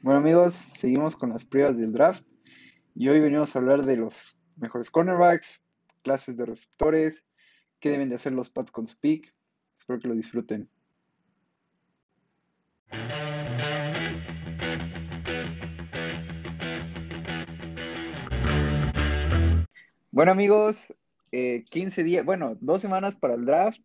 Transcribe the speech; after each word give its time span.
Bueno 0.00 0.20
amigos, 0.20 0.54
seguimos 0.54 1.16
con 1.16 1.30
las 1.30 1.44
pruebas 1.44 1.76
del 1.76 1.92
draft 1.92 2.24
y 2.94 3.08
hoy 3.08 3.18
venimos 3.18 3.56
a 3.56 3.58
hablar 3.58 3.84
de 3.84 3.96
los 3.96 4.38
mejores 4.54 4.90
cornerbacks, 4.92 5.60
clases 6.02 6.36
de 6.36 6.46
receptores, 6.46 7.24
qué 7.80 7.90
deben 7.90 8.08
de 8.08 8.14
hacer 8.14 8.32
los 8.32 8.48
Pats 8.48 8.70
con 8.70 8.86
su 8.86 8.96
pick. 8.96 9.34
Espero 9.76 9.98
que 9.98 10.06
lo 10.06 10.14
disfruten. 10.14 10.70
Bueno 20.12 20.30
amigos, 20.30 20.76
eh, 21.32 21.64
15 21.68 22.04
días, 22.04 22.24
bueno, 22.24 22.56
dos 22.60 22.80
semanas 22.80 23.16
para 23.16 23.34
el 23.34 23.44
draft 23.44 23.80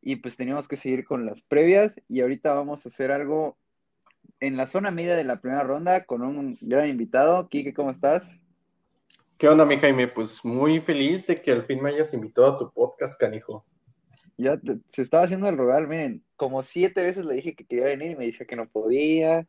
y 0.00 0.16
pues 0.16 0.34
teníamos 0.34 0.66
que 0.66 0.78
seguir 0.78 1.04
con 1.04 1.26
las 1.26 1.42
previas 1.42 1.94
y 2.08 2.22
ahorita 2.22 2.54
vamos 2.54 2.86
a 2.86 2.88
hacer 2.88 3.10
algo 3.12 3.58
en 4.42 4.56
la 4.56 4.66
zona 4.66 4.90
media 4.90 5.14
de 5.14 5.22
la 5.22 5.40
primera 5.40 5.62
ronda 5.62 6.04
con 6.04 6.22
un 6.22 6.58
gran 6.60 6.88
invitado. 6.88 7.48
Kike, 7.48 7.72
¿cómo 7.72 7.92
estás? 7.92 8.28
¿Qué 9.38 9.48
onda, 9.48 9.64
mi 9.64 9.76
Jaime? 9.76 10.08
Pues 10.08 10.44
muy 10.44 10.80
feliz 10.80 11.28
de 11.28 11.40
que 11.40 11.52
al 11.52 11.64
fin 11.64 11.80
me 11.80 11.90
hayas 11.90 12.12
invitado 12.12 12.48
a 12.48 12.58
tu 12.58 12.72
podcast, 12.72 13.18
canijo. 13.18 13.64
Ya 14.36 14.56
te- 14.56 14.80
se 14.92 15.02
estaba 15.02 15.24
haciendo 15.24 15.48
el 15.48 15.56
rogar, 15.56 15.86
miren, 15.86 16.24
como 16.34 16.64
siete 16.64 17.02
veces 17.04 17.24
le 17.24 17.36
dije 17.36 17.54
que 17.54 17.64
quería 17.64 17.84
venir 17.84 18.10
y 18.10 18.16
me 18.16 18.26
decía 18.26 18.44
que 18.44 18.56
no 18.56 18.68
podía, 18.68 19.46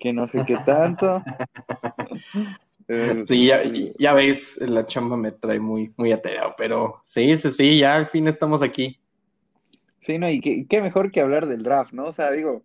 que 0.00 0.14
no 0.14 0.26
sé 0.28 0.44
qué 0.46 0.56
tanto. 0.64 1.22
Eh, 2.88 3.22
Sí, 3.26 3.46
ya, 3.46 3.62
ya 3.96 4.12
ves, 4.12 4.58
la 4.60 4.84
chamba 4.84 5.16
me 5.16 5.30
trae 5.30 5.60
muy, 5.60 5.94
muy 5.96 6.10
atareado, 6.10 6.54
pero 6.58 7.00
sí, 7.06 7.38
sí, 7.38 7.50
sí, 7.50 7.78
ya 7.78 7.94
al 7.94 8.06
fin 8.06 8.26
estamos 8.26 8.60
aquí. 8.60 8.98
Sí, 10.00 10.18
no, 10.18 10.28
y 10.28 10.40
qué, 10.40 10.66
qué 10.68 10.82
mejor 10.82 11.12
que 11.12 11.20
hablar 11.20 11.46
del 11.46 11.62
draft, 11.62 11.92
¿no? 11.92 12.06
O 12.06 12.12
sea, 12.12 12.32
digo, 12.32 12.64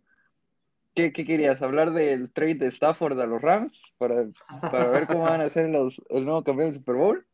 ¿qué, 0.97 1.13
qué 1.13 1.25
querías? 1.25 1.61
¿Hablar 1.61 1.93
del 1.93 2.31
trade 2.33 2.55
de 2.55 2.67
Stafford 2.67 3.19
a 3.21 3.27
los 3.27 3.39
Rams 3.39 3.79
para, 3.99 4.25
para 4.59 4.89
ver 4.89 5.05
cómo 5.05 5.21
van 5.21 5.41
a 5.41 5.49
ser 5.49 5.69
los, 5.69 6.01
el 6.09 6.25
nuevo 6.25 6.43
campeón 6.43 6.69
del 6.69 6.79
Super 6.79 6.95
Bowl? 6.95 7.25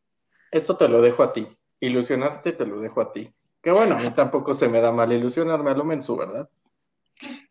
Eso 0.52 0.76
te 0.76 0.86
lo 0.86 1.00
dejo 1.00 1.22
a 1.22 1.32
ti. 1.32 1.46
Ilusionarte 1.80 2.52
te 2.52 2.66
lo 2.66 2.78
dejo 2.80 3.00
a 3.00 3.10
ti. 3.12 3.32
Que 3.62 3.70
bueno, 3.72 3.96
a 3.96 4.00
mí 4.00 4.10
tampoco 4.10 4.52
se 4.52 4.68
me 4.68 4.82
da 4.82 4.92
mal 4.92 5.10
ilusionarme 5.10 5.70
a 5.70 5.74
lo 5.74 5.84
mensu, 5.84 6.14
¿verdad? 6.14 6.46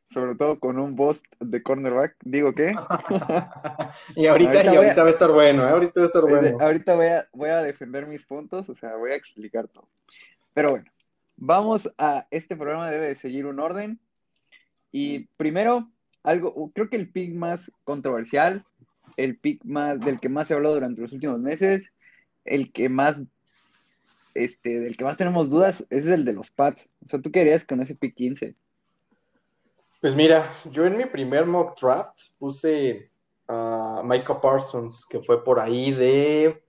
Sobre 0.06 0.36
todo 0.36 0.60
con 0.60 0.78
un 0.78 0.96
bust 0.96 1.26
de 1.40 1.64
cornerback. 1.64 2.16
Digo, 2.24 2.54
¿qué? 2.54 2.74
Y 4.16 4.28
ahorita, 4.28 4.52
Ahorita 4.52 4.74
y 4.74 4.78
voy 4.78 4.86
a- 4.86 4.90
ahorita 4.90 5.02
va 5.02 5.08
a 5.08 5.12
estar 5.12 5.32
bueno, 5.32 5.68
¿eh? 5.68 5.72
Ahorita 5.72 5.94
va 6.00 6.04
a 6.04 6.08
estar 6.08 6.22
bueno. 6.22 6.58
Ahorita 6.60 6.96
voy 6.96 7.08
a, 7.08 7.28
voy 7.34 7.50
a 7.50 7.58
defender 7.64 8.06
mis 8.06 8.24
puntos, 8.24 8.70
o 8.70 8.76
sea, 8.76 8.96
voy 8.96 9.12
a 9.12 9.16
explicar 9.16 9.68
todo. 9.68 9.90
Pero 10.54 10.70
bueno, 10.70 10.86
vamos 11.36 11.90
a, 11.98 12.28
este 12.30 12.56
programa 12.56 12.92
debe 12.92 13.08
de 13.08 13.16
seguir 13.16 13.48
un 13.48 13.60
orden. 13.60 14.00
Y 14.92 15.26
primero, 15.38 15.90
algo, 16.24 16.72
creo 16.74 16.90
que 16.90 16.96
el 16.96 17.10
pick 17.10 17.34
más 17.34 17.72
controversial, 17.84 18.66
el 19.18 19.38
pick 19.38 19.64
más, 19.64 20.00
del 20.00 20.20
que 20.20 20.30
más 20.30 20.48
se 20.48 20.54
habló 20.54 20.74
durante 20.74 21.02
los 21.02 21.12
últimos 21.12 21.40
meses, 21.40 21.84
el 22.46 22.72
que 22.72 22.90
más, 22.90 23.18
este, 24.34 24.80
del 24.80 24.98
que 24.98 25.04
más 25.04 25.18
tenemos 25.18 25.50
dudas, 25.50 25.86
es 25.90 26.06
el 26.08 26.26
de 26.26 26.34
los 26.34 26.50
Pats. 26.50 26.90
O 27.06 27.10
sea, 27.10 27.22
tú 27.22 27.32
querías 27.32 27.66
con 27.66 27.82
ese 27.82 27.96
pick 27.96 28.16
15. 28.16 28.56
Pues 30.02 30.16
mira, 30.16 30.50
yo 30.72 30.86
en 30.86 30.98
mi 30.98 31.06
primer 31.06 31.46
mock 31.46 31.80
draft 31.80 32.20
puse 32.38 33.10
a 33.48 34.02
Micah 34.04 34.42
Parsons, 34.42 35.06
que 35.06 35.22
fue 35.22 35.44
por 35.44 35.60
ahí 35.60 35.92
de 35.92 36.64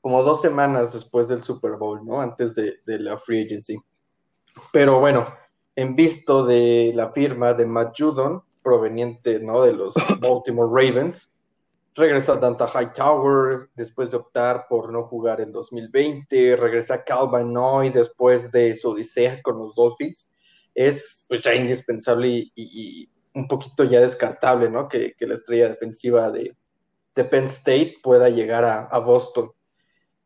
como 0.00 0.22
dos 0.22 0.40
semanas 0.40 0.92
después 0.92 1.28
del 1.28 1.42
Super 1.42 1.72
Bowl, 1.72 2.04
¿no? 2.04 2.20
Antes 2.20 2.54
de, 2.54 2.78
de 2.86 2.98
la 3.00 3.18
free 3.18 3.44
agency. 3.44 3.78
Pero 4.72 5.00
bueno, 5.00 5.26
en 5.74 5.96
visto 5.96 6.46
de 6.46 6.92
la 6.94 7.12
firma 7.12 7.54
de 7.54 7.66
Matt 7.66 7.94
Judon, 7.98 8.42
proveniente, 8.62 9.40
¿no? 9.40 9.62
De 9.62 9.72
los 9.72 9.94
Baltimore 10.20 10.68
Ravens, 10.70 11.34
regresa 11.94 12.36
Danta 12.36 12.66
Hightower 12.68 13.70
después 13.74 14.10
de 14.10 14.18
optar 14.18 14.66
por 14.68 14.92
no 14.92 15.04
jugar 15.04 15.40
en 15.40 15.50
2020, 15.52 16.56
regresa 16.56 17.02
Calvin 17.04 17.52
Noy 17.52 17.90
después 17.90 18.52
de 18.52 18.76
su 18.76 18.90
odisea 18.90 19.42
con 19.42 19.58
los 19.58 19.74
Dolphins 19.74 20.30
es 20.74 21.24
pues 21.28 21.42
ya 21.42 21.54
indispensable 21.56 22.28
y, 22.28 22.52
y- 22.54 23.02
y 23.02 23.10
un 23.34 23.48
poquito 23.48 23.82
ya 23.82 24.00
descartable, 24.00 24.70
¿no? 24.70 24.86
Que, 24.88 25.14
que 25.14 25.26
la 25.26 25.34
estrella 25.34 25.68
defensiva 25.70 26.30
de, 26.30 26.56
de 27.16 27.24
Penn 27.24 27.46
State 27.46 27.96
pueda 28.00 28.28
llegar 28.28 28.64
a, 28.64 28.82
a 28.82 28.98
Boston. 29.00 29.50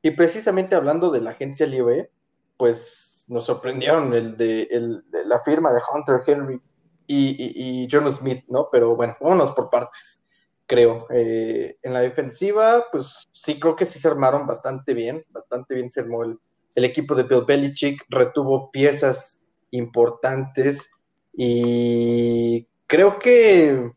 Y 0.03 0.11
precisamente 0.11 0.75
hablando 0.75 1.11
de 1.11 1.23
la 1.23 1.31
agencia 1.31 1.67
libre, 1.67 2.11
pues 2.59 3.25
nos 3.29 3.45
sorprendieron 3.45 4.13
el 4.13 4.37
de, 4.37 4.63
el 4.71 5.05
de 5.11 5.25
la 5.25 5.41
firma 5.41 5.73
de 5.73 5.81
Hunter 5.91 6.21
Henry 6.27 6.61
y, 7.13 7.83
y, 7.85 7.89
John 7.91 8.11
Smith, 8.13 8.45
¿no? 8.49 8.69
Pero 8.71 8.97
bueno, 8.97 9.17
vámonos 9.21 9.53
por 9.53 9.71
partes, 9.71 10.25
creo. 10.67 11.07
Eh, 11.11 11.77
en 11.83 11.93
la 11.93 12.01
defensiva, 12.01 12.87
pues 12.91 13.29
sí, 13.33 13.61
creo 13.61 13.77
que 13.77 13.85
sí 13.87 13.99
se 13.99 14.09
armaron 14.09 14.47
bastante 14.47 14.95
bien, 14.95 15.25
bastante 15.31 15.75
bien 15.75 15.91
se 15.91 16.01
armó 16.01 16.25
el, 16.25 16.39
el 16.75 16.85
equipo 16.85 17.15
de 17.15 17.25
Bill 17.25 17.45
Belichick, 17.47 18.05
retuvo 18.09 18.71
piezas 18.71 19.47
importantes 19.71 20.91
y 21.35 22.67
creo 22.87 23.19
que 23.19 23.91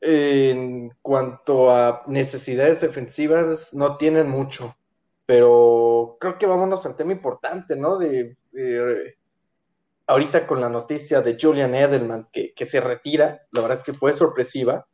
en 0.00 0.90
cuanto 1.02 1.70
a 1.70 2.02
necesidades 2.06 2.80
defensivas 2.80 3.74
no 3.74 3.96
tienen 3.96 4.28
mucho, 4.28 4.76
pero 5.26 6.16
creo 6.20 6.38
que 6.38 6.46
vámonos 6.46 6.86
al 6.86 6.96
tema 6.96 7.12
importante, 7.12 7.76
¿no? 7.76 7.98
De- 7.98 8.36
ahorita 10.06 10.46
con 10.46 10.60
la 10.60 10.68
noticia 10.68 11.20
de 11.22 11.36
Julian 11.40 11.74
Edelman 11.74 12.28
que, 12.32 12.52
que 12.54 12.66
se 12.66 12.80
retira, 12.80 13.42
la 13.52 13.60
verdad 13.62 13.78
es 13.78 13.82
que 13.82 13.92
fue 13.94 14.12
sorpresiva. 14.12 14.86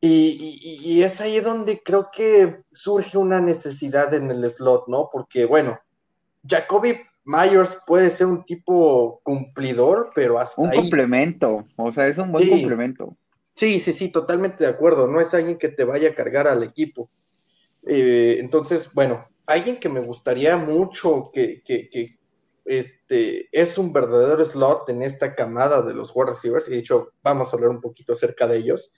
Y, 0.00 0.58
y- 0.82 0.92
y 0.98 1.02
es 1.02 1.20
ahí 1.20 1.40
donde 1.40 1.82
creo 1.82 2.08
que 2.12 2.62
surge 2.72 3.16
una 3.16 3.40
necesidad 3.40 4.12
en 4.12 4.30
el 4.30 4.48
slot, 4.50 4.86
¿no? 4.88 5.08
Porque, 5.10 5.46
bueno, 5.46 5.78
Jacoby 6.46 6.98
Myers 7.24 7.82
puede 7.86 8.10
ser 8.10 8.26
un 8.26 8.44
tipo 8.44 9.20
cumplidor, 9.22 10.10
pero 10.14 10.38
hasta 10.38 10.60
Un 10.60 10.70
ahí. 10.70 10.76
complemento, 10.76 11.64
o 11.76 11.90
sea, 11.92 12.06
es 12.06 12.18
un 12.18 12.32
buen 12.32 12.44
Sí. 12.44 12.50
complemento. 12.50 13.16
Sí, 13.54 13.80
sí, 13.80 13.92
sí, 13.94 14.10
totalmente 14.10 14.64
de 14.64 14.70
acuerdo. 14.70 15.06
No 15.06 15.20
es 15.20 15.32
alguien 15.32 15.56
que 15.56 15.68
te 15.68 15.84
vaya 15.84 16.10
a 16.10 16.14
cargar 16.14 16.48
al 16.48 16.62
equipo. 16.64 17.08
Eh, 17.86 18.36
entonces, 18.40 18.92
bueno, 18.92 19.26
alguien 19.46 19.78
que 19.78 19.88
me 19.88 20.00
gustaría 20.00 20.56
mucho 20.58 21.22
que, 21.32 21.62
que, 21.64 21.88
que, 21.88 22.10
este, 22.64 23.48
es 23.52 23.78
un 23.78 23.92
verdadero 23.92 24.44
slot 24.44 24.88
en 24.88 25.02
esta 25.02 25.34
camada 25.34 25.82
de 25.82 25.94
los 25.94 26.14
wide 26.14 26.30
receivers, 26.30 26.68
y 26.68 26.72
de 26.72 26.78
hecho 26.78 27.12
vamos 27.22 27.52
a 27.52 27.56
hablar 27.56 27.70
un 27.70 27.80
poquito 27.80 28.12
acerca 28.14 28.46
de 28.46 28.58
ellos, 28.58 28.92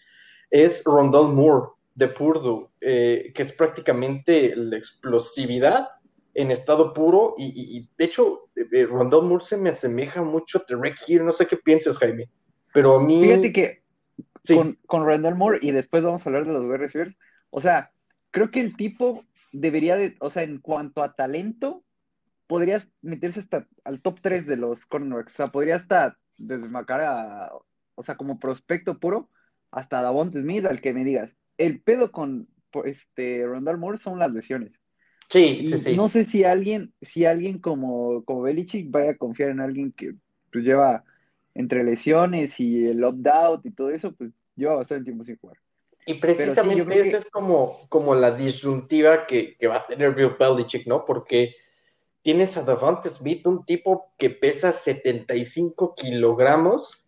es 0.50 0.82
Rondell 0.84 1.28
Moore 1.34 1.68
de 1.94 2.08
Purdue, 2.08 2.68
eh, 2.80 3.32
que 3.34 3.42
es 3.42 3.52
prácticamente 3.52 4.54
la 4.56 4.76
explosividad 4.76 5.88
en 6.34 6.50
estado 6.50 6.92
puro, 6.92 7.34
y, 7.38 7.46
y- 7.46 7.78
y, 7.78 7.88
de 7.96 8.04
hecho 8.04 8.50
eh, 8.54 8.86
Rondell 8.86 9.22
Moore 9.22 9.42
se 9.44 9.56
me 9.56 9.70
asemeja 9.70 10.22
mucho 10.22 10.58
a 10.58 10.66
Tarek 10.66 10.96
Hill, 11.08 11.24
no 11.24 11.32
sé 11.32 11.46
qué 11.46 11.56
piensas, 11.56 11.98
Jaime, 11.98 12.28
pero 12.72 12.96
a 12.96 13.02
mí... 13.02 13.22
Fíjate 13.22 13.52
que 13.52 13.86
Sí. 14.44 14.54
con, 14.54 14.78
con 14.86 15.04
Randall 15.04 15.34
Moore 15.34 15.58
y 15.60 15.72
después 15.72 16.04
vamos 16.04 16.24
a 16.24 16.28
hablar 16.28 16.46
de 16.46 16.52
los 16.52 16.64
wide 16.64 16.76
receivers. 16.76 17.16
O 17.50 17.60
sea, 17.60 17.90
creo 18.30 18.52
que 18.52 18.60
el 18.60 18.76
tipo 18.76 19.24
debería 19.52 19.96
de, 19.96 20.14
o 20.20 20.30
sea, 20.30 20.44
en 20.44 20.60
cuanto 20.60 21.02
a 21.02 21.16
talento, 21.16 21.82
podrías 22.46 22.88
meterse 23.02 23.40
hasta 23.40 23.68
al 23.84 24.00
top 24.00 24.20
3 24.20 24.46
de 24.46 24.56
los 24.56 24.86
cornerbacks. 24.86 25.34
O 25.34 25.36
sea, 25.36 25.48
podría 25.48 25.76
hasta 25.76 26.18
desmarcar 26.38 27.00
a, 27.00 27.52
o 27.94 28.02
sea, 28.02 28.16
como 28.16 28.38
prospecto 28.38 28.98
puro, 28.98 29.30
hasta 29.70 30.02
Davonte 30.02 30.40
Smith, 30.40 30.66
al 30.66 30.80
que 30.80 30.92
me 30.92 31.04
digas. 31.04 31.30
El 31.58 31.80
pedo 31.80 32.12
con 32.12 32.48
este 32.84 33.46
Randall 33.46 33.78
Moore 33.78 33.98
son 33.98 34.18
las 34.18 34.30
lesiones. 34.32 34.72
Sí, 35.28 35.58
Y 35.60 35.66
sí, 35.68 35.78
sí. 35.78 35.96
no 35.96 36.08
sé 36.08 36.24
si 36.24 36.44
alguien, 36.44 36.92
si 37.00 37.24
alguien 37.24 37.58
como, 37.58 38.24
como 38.24 38.42
Belichick 38.42 38.90
vaya 38.90 39.12
a 39.12 39.16
confiar 39.16 39.50
en 39.50 39.60
alguien 39.60 39.92
que 39.92 40.14
pues, 40.52 40.64
lleva 40.64 41.04
entre 41.54 41.82
lesiones 41.84 42.60
y 42.60 42.86
el 42.86 43.02
opt-out 43.02 43.64
y 43.64 43.70
todo 43.70 43.90
eso, 43.90 44.12
pues 44.14 44.30
lleva 44.54 44.74
bastante 44.76 45.04
tiempo 45.04 45.24
sin 45.24 45.36
jugar. 45.38 45.56
Y 46.06 46.14
sí, 46.14 46.20
precisamente 46.20 46.84
creo 46.84 47.02
esa 47.02 47.10
que- 47.12 47.16
es 47.24 47.30
como, 47.30 47.78
como 47.88 48.14
la 48.14 48.30
disyuntiva 48.30 49.26
que, 49.26 49.56
que 49.56 49.66
va 49.66 49.76
a 49.76 49.86
tener 49.86 50.14
Bill 50.14 50.36
Belichick, 50.38 50.86
¿no? 50.86 51.04
Porque 51.04 51.56
tienes 52.26 52.56
a 52.56 52.62
Davante 52.62 53.08
Smith, 53.08 53.46
un 53.46 53.64
tipo 53.64 54.12
que 54.18 54.30
pesa 54.30 54.72
75 54.72 55.94
kilogramos. 55.94 57.06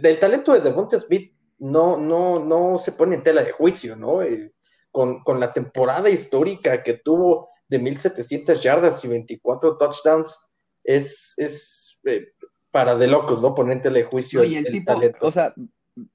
Del 0.00 0.18
talento 0.18 0.52
de 0.52 0.58
Davante 0.58 0.98
Smith 0.98 1.32
no, 1.60 1.96
no, 1.96 2.44
no 2.44 2.76
se 2.76 2.90
pone 2.90 3.14
en 3.14 3.22
tela 3.22 3.44
de 3.44 3.52
juicio, 3.52 3.94
¿no? 3.94 4.20
Eh, 4.20 4.52
con, 4.90 5.22
con 5.22 5.38
la 5.38 5.52
temporada 5.52 6.10
histórica 6.10 6.82
que 6.82 6.94
tuvo 6.94 7.50
de 7.68 7.80
1.700 7.80 8.58
yardas 8.58 9.04
y 9.04 9.08
24 9.08 9.76
touchdowns, 9.78 10.36
es, 10.82 11.34
es 11.36 12.00
eh, 12.02 12.32
para 12.72 12.96
de 12.96 13.06
locos, 13.06 13.40
¿no? 13.40 13.54
Poner 13.54 13.76
en 13.76 13.82
tela 13.82 13.98
de 13.98 14.06
juicio 14.06 14.40
No, 14.40 14.44
y 14.44 14.56
el 14.56 14.66
el 14.66 14.72
tipo, 14.72 14.92
talento. 14.92 15.24
o 15.24 15.30
sea, 15.30 15.54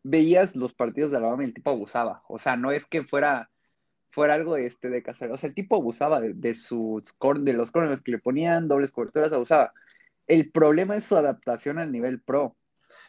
veías 0.04 0.54
los 0.54 0.74
partidos 0.74 1.12
de 1.12 1.18
Alabama 1.20 1.44
y 1.44 1.48
el 1.48 1.54
tipo 1.54 1.70
abusaba. 1.70 2.24
O 2.28 2.40
sea, 2.40 2.58
no 2.58 2.74
es 2.74 2.86
que 2.88 3.06
fuera, 3.06 3.50
fuera 4.18 4.34
algo 4.34 4.58
este, 4.58 4.90
de 4.90 5.04
casualidad. 5.04 5.36
O 5.36 5.38
sea, 5.38 5.48
el 5.48 5.54
tipo 5.54 5.76
abusaba 5.76 6.20
de, 6.20 6.34
de 6.34 6.56
sus 6.56 7.14
cor- 7.14 7.42
de 7.42 7.54
los 7.54 7.70
corners 7.70 8.02
que 8.02 8.14
le 8.14 8.18
ponían, 8.18 8.68
dobles 8.68 8.90
coberturas, 8.92 9.32
abusaba. 9.32 9.74
El 10.26 10.50
problema 10.50 10.96
es 10.96 11.04
su 11.04 11.16
adaptación 11.16 11.78
al 11.78 11.92
nivel 11.92 12.20
pro. 12.20 12.56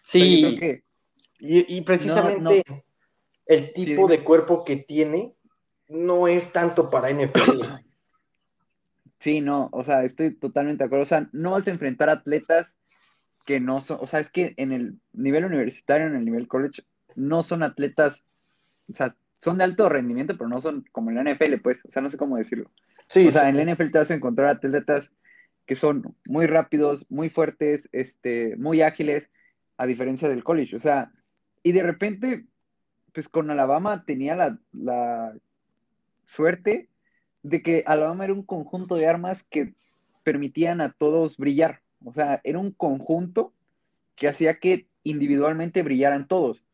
Sí, 0.03 0.43
creo 0.43 0.61
que 0.61 0.85
y, 1.39 1.79
y 1.79 1.81
precisamente 1.81 2.63
No, 2.69 2.83
el 3.47 3.73
tipo 3.73 4.07
de 4.07 4.23
cuerpo 4.23 4.67
que 4.67 4.77
tiene 4.77 5.35
no 5.89 6.29
es 6.29 6.53
tanto 6.53 6.91
para 6.91 7.09
NFL. 7.09 7.63
Sí, 9.19 9.41
no, 9.41 9.71
o 9.73 9.83
sea, 9.85 10.05
estoy 10.05 10.35
totalmente 10.35 10.85
de 10.85 10.89
acuerdo. 10.89 11.05
O 11.05 11.09
sea, 11.09 11.31
no 11.33 11.53
vas 11.53 11.67
a 11.67 11.71
enfrentar 11.71 12.11
atletas 12.11 12.67
que 13.47 13.61
no 13.61 13.81
son, 13.81 13.97
o 14.03 14.07
sea, 14.07 14.21
es 14.21 14.29
que 14.29 14.53
en 14.59 14.73
el 14.73 15.01
nivel 15.15 15.47
universitario, 15.47 16.07
en 16.07 16.17
el 16.17 16.27
nivel 16.27 16.49
college, 16.49 16.83
no 17.15 17.43
son 17.43 17.63
atletas, 17.63 18.27
o 18.91 18.93
sea, 18.93 19.17
son 19.41 19.59
de 19.59 19.65
alto 19.65 19.89
rendimiento, 19.89 20.37
pero 20.37 20.49
no 20.49 20.61
son 20.61 20.85
como 20.93 21.11
en 21.11 21.17
la 21.17 21.35
NFL, 21.35 21.61
pues, 21.63 21.85
o 21.85 21.91
sea, 21.91 22.03
no 22.03 22.11
sé 22.11 22.17
cómo 22.17 22.37
decirlo. 22.37 22.71
Sí, 23.07 23.29
o 23.29 23.31
sea, 23.31 23.49
en 23.49 23.57
la 23.57 23.65
NFL 23.65 23.91
te 23.91 23.99
vas 23.99 24.11
a 24.11 24.15
encontrar 24.15 24.49
atletas 24.49 25.13
que 25.67 25.77
son 25.77 26.17
muy 26.27 26.47
rápidos, 26.47 27.07
muy 27.09 27.29
fuertes, 27.29 27.89
este, 27.93 28.57
muy 28.57 28.83
ágiles, 28.83 29.29
a 29.77 29.87
diferencia 29.87 30.29
del 30.29 30.43
college. 30.43 30.75
O 30.75 30.81
sea, 30.81 31.13
y 31.63 31.73
de 31.73 31.83
repente, 31.83 32.47
pues 33.13 33.29
con 33.29 33.51
Alabama 33.51 34.05
tenía 34.05 34.35
la, 34.35 34.59
la 34.73 35.35
suerte 36.25 36.89
de 37.43 37.63
que 37.63 37.85
Alabama 37.87 38.25
era 38.25 38.35
un 38.35 38.43
conjunto 38.43 38.97
de 38.97 39.07
armas 39.07 39.45
que 39.45 39.75
permitían 40.25 40.81
a 40.81 40.93
todos 40.93 41.37
brillar. 41.37 41.81
O 42.05 42.13
sea, 42.13 42.41
era 42.45 42.59
un 42.59 42.73
conjunto 42.73 43.53
que 44.15 44.29
hacía 44.29 44.59
que 44.59 44.89
individualmente 45.05 45.83
brillaran 45.83 46.29
todos. 46.29 46.65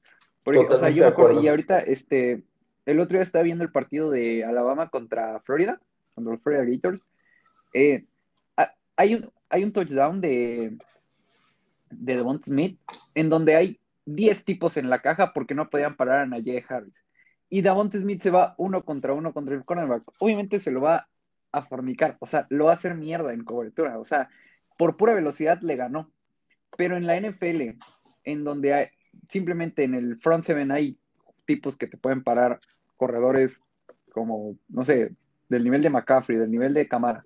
Porque, 0.43 0.61
o 0.61 0.78
sea, 0.78 0.90
yo 0.90 1.02
me 1.02 1.08
acuerdo, 1.08 1.43
y 1.43 1.49
ahorita, 1.49 1.78
este, 1.81 2.43
el 2.86 3.00
otro 3.00 3.16
día 3.16 3.22
estaba 3.22 3.42
viendo 3.44 3.64
el 3.64 3.72
partido 3.72 4.10
de 4.10 4.44
Alabama 4.44 4.88
contra 4.90 5.40
Florida, 5.40 5.81
contra 6.14 6.34
los 6.34 6.42
Florida 6.42 6.64
Gators. 6.64 7.04
Eh, 7.72 8.04
hay 8.96 9.14
un, 9.14 9.72
touchdown 9.72 10.20
de, 10.20 10.76
de 11.90 12.16
Devon 12.16 12.42
Smith 12.42 12.78
en 13.14 13.28
donde 13.28 13.56
hay 13.56 13.81
10 14.06 14.44
tipos 14.44 14.76
en 14.76 14.90
la 14.90 15.00
caja 15.00 15.32
porque 15.32 15.54
no 15.54 15.70
podían 15.70 15.96
parar 15.96 16.20
a 16.20 16.26
Najee 16.26 16.64
Harris. 16.69 16.94
Y 17.48 17.62
Davonte 17.62 17.98
Smith 17.98 18.22
se 18.22 18.31
va 18.31 18.54
uno 18.58 18.84
contra 18.84 19.12
uno 19.12 19.32
contra 19.32 19.54
el 19.54 19.64
cornerback. 19.64 20.02
Obviamente 20.19 20.60
se 20.60 20.70
lo 20.70 20.80
va 20.80 21.08
a 21.52 21.62
fornicar, 21.62 22.16
o 22.19 22.26
sea, 22.26 22.46
lo 22.50 22.64
va 22.64 22.72
a 22.72 22.75
hacer 22.75 22.94
mierda 22.96 23.32
en 23.32 23.44
cobertura. 23.44 23.98
O 23.98 24.04
sea, 24.04 24.28
por 24.76 24.96
pura 24.96 25.14
velocidad 25.14 25.60
le 25.60 25.76
ganó. 25.76 26.10
Pero 26.76 26.96
en 26.96 27.06
la 27.06 27.16
NFL, 27.20 27.78
en 28.25 28.44
donde 28.44 28.75
hay, 28.75 28.87
simplemente 29.28 29.84
en 29.84 29.94
el 29.94 30.19
front 30.19 30.44
seven 30.44 30.72
hay 30.72 30.98
tipos 31.44 31.76
que 31.76 31.87
te 31.87 31.96
pueden 31.96 32.23
parar, 32.23 32.61
corredores 32.96 33.61
como, 34.12 34.56
no 34.69 34.85
sé, 34.85 35.14
del 35.49 35.64
nivel 35.64 35.82
de 35.82 35.91
McCaffrey, 35.91 36.38
del 36.38 36.50
nivel 36.50 36.75
de 36.75 36.88
Camara. 36.88 37.25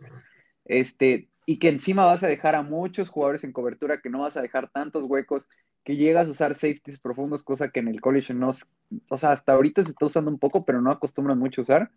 Este, 0.64 1.28
y 1.46 1.58
que 1.58 1.68
encima 1.68 2.04
vas 2.04 2.22
a 2.22 2.28
dejar 2.28 2.54
a 2.54 2.62
muchos 2.62 3.08
jugadores 3.08 3.44
en 3.44 3.52
cobertura, 3.52 4.00
que 4.00 4.10
no 4.10 4.20
vas 4.20 4.36
a 4.36 4.42
dejar 4.42 4.68
tantos 4.68 5.04
huecos, 5.04 5.48
que 5.84 5.96
llegas 5.96 6.26
a 6.26 6.30
usar 6.30 6.54
safeties 6.54 6.98
profundos, 6.98 7.42
cosa 7.42 7.70
que 7.70 7.80
en 7.80 7.88
el 7.88 8.00
college 8.00 8.34
no, 8.34 8.50
o 9.08 9.16
sea, 9.16 9.32
hasta 9.32 9.52
ahorita 9.52 9.82
se 9.82 9.90
está 9.90 10.06
usando 10.06 10.30
un 10.30 10.38
poco, 10.38 10.64
pero 10.64 10.82
no 10.82 10.90
acostumbran 10.90 11.38
mucho 11.38 11.60
a 11.60 11.62
usar, 11.62 11.90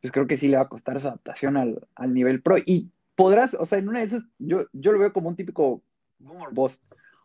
pues 0.00 0.12
creo 0.12 0.26
que 0.26 0.36
sí 0.36 0.48
le 0.48 0.56
va 0.56 0.62
a 0.62 0.68
costar 0.68 1.00
su 1.00 1.08
adaptación 1.08 1.56
al, 1.56 2.14
nivel 2.14 2.42
pro. 2.42 2.56
Y 2.64 2.90
podrás, 3.14 3.54
o 3.54 3.66
sea, 3.66 3.78
en 3.78 3.88
una 3.88 4.00
de 4.00 4.06
esas, 4.06 4.22
yo, 4.38 4.66
yo 4.72 4.92
lo 4.92 4.98
veo 4.98 5.12
como 5.12 5.28
un 5.28 5.36
típico 5.36 5.82
boss, 6.18 6.82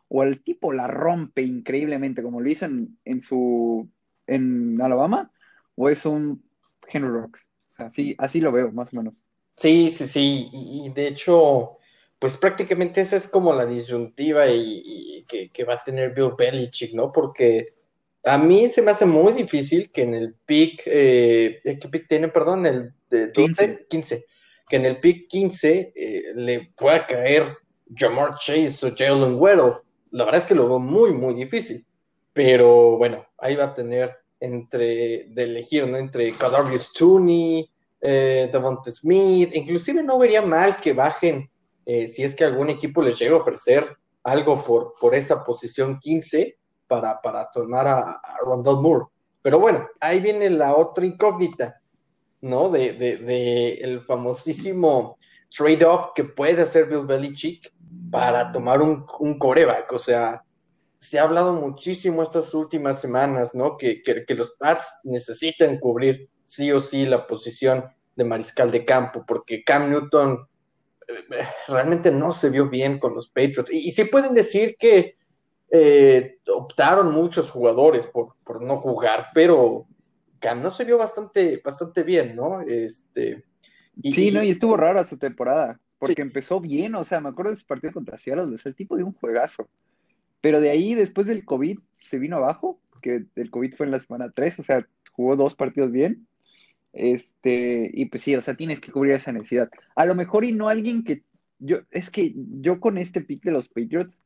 o 0.09 0.23
el 0.23 0.43
tipo 0.43 0.73
la 0.73 0.87
rompe 0.87 1.41
increíblemente, 1.41 2.23
como 2.23 2.41
lo 2.41 2.49
hizo 2.49 2.65
en, 2.65 2.97
en 3.05 3.21
su, 3.21 3.89
en 4.33 4.81
Alabama, 4.81 5.31
o 5.75 5.89
es 5.89 6.05
un 6.05 6.43
Henry 6.87 7.09
Rocks. 7.09 7.47
O 7.71 7.75
sea, 7.75 7.89
sí, 7.89 8.15
así 8.17 8.39
lo 8.39 8.51
veo, 8.51 8.71
más 8.71 8.93
o 8.93 8.97
menos. 8.97 9.13
Sí, 9.51 9.89
sí, 9.89 10.07
sí, 10.07 10.49
y, 10.51 10.89
de 10.89 11.07
hecho, 11.07 11.77
pues 12.19 12.37
prácticamente 12.37 13.01
esa 13.01 13.17
es 13.17 13.27
como 13.27 13.53
la 13.53 13.65
disyuntiva 13.65 14.47
y, 14.49 15.25
que, 15.27 15.63
va 15.63 15.75
a 15.75 15.83
tener 15.83 16.13
Bill 16.13 16.33
Belichick, 16.37 16.93
¿no? 16.93 17.11
Porque 17.11 17.65
a 18.23 18.37
mí 18.37 18.69
se 18.69 18.81
me 18.81 18.91
hace 18.91 19.05
muy 19.05 19.33
difícil 19.33 19.91
que 19.91 20.03
en 20.03 20.13
el 20.13 20.33
pick, 20.33 20.83
eh, 20.85 21.59
¿qué 21.63 21.87
pick 21.89 22.07
tiene, 22.07 22.27
perdón? 22.27 22.65
El 22.65 22.93
de 23.09 23.31
15. 23.31 23.85
15 23.89 24.25
que 24.71 24.77
en 24.77 24.85
el 24.85 25.01
pick 25.01 25.27
15 25.27 25.91
eh, 25.93 26.23
le 26.33 26.71
pueda 26.77 27.05
caer 27.05 27.43
Jamar 27.93 28.35
Chase 28.35 28.87
o 28.87 28.95
Jalen 28.95 29.35
Weddle. 29.37 29.81
La 30.11 30.23
verdad 30.23 30.39
es 30.39 30.45
que 30.45 30.55
lo 30.55 30.69
veo 30.69 30.79
muy, 30.79 31.11
muy 31.11 31.33
difícil. 31.33 31.85
Pero 32.31 32.97
bueno, 32.97 33.27
ahí 33.37 33.57
va 33.57 33.65
a 33.65 33.73
tener 33.73 34.20
entre, 34.41 35.25
de 35.29 35.43
elegir, 35.43 35.87
¿no? 35.87 35.97
Entre 35.97 36.33
Kadarius 36.33 36.91
Tooney, 36.93 37.69
eh, 38.01 38.49
Devonta 38.51 38.91
Smith, 38.91 39.55
inclusive 39.55 40.01
no 40.01 40.17
vería 40.17 40.41
mal 40.41 40.77
que 40.77 40.93
bajen 40.93 41.49
eh, 41.85 42.07
si 42.07 42.23
es 42.23 42.33
que 42.33 42.43
algún 42.43 42.69
equipo 42.69 43.01
les 43.01 43.17
llega 43.17 43.35
a 43.35 43.39
ofrecer 43.39 43.95
algo 44.23 44.63
por, 44.63 44.93
por 44.99 45.15
esa 45.15 45.43
posición 45.43 45.99
15 45.99 46.57
para, 46.87 47.21
para 47.21 47.49
tomar 47.51 47.87
a, 47.87 48.21
Rondell 48.43 48.77
Moore. 48.77 49.05
Pero 49.41 49.59
bueno, 49.59 49.87
ahí 49.99 50.19
viene 50.19 50.49
la 50.49 50.75
otra 50.75 51.05
incógnita, 51.05 51.79
¿no? 52.41 52.69
De, 52.69 52.93
de, 52.93 53.73
el 53.75 54.01
famosísimo 54.01 55.17
trade-up 55.55 56.13
que 56.15 56.23
puede 56.23 56.63
hacer 56.63 56.87
Bill 56.87 57.05
Belichick 57.05 57.71
para 58.11 58.51
tomar 58.51 58.81
un, 58.81 59.05
un 59.19 59.39
coreback. 59.39 59.91
O 59.93 59.99
sea, 59.99 60.43
se 61.01 61.17
ha 61.17 61.23
hablado 61.23 61.53
muchísimo 61.53 62.21
estas 62.21 62.53
últimas 62.53 63.01
semanas, 63.01 63.55
¿no? 63.55 63.75
Que, 63.75 64.03
que, 64.03 64.23
que 64.23 64.35
los 64.35 64.51
Pats 64.51 64.99
necesitan 65.03 65.79
cubrir 65.79 66.29
sí 66.45 66.71
o 66.71 66.79
sí 66.79 67.07
la 67.07 67.25
posición 67.25 67.85
de 68.15 68.23
mariscal 68.23 68.69
de 68.69 68.85
campo, 68.85 69.25
porque 69.27 69.63
Cam 69.63 69.89
Newton 69.89 70.47
eh, 71.07 71.43
realmente 71.67 72.11
no 72.11 72.31
se 72.31 72.51
vio 72.51 72.69
bien 72.69 72.99
con 72.99 73.15
los 73.15 73.29
Patriots. 73.29 73.73
Y, 73.73 73.91
sí 73.91 74.05
pueden 74.05 74.35
decir 74.35 74.75
que 74.77 75.15
eh, 75.71 76.37
optaron 76.53 77.11
muchos 77.11 77.49
jugadores 77.49 78.05
por, 78.05 78.35
no 78.61 78.77
jugar, 78.77 79.29
pero 79.33 79.87
Cam 80.37 80.61
no 80.61 80.69
se 80.69 80.85
vio 80.85 80.99
bastante, 80.99 81.59
bastante 81.65 82.03
bien, 82.03 82.35
¿no? 82.35 82.61
Este, 82.61 83.43
sí, 84.03 84.29
no, 84.29 84.43
y 84.43 84.51
estuvo 84.51 84.77
rara 84.77 85.03
su 85.03 85.17
temporada, 85.17 85.79
porque 85.97 86.21
empezó 86.21 86.59
bien, 86.59 86.93
o 86.93 87.03
sea, 87.03 87.21
me 87.21 87.29
acuerdo 87.29 87.53
de 87.53 87.57
ese 87.57 87.65
partido 87.65 87.91
contra 87.91 88.19
Seattle, 88.19 88.55
el 88.63 88.75
tipo 88.75 88.95
de 88.95 89.03
un 89.03 89.13
juegazo. 89.13 89.67
Pero 90.41 90.59
de 90.59 90.69
ahí, 90.69 90.95
después 90.95 91.27
del 91.27 91.45
COVID, 91.45 91.79
se 91.99 92.19
vino 92.19 92.37
abajo, 92.37 92.79
que 93.01 93.25
el 93.35 93.51
COVID 93.51 93.73
fue 93.75 93.85
en 93.85 93.91
la 93.91 93.99
semana 93.99 94.31
3, 94.33 94.59
o 94.59 94.63
sea, 94.63 94.87
jugó 95.11 95.35
dos 95.35 95.55
partidos 95.55 95.91
bien, 95.91 96.27
este, 96.93 97.89
y 97.93 98.05
pues 98.05 98.23
sí, 98.23 98.35
o 98.35 98.41
sea, 98.41 98.55
tienes 98.55 98.79
que 98.79 98.91
cubrir 98.91 99.13
esa 99.13 99.31
necesidad. 99.31 99.69
A 99.95 100.05
lo 100.05 100.15
mejor 100.15 100.43
y 100.43 100.51
no 100.51 100.67
alguien 100.69 101.03
que 101.03 101.23
yo, 101.59 101.79
es 101.91 102.09
que 102.09 102.33
yo 102.35 102.79
con 102.79 102.97
este 102.97 103.21
pick 103.21 103.43
de 103.43 103.51
los 103.51 103.69
Patriots 103.69 104.17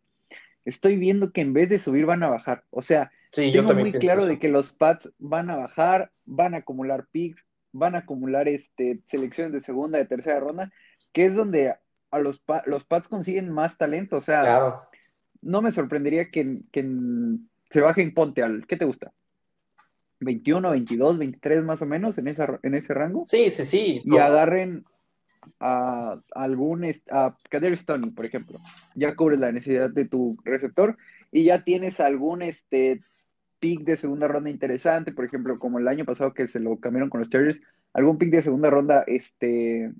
estoy 0.64 0.98
viendo 0.98 1.32
que 1.32 1.42
en 1.42 1.54
vez 1.54 1.70
de 1.70 1.80
subir 1.80 2.06
van 2.06 2.24
a 2.24 2.30
bajar. 2.30 2.64
O 2.72 2.82
sea, 2.82 3.12
tengo 3.32 3.74
muy 3.74 3.92
claro 3.92 4.26
de 4.26 4.40
que 4.40 4.50
los 4.50 4.76
Pats 4.76 5.12
van 5.20 5.50
a 5.50 5.56
bajar, 5.56 6.12
van 6.26 6.54
a 6.54 6.58
acumular 6.58 7.06
picks, 7.12 7.46
van 7.72 7.96
a 7.96 8.00
acumular 8.00 8.48
este, 8.48 9.00
selecciones 9.06 9.54
de 9.54 9.62
segunda, 9.62 10.00
de 10.00 10.06
tercera 10.06 10.39
ronda, 10.39 10.72
que 11.12 11.25
es 11.25 11.36
donde 11.36 11.75
a 12.12 12.20
los, 12.20 12.42
los 12.66 12.86
Pats 12.86 13.08
consiguen 13.08 13.51
más 13.51 13.78
talento. 13.78 14.18
O 14.18 14.22
sea, 14.22 14.88
no 15.46 15.62
me 15.62 15.72
sorprendería 15.72 16.30
que, 16.30 16.62
que 16.72 16.86
se 17.70 17.82
baje 17.82 18.02
en 18.02 18.14
Ponte 18.14 18.44
al, 18.44 18.66
¿qué 18.68 18.75
te 18.78 18.86
gusta? 18.86 19.14
21, 20.20 20.72
22, 20.72 21.18
23 21.20 21.64
más 21.64 21.82
o 21.82 21.86
menos 21.86 22.18
en, 22.18 22.28
esa, 22.28 22.60
en 22.64 22.74
ese 22.74 22.94
rango. 22.94 23.25
Sí, 23.25 23.52
sí, 23.52 23.64
sí. 23.64 24.02
Y 24.04 24.18
agarren 24.18 24.86
a, 25.60 26.20
algún, 26.34 26.86
a 27.12 27.38
Kader 27.50 27.78
Stoney, 27.78 28.10
por 28.10 28.25
ejemplo. 28.25 28.60
Ya 28.96 29.16
cubres 29.16 29.40
la 29.40 29.52
necesidad 29.52 29.90
de 29.90 30.06
tu 30.06 30.36
receptor 30.44 30.98
y 31.32 31.44
ya 31.44 31.64
tienes 31.64 32.00
algún 32.00 32.42
este 32.42 33.04
pick 33.60 33.82
de 33.82 33.98
segunda 33.98 34.28
ronda 34.28 34.50
interesante, 34.50 35.12
por 35.12 35.25
ejemplo, 35.25 35.60
como 35.60 35.80
el 35.80 35.88
año 35.88 36.06
pasado 36.06 36.34
que 36.34 36.48
se 36.48 36.60
lo 36.60 36.78
cambiaron 36.78 37.10
con 37.10 37.20
los 37.20 37.30
Chargers, 37.30 37.60
algún 37.94 38.18
pick 38.18 38.32
de 38.32 38.42
segunda 38.42 38.70
ronda 38.70 39.04
este 39.06 39.92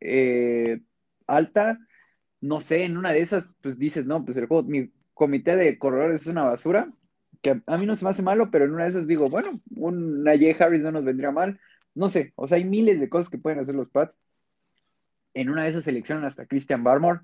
eh, 0.00 0.80
alta, 1.26 1.78
no 2.42 2.60
sé, 2.60 2.84
en 2.84 2.98
una 2.98 3.12
de 3.12 3.20
esas, 3.20 3.52
pues 3.62 3.78
dices, 3.78 4.04
no, 4.04 4.24
pues 4.24 4.36
el 4.36 4.46
juego, 4.46 4.64
mi 4.64 4.92
comité 5.14 5.56
de 5.56 5.78
corredores 5.78 6.22
es 6.22 6.26
una 6.26 6.42
basura, 6.42 6.92
que 7.40 7.62
a 7.64 7.76
mí 7.76 7.86
no 7.86 7.94
se 7.94 8.04
me 8.04 8.10
hace 8.10 8.22
malo, 8.22 8.50
pero 8.50 8.64
en 8.64 8.72
una 8.72 8.84
de 8.84 8.90
esas 8.90 9.06
digo, 9.06 9.26
bueno, 9.26 9.60
un 9.76 10.24
Najee 10.24 10.56
Harris 10.58 10.82
no 10.82 10.90
nos 10.92 11.04
vendría 11.04 11.30
mal. 11.30 11.60
No 11.94 12.08
sé, 12.08 12.32
o 12.36 12.48
sea, 12.48 12.56
hay 12.56 12.64
miles 12.64 12.98
de 13.00 13.08
cosas 13.08 13.30
que 13.30 13.38
pueden 13.38 13.60
hacer 13.60 13.74
los 13.74 13.88
Pats. 13.88 14.16
En 15.34 15.50
una 15.50 15.62
de 15.62 15.70
esas 15.70 15.84
seleccionan 15.84 16.24
hasta 16.24 16.46
Christian 16.46 16.82
Barmore. 16.82 17.20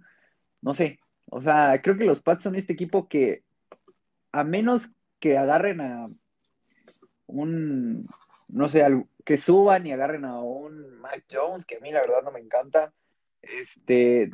No 0.61 0.73
sé, 0.75 1.01
o 1.27 1.41
sea, 1.41 1.81
creo 1.83 1.97
que 1.97 2.07
los 2.07 2.21
Pats 2.23 2.45
son 2.45 2.55
este 2.55 2.73
equipo 2.73 3.09
que, 3.09 3.43
a 4.33 4.45
menos 4.45 4.95
que 5.19 5.37
agarren 5.37 5.81
a 5.81 6.09
un, 7.27 8.07
no 8.47 8.69
sé, 8.69 8.87
que 9.25 9.37
suban 9.37 9.85
y 9.85 9.93
agarren 9.93 10.25
a 10.25 10.41
un 10.41 11.01
Mac 11.01 11.25
Jones, 11.31 11.67
que 11.67 11.77
a 11.77 11.81
mí 11.81 11.91
la 11.91 12.03
verdad 12.03 12.23
no 12.23 12.31
me 12.31 12.41
encanta, 12.41 12.93
este, 13.43 14.31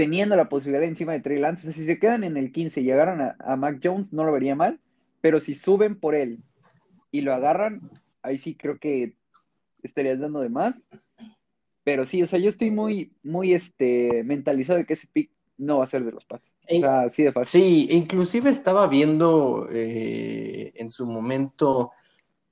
teniendo 0.00 0.34
la 0.34 0.48
posibilidad 0.48 0.82
encima 0.82 1.12
de 1.12 1.20
Trey 1.20 1.38
Lance. 1.38 1.74
si 1.74 1.84
se 1.84 1.98
quedan 1.98 2.24
en 2.24 2.38
el 2.38 2.52
15 2.52 2.80
y 2.80 2.90
agarran 2.90 3.36
a, 3.38 3.56
Mac 3.56 3.80
Jones, 3.84 4.14
no 4.14 4.24
lo 4.24 4.32
vería 4.32 4.54
mal, 4.54 4.80
pero 5.20 5.40
si 5.40 5.54
suben 5.54 5.94
por 5.94 6.14
él 6.14 6.38
y 7.12 7.20
lo 7.20 7.34
agarran, 7.34 7.82
ahí 8.22 8.38
sí 8.38 8.54
creo 8.54 8.78
que 8.78 9.12
estarías 9.82 10.18
dando 10.18 10.40
de 10.40 10.48
más. 10.48 10.74
Pero 11.84 12.06
sí, 12.06 12.22
o 12.22 12.26
sea, 12.26 12.38
yo 12.38 12.48
estoy 12.48 12.70
muy, 12.70 13.12
muy 13.22 13.52
este, 13.52 14.22
mentalizado 14.24 14.78
de 14.78 14.86
que 14.86 14.94
ese 14.94 15.06
pick 15.06 15.30
no 15.58 15.76
va 15.76 15.84
a 15.84 15.86
ser 15.86 16.02
de 16.02 16.12
los 16.12 16.24
Pats. 16.24 16.50
O 16.62 16.80
sea, 16.80 17.02
así 17.02 17.24
de 17.24 17.32
fácil. 17.32 17.60
Sí, 17.60 17.88
inclusive 17.90 18.48
estaba 18.48 18.86
viendo 18.86 19.68
eh, 19.70 20.72
en 20.76 20.88
su 20.88 21.06
momento 21.06 21.90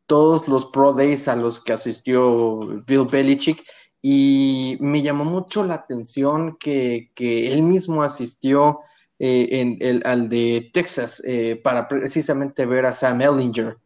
todos 0.05 0.49
los 0.49 0.67
Pro 0.67 0.93
Days 0.93 1.29
a 1.29 1.37
los 1.37 1.65
que 1.65 1.73
asistió 1.73 2.59
Bill 2.87 3.07
Belichick 3.11 3.65
y 4.01 4.77
me 4.81 5.03
llamó 5.03 5.25
mucho 5.25 5.65
la 5.65 5.75
atención 5.75 6.57
que, 6.59 7.11
él 7.17 7.63
mismo 7.63 8.03
asistió 8.03 8.81
eh, 9.19 9.49
en 9.51 9.77
el, 9.81 10.03
al 10.05 10.29
de 10.29 10.71
Texas 10.73 11.23
eh, 11.27 11.61
para 11.63 11.89
precisamente 11.89 12.65
ver 12.67 12.87
a 12.87 12.93
Sam 12.93 13.21
Ellinger. 13.23 13.77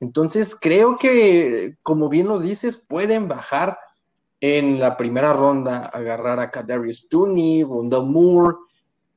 Entonces 0.00 0.56
creo 0.58 0.96
que, 0.96 1.76
como 1.82 2.08
bien 2.08 2.26
lo 2.26 2.40
dices, 2.40 2.76
pueden 2.76 3.28
bajar 3.28 3.78
en 4.40 4.80
la 4.80 4.96
primera 4.96 5.32
ronda, 5.34 5.86
agarrar 5.86 6.40
a 6.40 6.50
Kadarius 6.50 7.08
Tooney, 7.08 7.62
Rondell 7.62 8.06
Moore, 8.06 8.56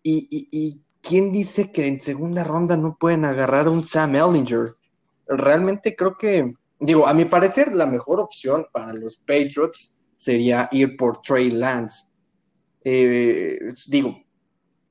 y, 0.05 0.27
y, 0.51 0.81
quién 1.01 1.31
dice 1.31 1.72
que 1.72 1.88
en 1.88 2.00
segunda 2.00 2.43
ronda 2.43 2.77
no 2.77 2.98
pueden 2.98 3.25
agarrar 3.25 3.67
a 3.67 3.72
un 3.72 3.86
Sam 3.86 4.15
Ellinger. 4.15 4.75
Realmente 5.27 5.95
creo 5.95 6.17
que, 6.17 6.53
digo, 6.79 7.07
a 7.07 7.13
mi 7.13 7.25
parecer, 7.25 7.74
la 7.74 7.86
mejor 7.86 8.19
opción 8.19 8.67
para 8.72 8.93
los 8.93 9.17
Patriots 9.17 9.92
sería 10.15 10.70
ir 10.72 10.98
por 10.98 11.22
Trey 11.22 11.51
Lance. 11.51 12.05
Eh, 12.84 13.60
digo, 13.88 14.17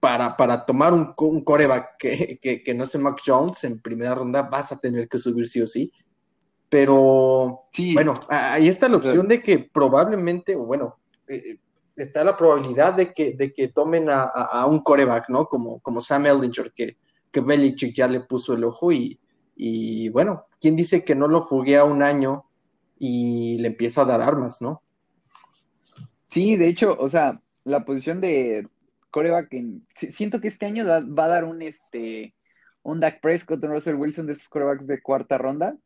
para, 0.01 0.37
para 0.37 0.65
tomar 0.65 0.93
un, 0.93 1.15
un 1.17 1.45
coreback 1.45 1.97
que, 1.99 2.63
que, 2.65 2.75
no 2.75 2.87
sea 2.87 3.01
Mac 3.01 3.21
Jones 3.25 3.63
en 3.65 3.81
primera 3.81 4.15
ronda, 4.15 4.43
vas 4.43 4.73
a 4.73 4.79
tener 4.79 5.09
que 5.09 5.19
subir 5.19 5.47
sí 5.47 5.61
o 5.61 5.67
sí. 5.67 5.93
Pero, 6.69 7.69
bueno, 7.95 8.15
ahí 8.29 8.67
está 8.67 8.89
la 8.89 8.97
opción 8.97 9.29
de 9.29 9.43
que 9.43 9.59
probablemente, 9.59 10.57
o 10.57 10.65
bueno, 10.65 10.97
eh, 11.29 11.59
está 11.95 12.25
la 12.25 12.37
probabilidad 12.37 12.95
de 12.95 13.13
que, 13.13 13.35
de 13.35 13.53
que 13.53 13.69
tomen 13.69 14.09
a, 14.11 14.67
un 14.67 14.81
coreback, 14.81 15.29
¿no? 15.29 15.47
Como, 15.47 15.81
como 15.81 16.01
Sam 16.01 16.27
Ellinger, 16.27 16.73
que, 16.75 16.97
que 17.31 17.41
Belichick 17.41 17.95
ya 17.95 18.09
le 18.09 18.21
puso 18.21 18.55
el 18.55 18.65
ojo 18.65 18.91
y, 18.91 19.21
y 19.55 20.09
bueno, 20.09 20.47
¿quién 20.61 20.75
dice 20.75 21.05
que 21.05 21.15
no 21.15 21.29
lo 21.29 21.43
foguea 21.43 21.85
un 21.85 22.03
año 22.03 22.47
y 22.99 23.59
le 23.59 23.69
empieza 23.69 24.03
a 24.03 24.07
dar 24.07 24.23
armas, 24.23 24.61
¿no? 24.61 24.83
Sí, 26.33 26.57
de 26.57 26.67
hecho, 26.69 26.97
o 26.99 27.11
sea, 27.11 27.43
la 27.65 27.85
posición 27.85 28.23
de 28.23 28.67
coreback, 29.11 29.53
en, 29.53 29.87
siento 29.95 30.41
que 30.41 30.49
este 30.49 30.65
año 30.65 30.87
va 30.87 31.25
a 31.27 31.29
dar 31.29 31.45
un, 31.45 31.61
este, 31.61 32.35
un 32.83 33.01
Dak 33.01 33.21
Prescott, 33.21 33.63
un 33.63 33.71
Russell 33.73 33.97
Wilson 33.97 34.27
de 34.27 34.33
esos 34.33 34.49
corebacks 34.49 34.87
de 34.87 35.03
cuarta 35.03 35.37
ronda, 35.37 35.77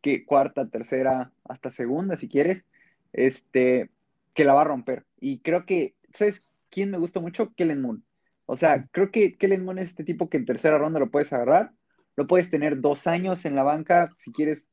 que 0.00 0.24
cuarta, 0.24 0.70
tercera, 0.70 1.32
hasta 1.44 1.70
segunda, 1.70 2.16
si 2.16 2.28
quieres, 2.28 2.64
este, 3.12 3.90
que 4.32 4.44
la 4.44 4.54
va 4.54 4.62
a 4.62 4.64
romper. 4.64 5.04
Y 5.20 5.40
creo 5.40 5.66
que, 5.66 5.94
¿sabes 6.14 6.48
quién 6.70 6.90
me 6.90 6.96
gusta 6.96 7.20
mucho? 7.20 7.52
Kellen 7.54 7.82
Moon. 7.82 8.02
O 8.46 8.56
sea, 8.56 8.88
creo 8.90 9.10
que 9.10 9.36
Kellen 9.36 9.66
Moon 9.66 9.78
es 9.78 9.90
este 9.90 10.04
tipo 10.04 10.30
que 10.30 10.38
en 10.38 10.46
tercera 10.46 10.78
ronda 10.78 10.98
lo 10.98 11.10
puedes 11.10 11.30
agarrar, 11.34 11.72
lo 12.16 12.26
puedes 12.26 12.48
tener 12.48 12.80
dos 12.80 13.06
años 13.06 13.44
en 13.44 13.54
la 13.54 13.64
banca, 13.64 14.08
si 14.16 14.32
quieres, 14.32 14.66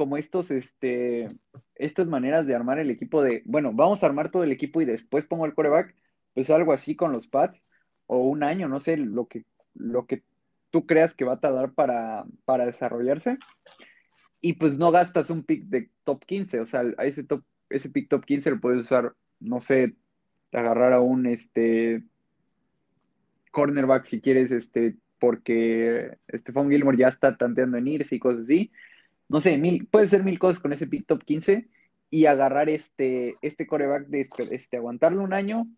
como 0.00 0.16
estos, 0.16 0.50
este, 0.50 1.28
estas 1.74 2.08
maneras 2.08 2.46
de 2.46 2.54
armar 2.54 2.78
el 2.78 2.88
equipo 2.88 3.20
de, 3.22 3.42
bueno, 3.44 3.70
vamos 3.74 4.02
a 4.02 4.06
armar 4.06 4.30
todo 4.30 4.44
el 4.44 4.50
equipo 4.50 4.80
y 4.80 4.86
después 4.86 5.26
pongo 5.26 5.44
el 5.44 5.52
coreback, 5.52 5.94
pues 6.32 6.48
algo 6.48 6.72
así 6.72 6.96
con 6.96 7.12
los 7.12 7.26
pads, 7.26 7.62
o 8.06 8.20
un 8.20 8.42
año, 8.42 8.66
no 8.66 8.80
sé, 8.80 8.96
lo 8.96 9.28
que, 9.28 9.44
lo 9.74 10.06
que 10.06 10.22
tú 10.70 10.86
creas 10.86 11.12
que 11.12 11.26
va 11.26 11.34
a 11.34 11.40
tardar 11.40 11.74
para, 11.74 12.24
para 12.46 12.64
desarrollarse. 12.64 13.36
Y 14.40 14.54
pues 14.54 14.78
no 14.78 14.90
gastas 14.90 15.28
un 15.28 15.44
pick 15.44 15.64
de 15.64 15.90
top 16.04 16.24
15, 16.24 16.60
o 16.60 16.66
sea, 16.66 16.82
a 16.96 17.04
ese, 17.04 17.22
top, 17.22 17.44
ese 17.68 17.90
pick 17.90 18.08
top 18.08 18.24
15 18.24 18.52
lo 18.52 18.60
puedes 18.62 18.80
usar, 18.80 19.14
no 19.38 19.60
sé, 19.60 19.96
agarrar 20.50 20.94
a 20.94 21.02
un 21.02 21.26
este 21.26 22.04
cornerback 23.50 24.06
si 24.06 24.22
quieres, 24.22 24.50
este, 24.50 24.96
porque 25.18 26.16
Stephon 26.32 26.70
Gilmore 26.70 26.96
ya 26.96 27.08
está 27.08 27.36
tanteando 27.36 27.76
en 27.76 27.86
irse 27.86 28.14
y 28.14 28.18
cosas 28.18 28.44
así 28.44 28.72
no 29.30 29.40
sé, 29.40 29.56
mil, 29.56 29.86
puede 29.86 30.08
ser 30.08 30.24
mil 30.24 30.40
cosas 30.40 30.60
con 30.60 30.72
ese 30.72 30.88
pick 30.88 31.06
top 31.06 31.22
15 31.22 31.68
y 32.10 32.26
agarrar 32.26 32.68
este, 32.68 33.36
este 33.42 33.64
coreback 33.68 34.08
de 34.08 34.28
este, 34.50 34.76
aguantarlo 34.76 35.22
un 35.22 35.32
año, 35.32 35.68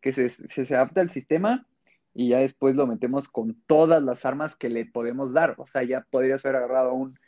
que 0.00 0.14
se, 0.14 0.30
se, 0.30 0.74
adapta 0.74 1.02
al 1.02 1.10
sistema 1.10 1.66
y 2.14 2.30
ya 2.30 2.38
después 2.38 2.76
lo 2.76 2.86
metemos 2.86 3.28
con 3.28 3.60
todas 3.66 4.02
las 4.02 4.24
armas 4.24 4.56
que 4.56 4.70
le 4.70 4.86
podemos 4.86 5.34
dar. 5.34 5.54
O 5.58 5.66
sea, 5.66 5.82
ya 5.82 6.06
podría 6.10 6.38
ser 6.38 6.56
agarrado 6.56 6.94
un. 6.94 7.18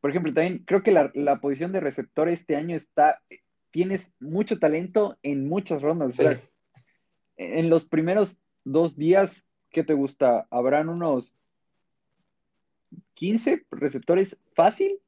Por 0.00 0.10
ejemplo, 0.10 0.34
también 0.34 0.64
creo 0.66 0.82
que 0.82 0.90
la, 0.90 1.40
posición 1.40 1.70
de 1.70 1.78
receptor 1.78 2.28
este 2.28 2.56
año 2.56 2.74
está. 2.74 3.22
Tienes 3.70 4.10
mucho 4.18 4.58
talento 4.58 5.18
en 5.22 5.46
muchas 5.46 5.82
rondas. 5.82 6.14
O 6.14 6.16
sea, 6.16 6.40
en 7.36 7.70
los 7.70 7.84
primeros 7.84 8.38
dos 8.64 8.96
días, 8.96 9.44
¿qué 9.70 9.84
te 9.84 9.94
gusta? 9.94 10.48
¿Habrán 10.50 10.88
unos 10.88 11.36
15 13.14 13.66
receptores 13.70 14.36
fácil? 14.54 14.98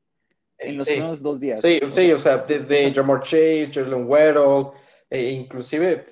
En 0.58 0.78
los 0.78 0.86
primeros 0.86 1.22
dos 1.22 1.40
días. 1.40 1.60
Sí, 1.60 1.80
sí, 1.90 2.12
o 2.12 2.18
sea, 2.18 2.38
desde 2.38 2.92
Jamar 2.92 3.20
Chase, 3.22 3.70
Jalen 3.72 4.06
Weddle, 4.06 4.70
e 5.10 5.30
inclusive 5.30 6.04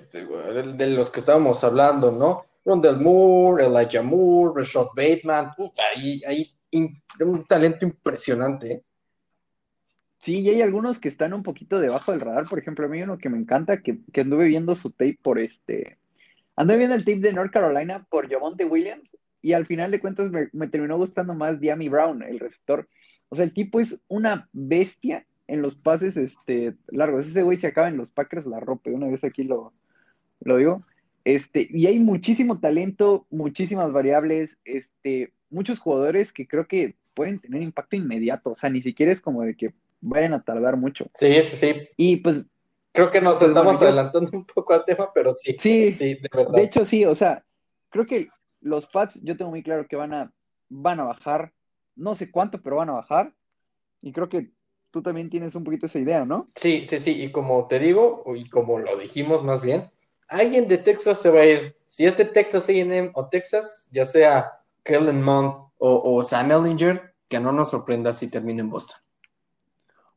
de 0.75 0.87
los 0.87 1.09
que 1.09 1.19
estábamos 1.19 1.63
hablando, 1.63 2.11
¿no? 2.11 2.45
Rondell 2.65 2.97
Moore, 2.97 3.65
Elijah 3.65 4.01
Moore, 4.01 4.53
Rashad 4.61 4.87
Bateman, 4.95 5.51
hay, 5.95 6.55
un 6.71 7.45
talento 7.45 7.85
impresionante. 7.85 8.71
¿eh? 8.71 8.83
Sí, 10.19 10.39
y 10.39 10.49
hay 10.49 10.61
algunos 10.61 10.99
que 10.99 11.09
están 11.09 11.33
un 11.33 11.43
poquito 11.43 11.79
debajo 11.79 12.11
del 12.11 12.21
radar. 12.21 12.45
Por 12.47 12.59
ejemplo, 12.59 12.85
a 12.85 12.89
mí 12.89 13.01
uno 13.01 13.17
que 13.17 13.29
me 13.29 13.37
encanta, 13.37 13.81
que, 13.81 13.99
que 14.11 14.21
anduve 14.21 14.45
viendo 14.45 14.75
su 14.75 14.91
tape 14.91 15.19
por 15.21 15.39
este. 15.39 15.97
Anduve 16.55 16.77
viendo 16.77 16.95
el 16.95 17.03
tape 17.03 17.19
de 17.19 17.33
North 17.33 17.51
Carolina 17.51 18.07
por 18.09 18.29
Javonte 18.29 18.63
Williams, 18.63 19.09
y 19.41 19.51
al 19.51 19.65
final 19.65 19.91
de 19.91 19.99
cuentas 19.99 20.31
me, 20.31 20.47
me 20.53 20.69
terminó 20.69 20.97
gustando 20.97 21.33
más 21.33 21.59
Diami 21.59 21.89
Brown, 21.89 22.23
el 22.23 22.39
receptor. 22.39 22.87
O 23.29 23.35
sea, 23.35 23.45
el 23.45 23.53
tipo 23.53 23.79
es 23.79 23.99
una 24.07 24.49
bestia 24.53 25.25
en 25.47 25.61
los 25.61 25.75
pases 25.75 26.17
este, 26.17 26.75
largos. 26.87 27.27
Ese 27.27 27.43
güey 27.43 27.57
se 27.57 27.67
acaba 27.67 27.87
en 27.87 27.97
los 27.97 28.11
Packers 28.11 28.45
la 28.45 28.59
ropa. 28.59 28.91
Una 28.91 29.07
vez 29.07 29.23
aquí 29.23 29.43
lo, 29.43 29.73
lo 30.41 30.57
digo. 30.57 30.83
Este, 31.25 31.67
y 31.69 31.87
hay 31.87 31.99
muchísimo 31.99 32.59
talento, 32.59 33.25
muchísimas 33.29 33.91
variables, 33.91 34.57
este, 34.65 35.31
muchos 35.49 35.79
jugadores 35.79 36.33
que 36.33 36.47
creo 36.47 36.67
que 36.67 36.95
pueden 37.13 37.39
tener 37.39 37.61
impacto 37.61 37.95
inmediato. 37.95 38.51
O 38.51 38.55
sea, 38.55 38.69
ni 38.69 38.81
siquiera 38.81 39.11
es 39.11 39.21
como 39.21 39.43
de 39.43 39.55
que 39.55 39.73
vayan 40.01 40.33
a 40.33 40.43
tardar 40.43 40.77
mucho. 40.77 41.09
Sí, 41.15 41.33
sí, 41.43 41.55
sí. 41.55 41.89
Y 41.97 42.17
pues. 42.17 42.41
Creo 42.91 43.09
que 43.09 43.21
nos 43.21 43.41
estamos 43.41 43.81
adelantando 43.81 44.29
un 44.37 44.45
poco 44.45 44.73
al 44.73 44.85
tema, 44.85 45.09
pero 45.13 45.33
sí. 45.33 45.55
Sí, 45.59 45.93
sí, 45.93 46.13
de 46.15 46.29
verdad. 46.31 46.53
De 46.53 46.61
hecho, 46.61 46.85
sí, 46.85 47.05
o 47.05 47.15
sea, 47.15 47.43
creo 47.89 48.05
que 48.05 48.27
los 48.61 48.85
Pats, 48.85 49.19
yo 49.23 49.35
tengo 49.35 49.49
muy 49.49 49.63
claro 49.63 49.87
que 49.87 49.95
van 49.95 50.13
a, 50.13 50.31
van 50.69 50.99
a 50.99 51.05
bajar 51.05 51.53
no 51.95 52.15
sé 52.15 52.31
cuánto, 52.31 52.61
pero 52.61 52.77
van 52.77 52.89
a 52.89 52.93
bajar. 52.93 53.33
Y 54.01 54.11
creo 54.11 54.29
que 54.29 54.51
tú 54.91 55.01
también 55.01 55.29
tienes 55.29 55.55
un 55.55 55.63
poquito 55.63 55.85
esa 55.85 55.99
idea, 55.99 56.25
¿no? 56.25 56.47
Sí, 56.55 56.85
sí, 56.87 56.99
sí. 56.99 57.23
Y 57.23 57.31
como 57.31 57.67
te 57.67 57.79
digo, 57.79 58.23
y 58.35 58.47
como 58.49 58.79
lo 58.79 58.97
dijimos 58.97 59.43
más 59.43 59.61
bien, 59.61 59.89
alguien 60.27 60.67
de 60.67 60.77
Texas 60.77 61.21
se 61.21 61.29
va 61.29 61.41
a 61.41 61.45
ir. 61.45 61.75
Si 61.87 62.05
es 62.05 62.17
de 62.17 62.25
Texas 62.25 62.69
AM 62.69 63.11
o 63.13 63.27
Texas, 63.27 63.87
ya 63.91 64.05
sea 64.05 64.51
Kellen 64.83 65.21
Mond 65.21 65.71
o, 65.77 66.23
Sam 66.23 66.51
Ellinger, 66.51 67.13
que 67.27 67.39
no 67.39 67.51
nos 67.51 67.71
sorprenda 67.71 68.13
si 68.13 68.29
termina 68.29 68.61
en 68.61 68.69
Boston. 68.69 68.97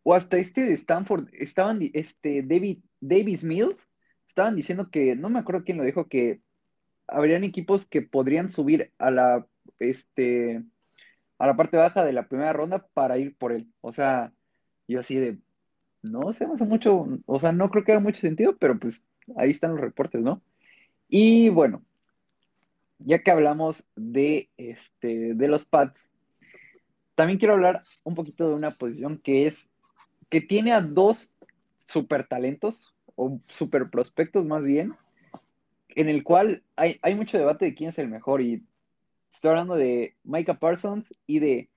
O 0.04 0.14
hasta 0.14 0.36
este 0.36 0.62
de 0.62 0.74
Stanford, 0.74 1.28
estaban, 1.32 1.80
este, 1.92 2.42
David, 2.42 2.78
Davis 3.00 3.42
Mills, 3.42 3.88
estaban 4.28 4.54
diciendo 4.54 4.90
que, 4.90 5.16
no 5.16 5.28
me 5.28 5.40
acuerdo 5.40 5.64
quién 5.64 5.78
lo 5.78 5.84
dijo, 5.84 6.06
que 6.06 6.40
habrían 7.08 7.42
equipos 7.42 7.86
que 7.86 8.02
podrían 8.02 8.50
subir 8.50 8.92
a 8.98 9.10
la, 9.10 9.46
este, 9.80 10.62
a 11.38 11.46
la 11.46 11.56
parte 11.56 11.76
baja 11.76 12.04
de 12.04 12.12
la 12.12 12.28
primera 12.28 12.52
ronda 12.52 12.86
para 12.94 13.18
ir 13.18 13.36
por 13.36 13.52
él. 13.52 13.68
O 13.80 13.92
sea, 13.92 14.32
yo 14.88 15.00
así 15.00 15.16
de, 15.16 15.38
no 16.02 16.32
sé, 16.32 16.46
hace 16.46 16.64
mucho, 16.64 17.06
o 17.26 17.38
sea, 17.38 17.52
no 17.52 17.70
creo 17.70 17.84
que 17.84 17.92
haga 17.92 18.00
mucho 18.00 18.20
sentido, 18.20 18.56
pero 18.56 18.78
pues 18.78 19.04
ahí 19.36 19.50
están 19.50 19.72
los 19.72 19.80
reportes, 19.80 20.22
¿no? 20.22 20.40
Y 21.08 21.48
bueno, 21.50 21.82
ya 22.98 23.22
que 23.22 23.30
hablamos 23.30 23.84
de, 23.94 24.48
este, 24.56 25.34
de 25.34 25.48
los 25.48 25.64
pads, 25.64 26.08
también 27.14 27.38
quiero 27.38 27.54
hablar 27.54 27.82
un 28.04 28.14
poquito 28.14 28.48
de 28.48 28.54
una 28.54 28.70
posición 28.70 29.18
que 29.18 29.46
es, 29.46 29.66
que 30.28 30.40
tiene 30.40 30.72
a 30.72 30.80
dos 30.80 31.32
super 31.86 32.26
talentos, 32.26 32.92
o 33.16 33.40
super 33.48 33.88
prospectos 33.90 34.44
más 34.44 34.64
bien, 34.64 34.94
en 35.88 36.08
el 36.08 36.22
cual 36.22 36.62
hay, 36.76 36.98
hay 37.02 37.14
mucho 37.14 37.38
debate 37.38 37.64
de 37.64 37.74
quién 37.74 37.90
es 37.90 37.98
el 37.98 38.08
mejor 38.08 38.42
y 38.42 38.62
Estoy 39.36 39.50
hablando 39.50 39.74
de 39.74 40.16
Micah 40.24 40.58
Parsons 40.58 41.12
y 41.26 41.40
de 41.40 41.70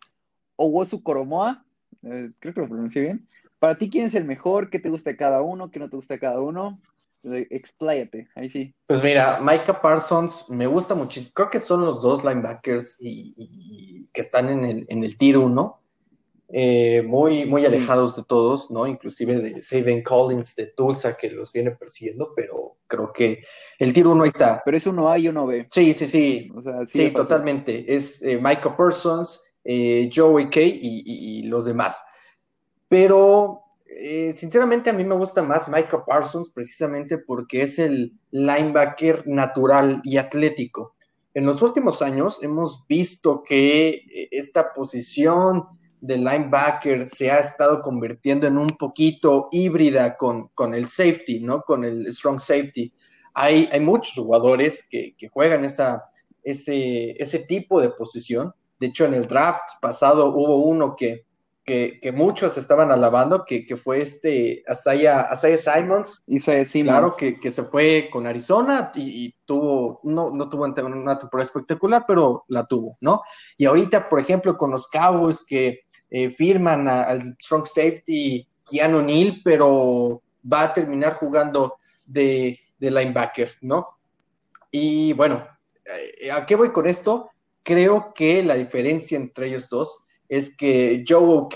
Owosu 0.55 1.03
Koromoa. 1.03 1.65
Eh, 2.03 2.29
creo 2.39 2.53
que 2.53 2.61
lo 2.61 2.69
pronuncié 2.69 3.01
bien. 3.01 3.27
Para 3.59 3.77
ti, 3.77 3.89
¿quién 3.89 4.05
es 4.05 4.15
el 4.15 4.23
mejor? 4.23 4.69
¿Qué 4.69 4.79
te 4.79 4.89
gusta 4.89 5.09
de 5.09 5.17
cada 5.17 5.41
uno? 5.41 5.69
¿Qué 5.69 5.77
no 5.77 5.89
te 5.89 5.97
gusta 5.97 6.13
de 6.13 6.21
cada 6.21 6.39
uno? 6.39 6.79
Eh, 7.23 7.47
expláyate, 7.49 8.29
ahí 8.35 8.49
sí. 8.49 8.73
Pues 8.87 9.03
mira, 9.03 9.41
Micah 9.41 9.81
Parsons 9.81 10.49
me 10.49 10.67
gusta 10.67 10.95
mucho. 10.95 11.19
Creo 11.33 11.49
que 11.49 11.59
son 11.59 11.81
los 11.81 12.01
dos 12.01 12.23
linebackers 12.23 12.95
y, 13.01 14.07
que 14.13 14.21
están 14.21 14.49
en 14.49 14.63
el, 14.63 14.85
en 14.87 15.03
el 15.03 15.17
tier 15.17 15.37
1. 15.37 15.81
Eh, 16.51 17.03
muy, 17.03 17.45
muy 17.45 17.63
alejados 17.63 18.15
de 18.15 18.23
todos, 18.23 18.71
¿no? 18.71 18.87
Inclusive 18.87 19.37
de 19.37 19.61
Saban 19.61 20.01
Collins 20.01 20.55
de 20.55 20.67
Tulsa 20.67 21.15
que 21.15 21.29
los 21.29 21.53
viene 21.53 21.71
persiguiendo, 21.71 22.33
pero 22.35 22.77
creo 22.87 23.13
que 23.13 23.43
el 23.77 23.93
tiro 23.93 24.11
uno 24.11 24.23
ahí 24.23 24.29
está. 24.29 24.61
Pero 24.65 24.75
es 24.75 24.87
uno 24.87 25.09
A 25.09 25.19
y 25.19 25.27
uno 25.27 25.45
B. 25.45 25.67
Sí, 25.71 25.93
sí, 25.93 26.07
sí. 26.07 26.51
sí, 26.91 27.11
totalmente. 27.11 27.85
Es 27.93 28.23
eh, 28.23 28.39
Michael 28.41 28.75
Parsons, 28.75 29.43
eh, 29.63 30.09
Joey 30.13 30.49
Kay 30.49 30.79
y, 30.81 31.43
los 31.43 31.65
demás. 31.65 32.03
pero 32.87 33.61
eh, 33.85 34.33
sinceramente 34.33 34.89
a 34.89 34.93
mí 34.93 35.03
me 35.03 35.15
gusta 35.15 35.41
más 35.41 35.67
Micah 35.67 36.05
Parsons 36.05 36.51
precisamente 36.51 37.17
porque 37.17 37.63
es 37.63 37.79
el 37.79 38.13
linebacker 38.31 39.27
natural 39.27 40.01
y 40.03 40.17
atlético. 40.17 40.95
En 41.35 41.45
los 41.45 41.61
últimos 41.61 42.01
años 42.01 42.41
hemos 42.43 42.85
visto 42.87 43.43
que 43.43 44.03
esta 44.31 44.73
posición 44.73 45.78
de 46.01 46.17
linebacker 46.17 47.05
se 47.07 47.31
ha 47.31 47.39
estado 47.39 47.81
convirtiendo 47.81 48.47
en 48.47 48.57
un 48.57 48.69
poquito 48.69 49.49
híbrida 49.51 50.15
con, 50.17 50.49
con 50.49 50.73
el 50.73 50.87
safety, 50.87 51.39
¿no? 51.41 51.61
Con 51.61 51.83
el 51.83 52.07
strong 52.13 52.39
safety. 52.39 52.93
Hay, 53.33 53.69
hay 53.71 53.79
muchos 53.79 54.13
jugadores 54.13 54.87
que, 54.89 55.15
que 55.17 55.27
juegan 55.27 55.65
esa, 55.65 56.03
ese, 56.43 57.11
ese 57.21 57.39
tipo 57.39 57.81
de 57.81 57.89
posición. 57.89 58.53
De 58.79 58.87
hecho, 58.87 59.05
en 59.05 59.13
el 59.13 59.27
draft 59.27 59.79
pasado 59.81 60.29
hubo 60.33 60.57
uno 60.57 60.95
que, 60.95 61.25
que, 62.01 62.11
muchos 62.11 62.57
estaban 62.57 62.91
alabando, 62.91 63.43
que, 63.45 63.63
fue 63.75 64.01
este 64.01 64.63
Asaya, 64.67 65.21
Asaya 65.21 65.57
Simons. 65.57 66.23
Isaiah 66.27 66.65
Simons. 66.65 67.15
Claro, 67.15 67.37
que, 67.39 67.51
se 67.51 67.63
fue 67.63 68.09
con 68.11 68.25
Arizona 68.25 68.91
y, 68.95 69.35
tuvo, 69.45 69.99
no, 70.03 70.31
no 70.31 70.49
tuvo 70.49 70.65
una 70.65 70.73
temporada 71.19 71.43
espectacular, 71.43 72.05
pero 72.07 72.45
la 72.47 72.65
tuvo, 72.65 72.97
¿no? 73.01 73.21
Y 73.57 73.65
ahorita, 73.65 74.09
por 74.09 74.19
ejemplo, 74.19 74.57
con 74.57 74.71
los 74.71 74.87
Cowboys 74.87 75.45
que 75.45 75.81
eh, 76.09 76.29
firman 76.29 76.87
al 76.87 77.35
strong 77.39 77.65
safety 77.65 78.47
Keanu 78.69 79.01
Neal, 79.01 79.41
pero 79.43 80.21
va 80.51 80.63
a 80.63 80.73
terminar 80.73 81.15
jugando 81.15 81.75
de, 82.05 82.57
de 82.79 82.91
linebacker, 82.91 83.51
¿no? 83.61 83.87
Y 84.71 85.13
bueno, 85.13 85.45
eh, 86.21 86.31
¿a 86.31 86.45
qué 86.45 86.55
voy 86.55 86.71
con 86.71 86.87
esto? 86.87 87.29
Creo 87.63 88.13
que 88.13 88.43
la 88.43 88.55
diferencia 88.55 89.17
entre 89.17 89.47
ellos 89.47 89.69
dos 89.69 90.05
es 90.27 90.55
que 90.55 91.03
Joe 91.07 91.37
OK 91.37 91.55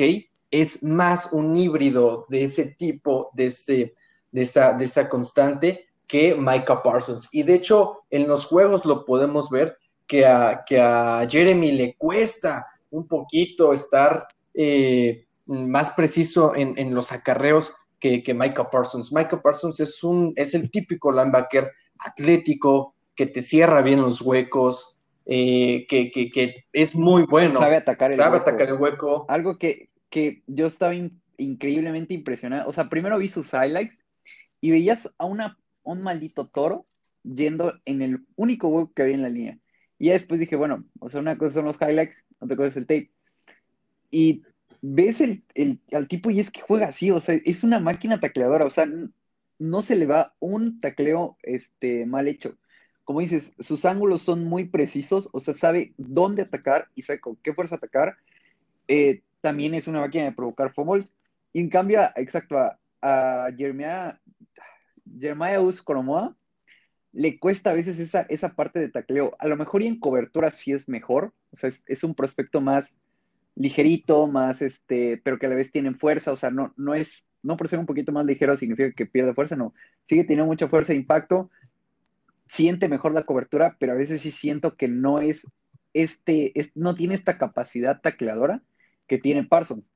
es 0.51 0.83
más 0.83 1.31
un 1.31 1.55
híbrido 1.55 2.25
de 2.29 2.43
ese 2.43 2.75
tipo, 2.77 3.29
de, 3.33 3.47
ese, 3.47 3.93
de, 4.31 4.41
esa, 4.41 4.73
de 4.73 4.85
esa 4.85 5.09
constante 5.09 5.87
que 6.07 6.35
Micah 6.35 6.83
Parsons. 6.83 7.29
Y 7.31 7.43
de 7.43 7.55
hecho, 7.55 8.03
en 8.09 8.27
los 8.27 8.45
juegos 8.45 8.85
lo 8.85 9.05
podemos 9.05 9.49
ver 9.49 9.77
que 10.05 10.25
a, 10.25 10.63
que 10.65 10.79
a 10.79 11.25
Jeremy 11.27 11.71
le 11.71 11.95
cuesta 11.95 12.67
un 12.91 13.07
poquito 13.07 13.73
estar 13.73 14.27
eh, 14.53 15.25
más 15.45 15.91
preciso 15.91 16.53
en, 16.55 16.93
los 16.93 17.11
acarreos 17.11 17.73
que, 17.99 18.23
que, 18.23 18.33
Micah 18.33 18.69
Parsons. 18.69 19.11
Micah 19.11 19.41
Parsons 19.41 19.79
es, 19.79 20.03
un, 20.03 20.33
es 20.35 20.53
el 20.53 20.69
típico 20.71 21.11
linebacker 21.11 21.71
atlético 21.99 22.95
que 23.15 23.25
te 23.25 23.41
cierra 23.41 23.81
bien 23.81 24.01
los 24.01 24.21
huecos, 24.21 24.97
eh, 25.25 25.85
que, 25.87 26.65
es 26.73 26.95
muy 26.95 27.23
bueno. 27.23 27.59
Sabe 27.59 27.77
atacar 27.77 28.11
el, 28.11 28.17
sabe 28.17 28.37
hueco. 28.37 28.49
Atacar 28.49 28.67
el 28.69 28.75
hueco. 28.75 29.25
Algo 29.29 29.57
que, 29.57 29.89
yo 30.47 30.67
estaba 30.67 30.93
increíblemente 31.37 32.13
impresionado. 32.13 32.69
O 32.69 32.73
sea, 32.73 32.89
primero 32.89 33.17
vi 33.17 33.27
sus 33.27 33.51
highlights 33.53 33.97
y 34.61 34.71
veías 34.71 35.09
a 35.17 35.25
una, 35.25 35.57
un 35.83 36.01
maldito 36.01 36.47
toro 36.47 36.85
yendo 37.23 37.73
en 37.85 38.01
el 38.01 38.25
único 38.35 38.67
hueco 38.67 38.93
que 38.93 39.03
había 39.03 39.15
en 39.15 39.21
la 39.21 39.29
línea. 39.29 39.59
Y 39.97 40.07
ya 40.07 40.13
después 40.13 40.39
dije, 40.39 40.55
bueno, 40.55 40.85
o 40.99 41.09
sea, 41.09 41.21
una 41.21 41.37
cosa 41.37 41.55
son 41.55 41.65
los 41.65 41.81
highlights, 41.81 42.25
otra 42.39 42.57
cosa 42.57 42.69
es 42.69 42.77
el 42.77 42.87
tape. 42.87 43.11
Y 44.13 44.43
ves 44.81 45.21
el, 45.21 45.43
al 45.91 46.07
tipo 46.07 46.29
y 46.29 46.39
es 46.39 46.51
que 46.51 46.61
juega 46.61 46.87
así, 46.87 47.09
o 47.09 47.19
sea, 47.19 47.35
es 47.45 47.63
una 47.63 47.79
máquina 47.79 48.19
tacleadora, 48.19 48.65
o 48.65 48.69
sea, 48.69 48.87
no 49.57 49.81
se 49.81 49.95
le 49.95 50.05
va 50.05 50.35
un 50.39 50.79
tacleo 50.81 51.37
este, 51.41 52.05
mal 52.05 52.27
hecho 52.27 52.57
como 53.03 53.19
dices, 53.19 53.53
sus 53.59 53.85
ángulos 53.85 54.21
son 54.21 54.45
muy 54.45 54.65
precisos, 54.65 55.29
o 55.33 55.39
sea, 55.39 55.53
sabe 55.53 55.93
dónde 55.97 56.43
atacar 56.43 56.87
y 56.95 57.01
sabe 57.01 57.19
con 57.19 57.35
qué 57.37 57.53
fuerza 57.53 57.75
atacar. 57.75 58.15
Eh, 58.87 59.23
también 59.41 59.73
es 59.73 59.87
una 59.87 59.99
máquina 59.99 60.23
de 60.25 60.31
provocar 60.31 60.73
fumbles. 60.73 61.07
Y 61.51 61.59
en 61.59 61.69
cambio, 61.69 61.99
exacto, 62.15 62.57
a, 62.57 62.79
a 63.01 63.51
Jeremiah, 63.55 64.19
Jeremiah 65.19 65.59
le 67.11 67.39
cuesta 67.39 67.71
a 67.71 67.73
veces 67.73 67.99
esa, 67.99 68.21
esa 68.29 68.55
parte 68.55 68.79
de 68.79 68.89
tacleo. 68.89 69.35
A 69.37 69.47
lo 69.47 69.57
mejor 69.57 69.83
y 69.83 69.87
en 69.87 69.99
cobertura 69.99 70.49
sí 70.49 70.71
es 70.71 70.87
mejor, 70.87 71.33
o 71.51 71.57
sea, 71.57 71.69
es, 71.69 72.03
un 72.03 72.15
prospecto 72.15 72.61
más 72.61 72.93
ligerito, 73.55 74.27
más 74.27 74.61
este, 74.61 75.21
pero 75.23 75.37
que 75.37 75.45
a 75.45 75.49
la 75.49 75.55
vez 75.55 75.71
tiene 75.71 75.93
fuerza, 75.93 76.31
o 76.31 76.35
sea, 76.35 76.51
no, 76.51 76.73
no 76.77 76.93
es, 76.93 77.27
no 77.41 77.57
por 77.57 77.67
ser 77.67 77.79
un 77.79 77.85
poquito 77.85 78.11
más 78.11 78.25
ligero 78.25 78.57
significa 78.57 78.91
que 78.91 79.05
pierde 79.05 79.33
fuerza, 79.33 79.55
no, 79.55 79.73
sigue 80.07 80.23
teniendo 80.23 80.45
mucha 80.45 80.67
fuerza 80.67 80.93
e 80.93 80.97
impacto, 80.97 81.51
siente 82.47 82.89
mejor 82.89 83.13
la 83.13 83.23
cobertura, 83.23 83.77
pero 83.79 83.93
a 83.93 83.95
veces 83.95 84.21
sí 84.21 84.31
siento 84.31 84.75
que 84.75 84.87
no 84.87 85.19
es 85.19 85.45
este, 85.93 86.53
no 86.75 86.95
tiene 86.95 87.15
esta 87.15 87.37
capacidad 87.37 88.01
tacleadora 88.01 88.61
que 89.07 89.17
tiene 89.17 89.43
Parsons. 89.43 89.91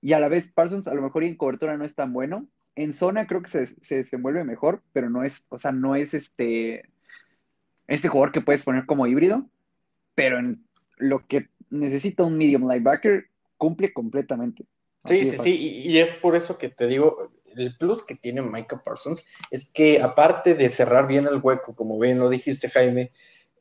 Y 0.00 0.14
a 0.14 0.20
la 0.20 0.28
vez 0.28 0.48
Parsons 0.48 0.88
a 0.88 0.94
lo 0.94 1.02
mejor 1.02 1.24
en 1.24 1.36
cobertura 1.36 1.76
no 1.76 1.84
es 1.84 1.94
tan 1.94 2.12
bueno. 2.12 2.46
En 2.74 2.92
zona 2.92 3.26
creo 3.26 3.42
que 3.42 3.50
se, 3.50 3.66
se 3.66 3.96
desenvuelve 3.96 4.44
mejor, 4.44 4.82
pero 4.92 5.10
no 5.10 5.22
es, 5.24 5.46
o 5.48 5.58
sea, 5.58 5.72
no 5.72 5.94
es 5.94 6.14
este, 6.14 6.88
este 7.86 8.08
jugador 8.08 8.32
que 8.32 8.40
puedes 8.40 8.64
poner 8.64 8.86
como 8.86 9.06
híbrido, 9.06 9.48
pero 10.14 10.38
en 10.38 10.64
lo 10.96 11.26
que 11.26 11.48
necesita 11.72 12.24
un 12.24 12.36
medium 12.36 12.70
linebacker 12.70 13.26
cumple 13.56 13.92
completamente. 13.92 14.64
sí, 15.04 15.24
sí, 15.24 15.38
sí, 15.38 15.82
y, 15.86 15.98
es 15.98 16.12
por 16.12 16.36
eso 16.36 16.58
que 16.58 16.68
te 16.68 16.86
digo, 16.86 17.32
el 17.56 17.76
plus 17.76 18.04
que 18.04 18.14
tiene 18.14 18.42
Micah 18.42 18.82
Parsons 18.82 19.24
es 19.50 19.70
que 19.70 20.00
aparte 20.00 20.54
de 20.54 20.68
cerrar 20.68 21.06
bien 21.06 21.26
el 21.26 21.40
hueco, 21.42 21.74
como 21.74 21.98
bien 21.98 22.18
lo 22.18 22.28
dijiste 22.28 22.70
Jaime, 22.70 23.12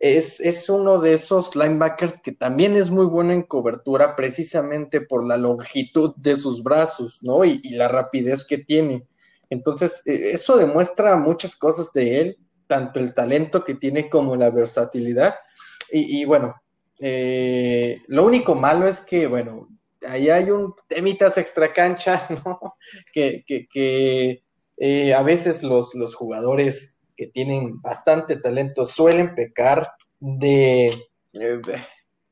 es, 0.01 0.39
es, 0.39 0.67
uno 0.67 0.99
de 0.99 1.13
esos 1.13 1.55
linebackers 1.55 2.19
que 2.19 2.31
también 2.31 2.75
es 2.75 2.89
muy 2.89 3.05
bueno 3.05 3.33
en 3.33 3.43
cobertura 3.43 4.15
precisamente 4.15 4.99
por 4.99 5.27
la 5.27 5.37
longitud 5.37 6.15
de 6.15 6.35
sus 6.35 6.63
brazos, 6.63 7.21
¿no? 7.21 7.45
Y, 7.45 7.59
la 7.69 7.87
rapidez 7.87 8.43
que 8.43 8.57
tiene. 8.57 9.07
Entonces, 9.51 10.01
e, 10.07 10.31
eso 10.31 10.57
demuestra 10.57 11.15
muchas 11.17 11.55
cosas 11.55 11.93
de 11.93 12.19
él, 12.19 12.37
tanto 12.65 12.99
el 12.99 13.13
talento 13.13 13.63
que 13.63 13.75
tiene 13.75 14.09
como 14.09 14.35
la 14.35 14.49
versatilidad. 14.49 15.35
Y, 15.91 16.23
bueno, 16.25 16.55
eh, 17.03 17.99
lo 18.09 18.23
único 18.23 18.53
malo 18.53 18.87
es 18.87 19.01
que, 19.01 19.25
bueno, 19.25 19.67
ahí 20.07 20.29
hay 20.29 20.51
un 20.51 20.75
temitas 20.87 21.35
extra 21.39 21.73
cancha, 21.73 22.27
¿no? 22.45 22.75
Que, 23.11 23.43
que, 23.47 24.43
eh, 24.77 25.13
a 25.13 25.23
veces 25.23 25.63
los, 25.63 25.95
los, 25.95 26.13
jugadores 26.13 26.99
que 27.17 27.27
tienen 27.27 27.81
bastante 27.81 28.35
talento 28.35 28.85
suelen 28.85 29.33
pecar 29.33 29.91
de, 30.19 31.07
eh, 31.33 31.61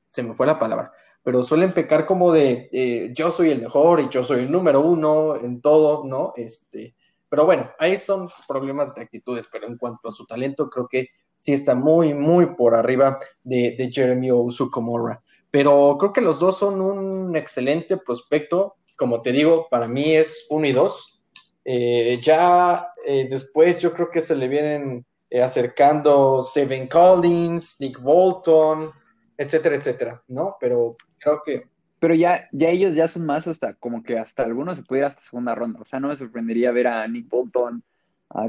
se 0.08 0.22
me 0.22 0.36
fue 0.36 0.46
la 0.46 0.60
palabra, 0.60 0.92
pero 1.24 1.44
suelen 1.44 1.74
pecar 1.74 2.06
como 2.06 2.32
de 2.32 3.12
yo 3.16 3.32
soy 3.32 3.50
el 3.50 3.62
mejor 3.62 4.00
y 4.00 4.10
yo 4.10 4.24
soy 4.24 4.42
el 4.42 4.52
número 4.52 4.82
uno 4.82 5.36
en 5.36 5.62
todo, 5.62 6.06
¿no? 6.06 6.34
Este, 6.36 6.96
pero 7.28 7.46
bueno, 7.46 7.72
ahí 7.80 7.98
son 7.98 8.30
problemas 8.48 8.94
de 8.94 9.02
actitudes, 9.02 9.50
pero 9.52 9.66
en 9.66 9.78
cuanto 9.78 10.10
a 10.10 10.12
su 10.12 10.28
talento, 10.28 10.70
creo 10.70 10.88
que 10.88 11.08
sí 11.40 11.54
está 11.54 11.74
muy, 11.74 12.14
muy 12.14 12.56
por 12.56 12.76
arriba 12.76 13.18
de, 13.44 13.76
de 13.76 13.92
Jeremy 13.92 14.30
Osukomora 14.30 15.24
pero 15.52 15.98
creo 16.00 16.14
que 16.14 16.22
los 16.22 16.40
dos 16.40 16.58
son 16.58 16.82
un 16.82 17.36
excelente 17.36 17.98
prospecto. 17.98 18.76
Como 18.96 19.22
te 19.22 19.32
digo, 19.32 19.68
para 19.70 19.88
mí 19.88 20.16
es 20.16 20.46
uno 20.50 20.68
y 20.68 20.72
dos. 20.72 21.24
Eh, 21.66 22.20
ya 22.22 22.88
eh, 23.06 23.28
después 23.30 23.80
yo 23.80 23.94
creo 23.94 24.10
que 24.10 24.22
se 24.22 24.36
le 24.36 24.48
vienen 24.48 25.06
eh, 25.30 25.42
acercando 25.42 26.44
Seven 26.44 26.88
Collins, 26.88 27.78
Nick 27.80 28.00
Bolton, 28.00 28.92
etcétera, 29.38 29.76
etcétera, 29.76 30.24
¿no? 30.28 30.56
Pero 30.60 30.96
creo 31.18 31.42
que... 31.44 31.68
Pero 32.00 32.14
ya, 32.16 32.48
ya 32.54 32.70
ellos 32.70 32.96
ya 32.96 33.08
son 33.08 33.26
más 33.26 33.46
hasta, 33.48 33.74
como 33.74 34.04
que 34.04 34.18
hasta 34.18 34.44
algunos 34.44 34.78
se 34.78 34.84
puede 34.84 35.02
ir 35.02 35.06
hasta 35.06 35.22
segunda 35.22 35.54
ronda. 35.54 35.82
O 35.82 35.86
sea, 35.86 36.00
no 36.00 36.08
me 36.08 36.16
sorprendería 36.16 36.72
ver 36.72 36.88
a 36.88 37.06
Nick 37.08 37.28
Bolton, 37.28 37.84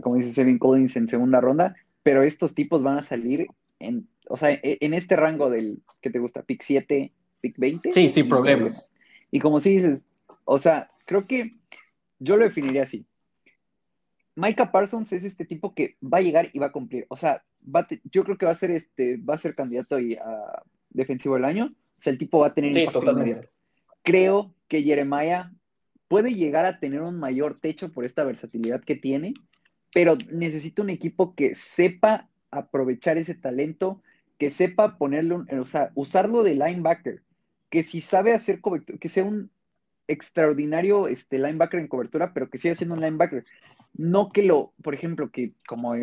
como 0.02 0.16
dice 0.16 0.32
Seven 0.32 0.58
Collins 0.58 0.94
en 0.94 1.08
segunda 1.08 1.40
ronda, 1.40 1.74
pero 2.02 2.22
estos 2.22 2.54
tipos 2.54 2.82
van 2.82 2.98
a 2.98 3.02
salir 3.02 3.46
en 3.78 4.08
o 4.30 4.36
sea, 4.36 4.52
e, 4.52 4.78
en 4.80 4.94
este 4.94 5.16
rango 5.16 5.50
del, 5.50 5.82
¿qué 6.00 6.08
te 6.08 6.20
gusta? 6.20 6.42
¿Pick 6.42 6.62
7, 6.62 7.12
pick 7.40 7.58
20? 7.58 7.90
Sí, 7.90 8.08
sin 8.08 8.28
problemas. 8.28 8.90
Y 9.32 9.40
como 9.40 9.60
si 9.60 9.70
dices, 9.70 9.98
o 10.44 10.58
sea, 10.58 10.88
creo 11.04 11.26
que 11.26 11.56
yo 12.20 12.36
lo 12.36 12.44
definiría 12.44 12.84
así. 12.84 13.04
Micah 14.36 14.70
Parsons 14.70 15.12
es 15.12 15.24
este 15.24 15.44
tipo 15.44 15.74
que 15.74 15.96
va 16.02 16.18
a 16.18 16.22
llegar 16.22 16.48
y 16.52 16.60
va 16.60 16.66
a 16.66 16.72
cumplir. 16.72 17.06
O 17.08 17.16
sea, 17.16 17.42
yo 18.04 18.24
creo 18.24 18.38
que 18.38 18.46
va 18.46 18.52
a 18.52 18.56
ser 18.56 18.70
este, 18.70 19.16
va 19.16 19.34
a 19.34 19.38
ser 19.38 19.56
candidato 19.56 19.96
a 19.96 20.62
defensivo 20.90 21.34
del 21.34 21.44
año. 21.44 21.74
O 21.98 22.02
sea, 22.02 22.12
el 22.12 22.18
tipo 22.18 22.38
va 22.38 22.46
a 22.46 22.54
tener 22.54 22.72
sí, 22.72 22.86
totalmente. 22.90 23.50
Creo 24.02 24.54
que 24.68 24.82
Jeremiah 24.82 25.50
puede 26.06 26.34
llegar 26.34 26.64
a 26.64 26.78
tener 26.78 27.02
un 27.02 27.18
mayor 27.18 27.58
techo 27.60 27.92
por 27.92 28.04
esta 28.04 28.22
versatilidad 28.22 28.80
que 28.82 28.94
tiene, 28.94 29.34
pero 29.92 30.16
necesita 30.30 30.82
un 30.82 30.90
equipo 30.90 31.34
que 31.34 31.54
sepa 31.54 32.28
aprovechar 32.50 33.18
ese 33.18 33.34
talento, 33.34 34.02
que 34.38 34.50
sepa 34.50 34.96
ponerle, 34.98 35.34
un, 35.34 35.48
usarlo 35.94 36.42
de 36.42 36.54
linebacker, 36.54 37.22
que 37.68 37.82
si 37.82 38.00
sabe 38.00 38.34
hacer 38.34 38.60
cobertura, 38.60 38.98
que 38.98 39.08
sea 39.08 39.24
un 39.24 39.50
extraordinario 40.08 41.06
este, 41.06 41.38
linebacker 41.38 41.80
en 41.80 41.88
cobertura, 41.88 42.32
pero 42.32 42.50
que 42.50 42.58
siga 42.58 42.74
siendo 42.74 42.94
un 42.94 43.00
linebacker. 43.00 43.44
No 43.94 44.30
que 44.30 44.42
lo, 44.42 44.72
por 44.82 44.94
ejemplo, 44.94 45.30
que 45.30 45.54
como, 45.66 45.94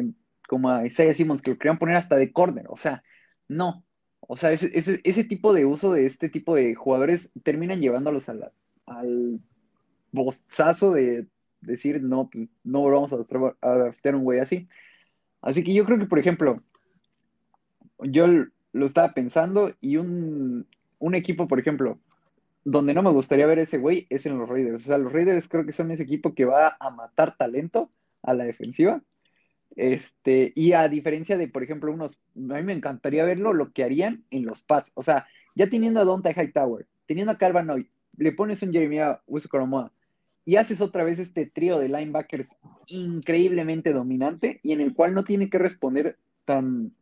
como 0.47 0.69
a 0.69 0.85
Isaiah 0.85 1.13
Simmons, 1.13 1.41
que 1.41 1.51
lo 1.51 1.57
querían 1.57 1.79
poner 1.79 1.95
hasta 1.95 2.15
de 2.15 2.31
corner, 2.31 2.65
o 2.69 2.77
sea, 2.77 3.03
no. 3.47 3.83
O 4.19 4.35
sea, 4.35 4.51
ese, 4.51 5.23
tipo 5.23 5.53
de 5.53 5.65
uso 5.65 5.93
de 5.93 6.05
este 6.05 6.27
tipo 6.29 6.55
de 6.55 6.75
jugadores 6.75 7.31
terminan 7.43 7.79
llevándolos 7.79 8.27
al 8.29 8.51
bozazo 10.11 10.91
de 10.93 11.27
decir, 11.61 12.01
no, 12.01 12.29
no 12.63 12.83
vamos 12.83 13.13
a 13.13 13.17
adaptar 13.61 14.15
un 14.15 14.23
güey 14.23 14.39
así. 14.39 14.67
Así 15.41 15.63
que 15.63 15.73
yo 15.73 15.85
creo 15.85 15.99
que, 15.99 16.05
por 16.05 16.19
ejemplo, 16.19 16.61
yo 17.99 18.27
lo 18.73 18.85
estaba 18.85 19.13
pensando 19.13 19.73
y 19.81 19.97
un, 19.97 20.67
un 20.99 21.15
equipo, 21.15 21.47
por 21.47 21.59
ejemplo, 21.59 21.99
donde 22.63 22.93
no 22.93 23.03
me 23.03 23.11
gustaría 23.11 23.45
ver 23.45 23.59
ese 23.59 23.77
güey 23.77 24.07
es 24.09 24.25
en 24.25 24.37
los 24.37 24.49
Raiders. 24.49 24.83
O 24.83 24.87
sea, 24.87 24.97
los 24.97 25.13
Raiders 25.13 25.47
creo 25.47 25.65
que 25.65 25.71
son 25.71 25.91
ese 25.91 26.03
equipo 26.03 26.33
que 26.33 26.45
va 26.45 26.75
a 26.79 26.89
matar 26.89 27.37
talento 27.37 27.91
a 28.23 28.33
la 28.33 28.43
defensiva. 28.43 29.01
Este, 29.75 30.53
y 30.55 30.73
a 30.73 30.89
diferencia 30.89 31.37
de, 31.37 31.47
por 31.47 31.63
ejemplo, 31.63 31.93
unos, 31.93 32.19
a 32.35 32.55
mí 32.55 32.63
me 32.63 32.73
encantaría 32.73 33.23
verlo 33.25 33.53
lo 33.53 33.71
que 33.71 33.83
harían 33.83 34.25
en 34.31 34.45
los 34.45 34.63
Pats. 34.63 34.91
O 34.95 35.03
sea, 35.03 35.27
ya 35.55 35.69
teniendo 35.69 36.01
a 36.01 36.05
Dante 36.05 36.33
Hightower, 36.33 36.87
teniendo 37.05 37.31
a 37.31 37.37
Calvin 37.37 37.87
le 38.17 38.31
pones 38.31 38.61
un 38.63 38.73
Jeremiah 38.73 39.21
Coromoa 39.49 39.91
y 40.47 40.55
haces 40.55 40.79
otra 40.79 41.03
vez 41.03 41.19
este 41.19 41.45
trío 41.45 41.77
de 41.77 41.89
linebackers 41.89 42.47
increíblemente 42.85 43.91
dominante 43.91 44.61
y 44.63 44.71
en 44.71 44.79
el 44.79 44.93
cual 44.93 45.13
no 45.13 45.25
tiene 45.25 45.49
que 45.49 45.57
responder 45.57 46.17
tan 46.45 46.93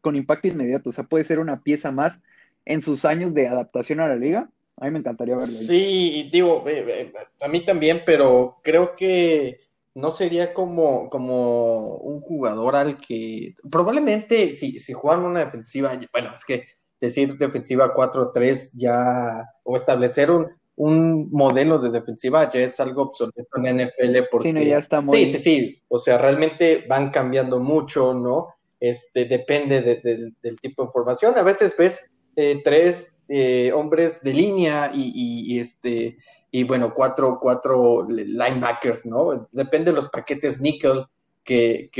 con 0.00 0.16
impacto 0.16 0.48
inmediato. 0.48 0.88
O 0.88 0.92
sea, 0.94 1.04
puede 1.04 1.24
ser 1.24 1.40
una 1.40 1.60
pieza 1.60 1.92
más 1.92 2.20
en 2.64 2.80
sus 2.80 3.04
años 3.04 3.34
de 3.34 3.48
adaptación 3.48 4.00
a 4.00 4.08
la 4.08 4.16
liga. 4.16 4.48
A 4.78 4.86
mí 4.86 4.92
me 4.92 5.00
encantaría 5.00 5.36
verlo. 5.36 5.52
Sí, 5.52 6.30
digo, 6.32 6.64
eh, 6.66 6.86
eh, 6.88 7.12
a 7.42 7.48
mí 7.48 7.60
también, 7.66 8.00
pero 8.06 8.60
creo 8.62 8.94
que 8.94 9.60
no 9.94 10.10
sería 10.10 10.54
como, 10.54 11.10
como 11.10 11.96
un 11.96 12.22
jugador 12.22 12.76
al 12.76 12.96
que 12.96 13.56
probablemente 13.70 14.54
si, 14.54 14.78
si 14.78 14.94
juegan 14.94 15.26
una 15.26 15.40
defensiva, 15.40 15.92
bueno, 16.14 16.32
es 16.32 16.46
que 16.46 16.64
decir 16.98 17.36
defensiva 17.36 17.92
4-3 17.92 18.70
ya, 18.78 19.44
o 19.64 19.76
establecer 19.76 20.30
un, 20.30 20.48
un 20.80 21.28
modelo 21.30 21.78
de 21.78 21.90
defensiva 21.90 22.48
ya 22.48 22.60
es 22.60 22.80
algo 22.80 23.02
obsoleto 23.02 23.48
en 23.56 23.76
NFL 23.76 24.16
porque 24.30 24.50
sí, 24.50 24.64
ya 24.64 24.78
está 24.78 25.02
muy... 25.02 25.26
sí, 25.26 25.32
sí, 25.32 25.38
sí, 25.38 25.82
o 25.88 25.98
sea, 25.98 26.16
realmente 26.16 26.86
van 26.88 27.10
cambiando 27.10 27.58
mucho, 27.58 28.14
¿no? 28.14 28.54
Este, 28.80 29.26
depende 29.26 29.82
del 29.82 30.60
tipo 30.60 30.86
de 30.86 30.90
formación. 30.90 31.36
A 31.36 31.42
veces 31.42 31.74
ves 31.76 32.10
eh, 32.34 32.62
tres 32.64 33.18
eh, 33.28 33.70
hombres 33.74 34.22
de 34.22 34.32
línea 34.32 34.90
y, 34.94 35.58
este, 35.58 36.16
y 36.50 36.64
bueno, 36.64 36.94
cuatro, 36.94 37.38
cuatro 37.38 38.08
linebackers, 38.08 39.04
¿no? 39.04 39.46
Depende 39.52 39.90
de 39.90 39.96
los 39.96 40.08
paquetes 40.08 40.62
nickel 40.62 41.04
que, 41.44 41.90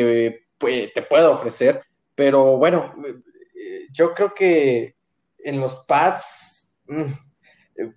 te 0.59 1.03
pueda 1.03 1.29
ofrecer. 1.29 1.83
Pero 2.15 2.57
bueno, 2.57 2.95
eh, 3.07 3.89
yo 3.93 4.15
creo 4.15 4.33
que 4.33 4.95
en 5.41 5.61
los 5.61 5.85
pads, 5.85 6.71
mm, 6.87 7.30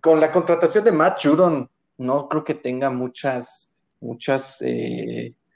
con 0.02 0.20
la 0.20 0.32
contratación 0.32 0.84
de 0.84 0.92
Matt 0.92 1.20
Judon, 1.24 1.70
no 1.98 2.28
creo 2.28 2.44
que 2.44 2.56
tenga 2.56 2.90
muchas, 2.90 3.74
muchas, 4.00 4.64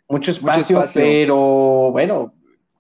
mucho 0.08 0.32
espacio, 0.32 0.86
pero 0.94 1.92
bueno, 1.92 2.34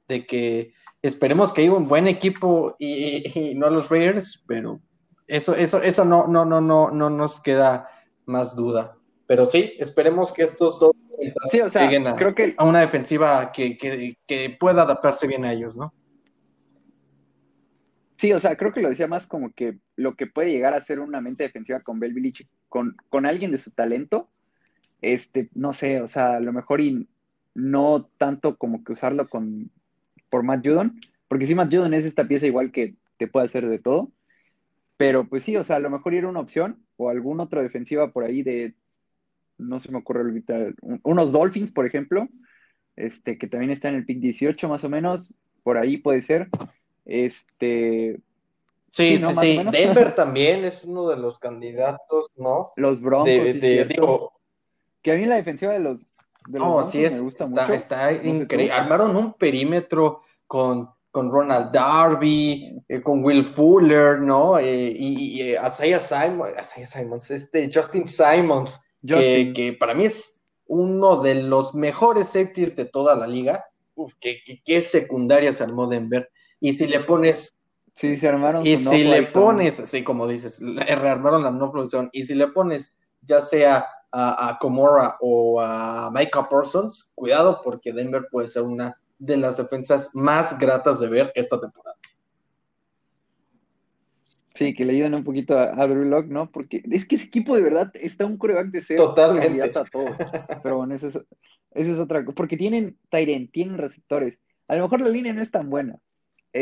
de 0.08 0.26
que 0.26 0.74
esperemos 1.02 1.54
que 1.54 1.62
haya 1.62 1.74
un 1.74 1.88
buen 1.88 2.08
equipo 2.08 2.76
y, 2.80 3.54
no 3.56 3.70
los 3.70 3.90
Raiders, 3.90 4.44
pero 4.48 4.80
eso, 5.28 5.56
eso, 5.56 5.82
eso 5.82 6.06
no, 6.06 6.28
no, 6.28 6.46
no, 6.46 6.62
no, 6.62 6.92
no 6.92 7.10
nos 7.10 7.40
queda 7.42 7.90
más 8.26 8.56
duda. 8.56 8.96
Pero 9.26 9.46
sí, 9.46 9.74
esperemos 9.78 10.32
que 10.32 10.44
estos 10.44 10.80
dos 10.80 10.96
sí, 11.50 11.62
o 11.62 11.70
sea, 11.70 11.84
lleguen 11.84 12.08
a, 12.08 12.16
creo 12.16 12.34
que... 12.34 12.56
a 12.58 12.66
una 12.66 12.80
defensiva 12.80 13.52
que, 13.52 13.78
que, 13.78 14.58
pueda 14.60 14.84
adaptarse 14.84 15.28
bien 15.28 15.46
a 15.46 15.54
ellos, 15.54 15.76
¿no? 15.76 15.94
Sí, 18.18 18.34
o 18.34 18.40
sea, 18.40 18.56
creo 18.56 18.74
que 18.74 18.82
lo 18.82 18.90
decía 18.90 19.08
más 19.08 19.28
como 19.28 19.52
que 19.54 19.78
lo 19.98 20.16
que 20.16 20.28
puede 20.28 20.52
llegar 20.52 20.74
a 20.74 20.82
ser 20.82 21.00
una 21.02 21.20
mente 21.20 21.44
defensiva 21.44 21.82
con 21.82 22.00
Bell 22.00 22.16
con, 22.70 22.96
con 23.10 23.26
alguien 23.26 23.52
de 23.52 23.58
su 23.58 23.72
talento, 23.72 24.30
este, 25.02 25.50
no 25.54 25.74
sé, 25.74 26.02
o 26.02 26.08
sea, 26.08 26.36
a 26.36 26.40
lo 26.40 26.54
mejor 26.54 26.80
y 26.82 27.08
no 27.56 28.08
tanto 28.18 28.58
como 28.58 28.84
que 28.84 28.94
usarlo 28.94 29.28
con 29.28 29.72
por 30.30 30.44
Matt 30.44 30.66
Judon, 30.66 31.00
porque 31.28 31.48
si 31.48 31.56
Matt 31.56 31.74
Judon 31.74 31.94
es 31.94 32.06
esta 32.06 32.28
pieza 32.28 32.46
igual 32.46 32.72
que 32.72 32.96
te 33.18 33.28
puede 33.28 33.48
hacer 33.48 33.68
de 33.68 33.80
todo, 33.80 34.12
pero 34.98 35.28
pues 35.28 35.44
sí, 35.44 35.56
o 35.56 35.64
sea, 35.64 35.78
a 35.78 35.80
lo 35.80 35.90
mejor 35.90 36.14
era 36.14 36.28
una 36.28 36.40
opción 36.40 36.84
o 36.98 37.10
alguna 37.10 37.44
otra 37.44 37.64
defensiva 37.64 38.12
por 38.12 38.24
ahí 38.24 38.44
de, 38.44 38.76
no 39.58 39.80
se 39.80 39.92
me 39.92 39.98
ocurre 39.98 40.22
ahorita, 40.22 40.74
unos 41.04 41.32
Dolphins, 41.32 41.72
por 41.72 41.86
ejemplo, 41.86 42.28
este, 42.96 43.38
que 43.38 43.48
también 43.48 43.72
está 43.72 43.90
en 43.90 43.96
el 43.96 44.06
pick 44.06 44.20
18 44.20 44.70
más 44.70 44.84
o 44.84 44.90
menos, 44.90 45.32
por 45.64 45.78
ahí 45.78 45.98
puede 45.98 46.22
ser, 46.22 46.50
este... 47.06 48.20
Sí, 48.98 49.20
sí, 49.20 49.34
sí, 49.40 49.60
Denver 49.72 50.16
también 50.16 50.66
es 50.66 50.84
uno 50.84 51.08
de 51.08 51.18
los 51.18 51.38
candidatos, 51.38 52.32
¿no? 52.36 52.72
Los 52.78 53.00
Broncos, 53.00 53.30
que 55.04 55.12
a 55.12 55.16
mí 55.16 55.28
la 55.28 55.36
defensiva 55.36 55.74
de 55.74 55.80
los, 55.80 56.10
no, 56.48 56.84
sí 56.84 57.06
es, 57.06 57.22
está, 57.22 58.12
increíble. 58.12 58.74
Armaron 58.74 59.16
un 59.16 59.34
perímetro 59.34 60.24
con, 60.48 60.90
con 61.12 61.30
Ronald 61.30 61.72
Darby, 61.72 62.76
eh, 62.90 63.02
con 63.02 63.24
Will 63.24 63.44
Fuller, 63.44 64.20
¿no? 64.20 64.58
Eh, 64.58 64.92
y, 64.98 65.42
y 65.42 65.42
eh, 65.52 65.60
Isaiah, 65.64 66.00
Simons, 66.00 67.30
este 67.30 67.70
Justin 67.72 68.08
Simons, 68.08 68.84
Que, 69.06 69.78
para 69.80 69.94
mí 69.94 70.06
es 70.06 70.44
uno 70.66 71.22
de 71.22 71.36
los 71.36 71.76
mejores 71.76 72.30
safeties 72.30 72.76
de 72.76 72.86
toda 72.86 73.16
la 73.16 73.28
liga. 73.28 73.64
Uf, 73.94 74.16
qué, 74.20 74.40
qué, 74.66 74.82
secundaria 74.82 75.54
se 75.54 75.64
armó 75.64 75.86
Denver. 75.86 76.32
Y 76.60 76.74
si 76.74 76.88
le 76.88 77.02
pones 77.02 77.54
Sí, 77.98 78.16
se 78.16 78.28
armaron. 78.28 78.66
Y 78.66 78.78
si 78.78 79.04
le 79.04 79.24
pones, 79.24 79.80
así 79.80 80.04
como 80.04 80.28
dices, 80.28 80.62
rearmaron 80.62 81.44
la 81.44 81.50
no 81.50 81.72
producción. 81.72 82.10
Y 82.14 82.26
si 82.26 82.36
le 82.36 82.48
pones, 82.48 82.96
ya 83.22 83.42
sea 83.42 83.88
a, 84.12 84.50
a 84.50 84.58
Comora 84.60 85.18
o 85.20 85.60
a 85.60 86.12
Micah 86.14 86.48
Parsons, 86.48 87.12
cuidado 87.16 87.60
porque 87.64 87.92
Denver 87.92 88.28
puede 88.30 88.50
ser 88.50 88.64
una 88.64 88.96
de 89.18 89.38
las 89.38 89.58
defensas 89.58 90.12
más 90.14 90.60
gratas 90.60 91.00
de 91.00 91.08
ver 91.08 91.32
esta 91.34 91.60
temporada. 91.60 91.98
Sí, 94.54 94.76
que 94.76 94.86
le 94.86 94.94
ayuden 94.94 95.16
un 95.16 95.24
poquito 95.24 95.58
a, 95.58 95.72
a 95.72 95.88
¿no? 95.88 96.52
Porque 96.52 96.84
es 96.92 97.08
que 97.08 97.16
ese 97.16 97.26
equipo 97.26 97.56
de 97.56 97.64
verdad 97.64 97.92
está 97.96 98.28
un 98.28 98.38
coreback 98.38 98.68
de 98.68 98.82
ser 98.82 98.98
Totalmente. 98.98 99.64
a 99.64 99.84
todo. 99.86 100.06
Pero 100.62 100.78
bueno, 100.78 100.94
esa 100.94 101.08
es, 101.08 101.20
es 101.72 101.98
otra 101.98 102.24
cosa. 102.24 102.36
Porque 102.36 102.58
tienen 102.58 102.96
Tyren, 103.10 103.50
tienen 103.50 103.80
receptores. 103.80 104.38
A 104.68 104.76
lo 104.76 104.84
mejor 104.84 105.02
la 105.02 105.10
línea 105.10 105.34
no 105.34 105.42
es 105.42 105.50
tan 105.50 105.70
buena. 105.70 106.00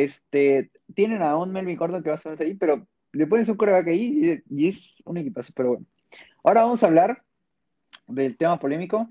Este, 0.03 0.71
tienen 0.93 1.21
a 1.21 1.38
un 1.38 1.51
Melvin 1.51 1.77
Gordon 1.77 2.03
que 2.03 2.10
va 2.10 2.15
a 2.15 2.17
estar 2.17 2.36
ahí, 2.41 2.53
pero 2.53 2.86
le 3.13 3.27
pones 3.27 3.47
un 3.47 3.55
coreback 3.55 3.88
ahí 3.88 4.43
y, 4.49 4.63
y 4.63 4.67
es 4.67 5.01
un 5.05 5.17
equipazo, 5.17 5.53
pero 5.55 5.69
bueno. 5.69 5.86
Ahora 6.43 6.63
vamos 6.63 6.84
a 6.84 6.88
hablar 6.88 7.23
del 8.08 8.36
tema 8.36 8.60
polémico, 8.60 9.10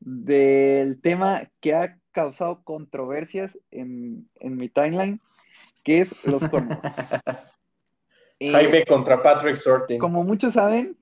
del 0.00 1.00
tema 1.00 1.50
que 1.60 1.74
ha 1.74 1.98
causado 2.12 2.62
controversias 2.64 3.56
en, 3.70 4.28
mi 4.40 4.68
timeline, 4.68 5.20
que 5.84 6.00
es 6.00 6.26
los 6.26 6.46
cornos. 6.48 6.78
Jaime 8.40 8.84
contra 8.84 9.22
Patrick 9.22 9.56
Sorting. 9.56 9.98
Como 9.98 10.24
muchos 10.24 10.54
saben, 10.54 10.96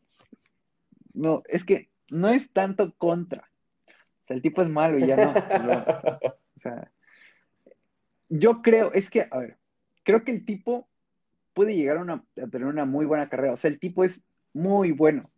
no, 1.14 1.42
es 1.46 1.64
que 1.64 1.90
no 2.10 2.28
es 2.28 2.50
tanto 2.52 2.94
contra. 2.96 3.50
O 3.88 4.26
sea, 4.26 4.36
el 4.36 4.42
tipo 4.42 4.60
es 4.60 4.68
malo 4.68 4.98
y 4.98 5.06
ya 5.06 5.16
no. 5.16 5.30
o 5.32 6.60
sea, 6.60 6.90
yo 8.28 8.62
creo, 8.62 8.92
es 8.92 9.10
que, 9.10 9.28
a 9.30 9.38
ver, 9.38 9.58
creo 10.02 10.24
que 10.24 10.32
el 10.32 10.44
tipo 10.44 10.88
puede 11.54 11.74
llegar 11.74 11.98
a, 11.98 12.24
tener 12.50 12.66
una 12.66 12.84
muy 12.84 13.06
buena 13.06 13.28
carrera. 13.28 13.54
O 13.54 13.56
sea, 13.56 13.70
el 13.70 13.78
tipo 13.78 14.04
es 14.04 14.22
muy 14.52 14.92
bueno 14.92 15.30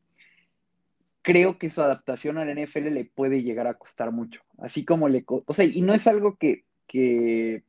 creo 1.29 1.59
que 1.59 1.69
su 1.69 1.83
adaptación 1.83 2.39
al 2.39 2.49
NFL 2.49 2.89
le 2.89 3.05
puede 3.05 3.43
llegar 3.43 3.67
a 3.67 3.75
costar 3.75 4.13
mucho. 4.13 4.41
Así 4.57 4.87
como 4.87 5.11
le. 5.11 5.27
O 5.27 5.53
sea, 5.53 5.67
y 5.67 5.83
no 5.83 5.93
es 5.93 6.07
algo 6.07 6.37
que, 6.37 6.65
que, 6.87 7.63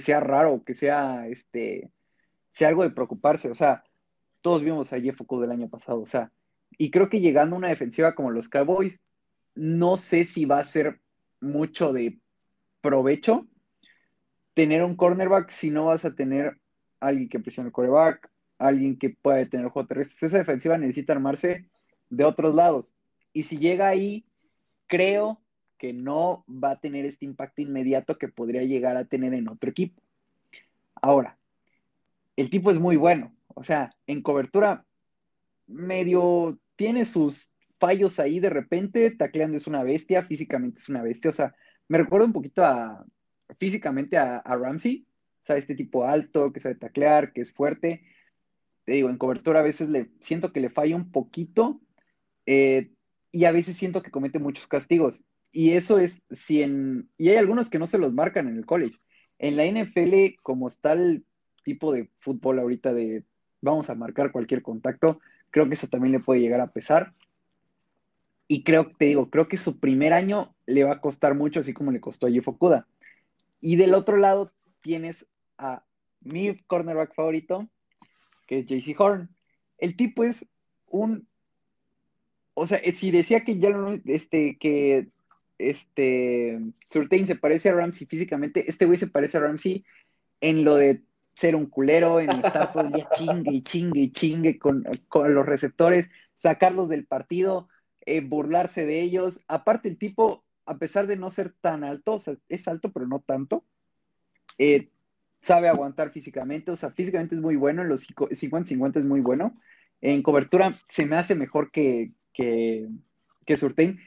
sea 0.00 0.18
raro, 0.18 0.64
que 0.64 0.74
sea, 0.74 1.28
este, 1.28 1.88
sea 2.50 2.66
algo 2.66 2.82
de 2.82 2.90
preocuparse. 2.90 3.48
O 3.48 3.54
sea, 3.54 3.84
todos 4.40 4.64
vimos 4.64 4.92
a 4.92 5.00
Jeff 5.00 5.20
Okuda 5.20 5.42
del 5.42 5.52
año 5.52 5.68
pasado. 5.68 6.00
O 6.00 6.06
sea, 6.06 6.32
y 6.78 6.90
creo 6.90 7.08
que 7.08 7.20
llegando 7.20 7.54
a 7.54 7.58
una 7.58 7.68
defensiva 7.68 8.16
como 8.16 8.32
los 8.32 8.48
Cowboys, 8.48 9.00
no 9.54 9.96
sé 9.96 10.24
si 10.24 10.44
va 10.44 10.58
a 10.58 10.64
ser 10.64 11.00
mucho 11.40 11.92
de 11.92 12.18
provecho 12.80 13.46
tener 14.54 14.82
un 14.84 14.96
cornerback 14.96 15.50
si 15.50 15.70
no 15.70 15.86
vas 15.86 16.04
a 16.04 16.14
tener 16.14 16.58
alguien 17.00 17.28
que 17.28 17.40
presione 17.40 17.68
el 17.68 17.72
coreback, 17.72 18.30
alguien 18.58 18.98
que 18.98 19.10
pueda 19.10 19.44
tener 19.46 19.68
juego 19.68 19.88
terrestre. 19.88 20.28
Esa 20.28 20.38
defensiva 20.38 20.78
necesita 20.78 21.12
armarse 21.12 21.66
de 22.10 22.24
otros 22.24 22.54
lados. 22.54 22.94
Y 23.32 23.44
si 23.44 23.58
llega 23.58 23.88
ahí, 23.88 24.24
creo 24.86 25.40
que 25.78 25.92
no 25.92 26.44
va 26.46 26.72
a 26.72 26.80
tener 26.80 27.06
este 27.06 27.24
impacto 27.24 27.62
inmediato 27.62 28.18
que 28.18 28.28
podría 28.28 28.62
llegar 28.64 28.96
a 28.96 29.06
tener 29.06 29.32
en 29.32 29.48
otro 29.48 29.70
equipo. 29.70 30.02
Ahora, 31.00 31.38
el 32.36 32.50
tipo 32.50 32.70
es 32.70 32.78
muy 32.78 32.96
bueno. 32.96 33.34
O 33.48 33.64
sea, 33.64 33.94
en 34.06 34.22
cobertura 34.22 34.84
medio 35.66 36.58
tiene 36.76 37.04
sus 37.04 37.52
fallos 37.78 38.18
ahí 38.18 38.40
de 38.40 38.50
repente, 38.50 39.10
tacleando 39.10 39.56
es 39.56 39.66
una 39.66 39.82
bestia, 39.82 40.22
físicamente 40.22 40.80
es 40.80 40.88
una 40.88 41.02
bestia. 41.02 41.30
O 41.30 41.32
sea, 41.32 41.54
me 41.88 41.98
recuerda 41.98 42.26
un 42.26 42.32
poquito 42.32 42.62
a 42.62 43.04
físicamente 43.58 44.16
a, 44.18 44.42
Ramsey. 44.44 45.06
O 45.42 45.44
sea, 45.44 45.56
este 45.56 45.74
tipo 45.74 46.04
alto, 46.04 46.52
que 46.52 46.60
sabe 46.60 46.74
taclear, 46.74 47.32
que 47.32 47.40
es 47.40 47.52
fuerte. 47.52 48.02
Te 48.84 48.92
digo, 48.92 49.10
en 49.10 49.18
cobertura 49.18 49.60
a 49.60 49.64
veces 49.64 49.88
le 49.88 50.10
siento 50.20 50.52
que 50.52 50.60
le 50.60 50.70
falla 50.70 50.96
un 50.96 51.10
poquito, 51.10 51.80
Eh, 52.46 52.90
y 53.32 53.44
a 53.44 53.52
veces 53.52 53.76
siento 53.76 54.02
que 54.02 54.10
comete 54.10 54.38
muchos 54.38 54.66
castigos. 54.66 55.22
Y 55.52 55.70
eso 55.72 55.98
es, 55.98 56.22
si 56.30 56.62
en, 56.62 57.08
y 57.16 57.28
hay 57.30 57.36
algunos 57.36 57.70
que 57.70 57.78
no 57.78 57.86
se 57.86 57.98
los 57.98 58.12
marcan 58.12 58.48
en 58.48 58.56
el 58.56 58.66
college. 58.66 58.98
En 59.38 59.56
la 59.56 59.64
NFL, 59.66 60.36
como 60.42 60.68
está 60.68 60.92
el 60.94 61.24
tipo 61.64 61.92
de 61.92 62.10
fútbol 62.18 62.58
ahorita 62.58 62.92
de 62.92 63.24
vamos 63.60 63.90
a 63.90 63.94
marcar 63.94 64.32
cualquier 64.32 64.62
contacto, 64.62 65.20
creo 65.50 65.68
que 65.68 65.74
eso 65.74 65.86
también 65.86 66.12
le 66.12 66.20
puede 66.20 66.40
llegar 66.40 66.60
a 66.60 66.72
pesar. 66.72 67.12
Y 68.48 68.64
creo, 68.64 68.90
te 68.90 69.06
digo, 69.06 69.30
creo 69.30 69.48
que 69.48 69.56
su 69.56 69.78
primer 69.78 70.12
año 70.12 70.54
le 70.66 70.84
va 70.84 70.94
a 70.94 71.00
costar 71.00 71.36
mucho, 71.36 71.60
así 71.60 71.72
como 71.72 71.92
le 71.92 72.00
costó 72.00 72.26
a 72.26 72.30
Jeff 72.30 72.48
Okuda. 72.48 72.86
Y 73.60 73.76
del 73.76 73.94
otro 73.94 74.16
lado 74.16 74.52
tienes 74.80 75.26
a 75.58 75.84
mi 76.20 76.58
cornerback 76.66 77.14
favorito, 77.14 77.68
que 78.46 78.60
es 78.60 78.66
JC 78.66 78.98
Horn. 78.98 79.28
El 79.78 79.96
tipo 79.96 80.24
es 80.24 80.44
un. 80.86 81.28
O 82.54 82.66
sea, 82.66 82.80
si 82.94 83.10
decía 83.10 83.44
que 83.44 83.58
ya 83.58 83.70
no, 83.70 83.92
este, 84.04 84.58
que 84.58 85.08
este 85.58 86.60
Surtain 86.90 87.26
se 87.26 87.36
parece 87.36 87.68
a 87.68 87.74
Ramsey 87.74 88.06
físicamente, 88.06 88.68
este 88.68 88.86
güey 88.86 88.98
se 88.98 89.06
parece 89.06 89.38
a 89.38 89.40
Ramsey 89.40 89.84
en 90.40 90.64
lo 90.64 90.76
de 90.76 91.02
ser 91.34 91.56
un 91.56 91.66
culero, 91.66 92.20
en 92.20 92.30
estar 92.30 92.72
todo 92.72 92.82
el 92.84 92.92
día 92.92 93.08
chingue 93.14 93.52
y 93.52 93.62
chingue 93.62 94.00
y 94.00 94.10
chingue 94.10 94.58
con, 94.58 94.84
los 94.84 95.46
receptores, 95.46 96.08
sacarlos 96.36 96.88
del 96.88 97.06
partido, 97.06 97.68
eh, 98.04 98.20
burlarse 98.20 98.84
de 98.84 99.00
ellos. 99.00 99.40
Aparte, 99.48 99.88
el 99.88 99.96
tipo, 99.96 100.44
a 100.70 100.78
pesar 100.78 101.08
de 101.08 101.16
no 101.16 101.30
ser 101.30 101.52
tan 101.60 101.82
alto, 101.82 102.14
o 102.14 102.18
sea, 102.20 102.36
es 102.48 102.68
alto, 102.68 102.92
pero 102.92 103.08
no 103.08 103.18
tanto, 103.18 103.64
eh, 104.56 104.88
sabe 105.40 105.68
aguantar 105.68 106.12
físicamente, 106.12 106.70
o 106.70 106.76
sea, 106.76 106.92
físicamente 106.92 107.34
es 107.34 107.40
muy 107.40 107.56
bueno, 107.56 107.82
en 107.82 107.88
los 107.88 108.06
50-50 108.06 109.00
es 109.00 109.04
muy 109.04 109.20
bueno. 109.20 109.60
En 110.00 110.22
cobertura 110.22 110.74
se 110.88 111.06
me 111.06 111.16
hace 111.16 111.34
mejor 111.34 111.72
que, 111.72 112.12
que, 112.32 112.88
que 113.46 113.56
Surtain. 113.56 113.98